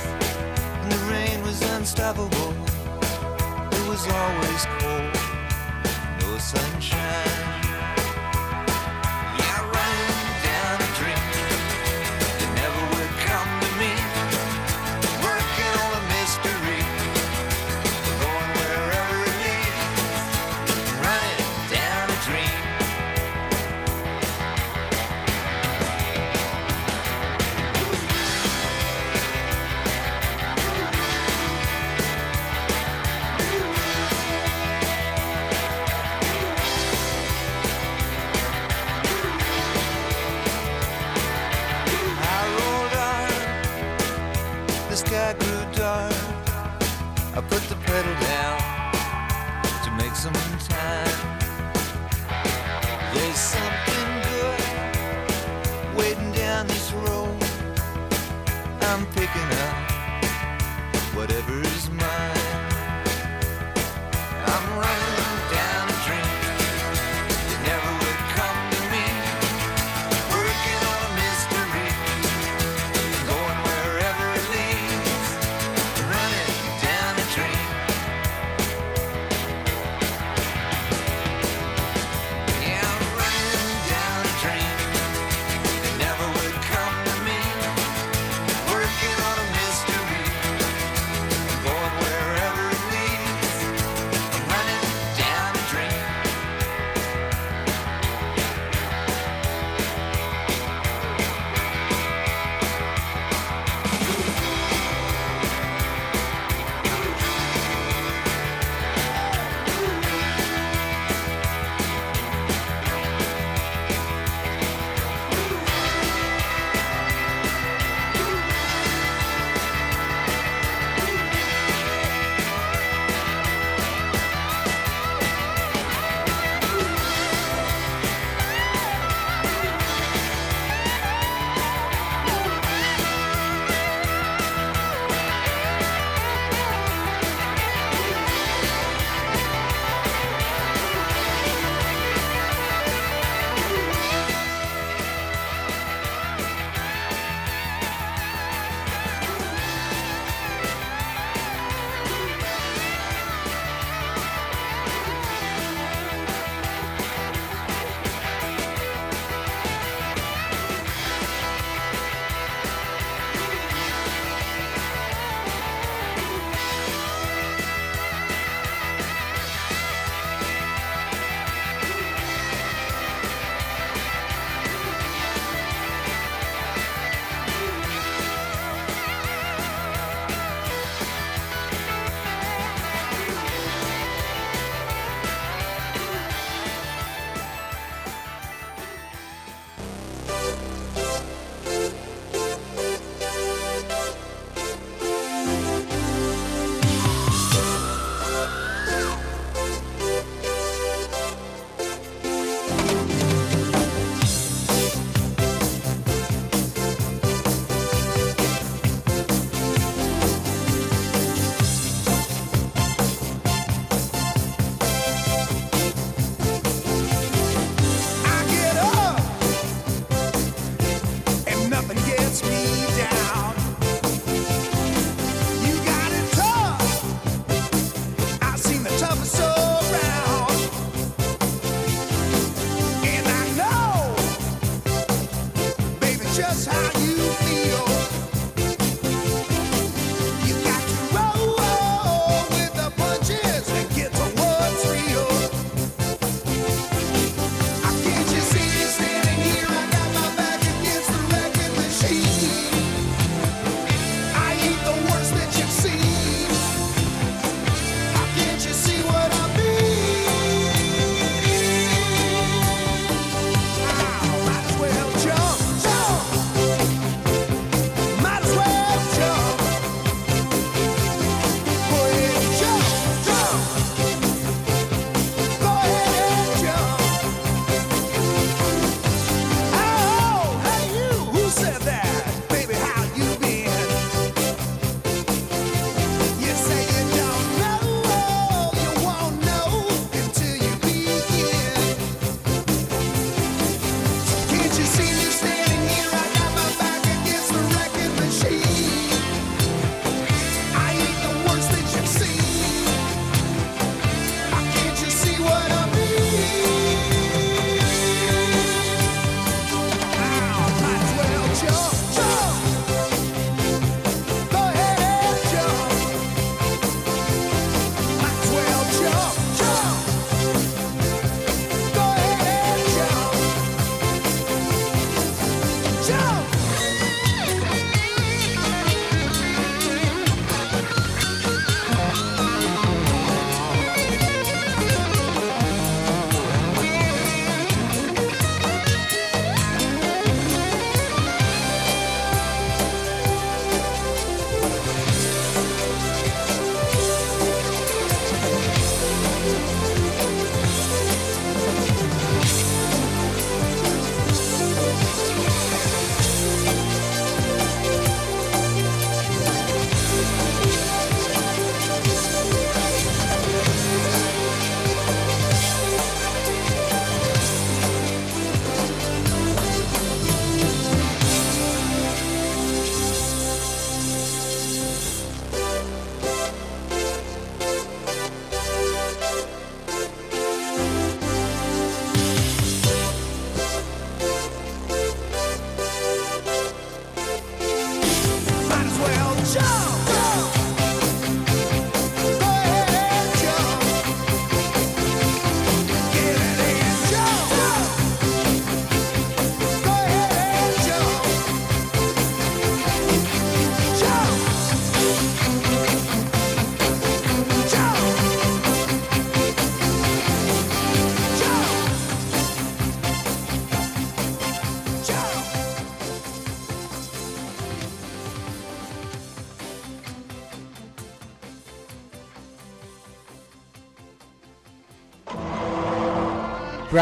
the 0.88 0.98
rain 1.12 1.42
was 1.42 1.60
unstoppable. 1.76 2.54
It 3.76 3.84
was 3.90 4.02
always 4.08 4.62
cold, 4.78 5.14
no 6.20 6.38
sunshine. 6.38 7.43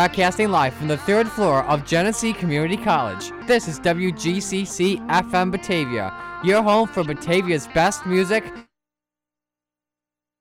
Broadcasting 0.03 0.51
live 0.51 0.75
from 0.75 0.89
the 0.89 0.97
third 0.97 1.29
floor 1.29 1.63
of 1.67 1.87
Genesee 1.87 2.33
Community 2.33 2.77
College. 2.77 3.31
This 3.47 3.69
is 3.69 3.79
WGCC 3.79 4.99
FM 5.07 5.53
Batavia, 5.53 6.13
your 6.43 6.61
home 6.61 6.89
for 6.89 7.05
Batavia's 7.05 7.69
best 7.69 8.05
music, 8.05 8.43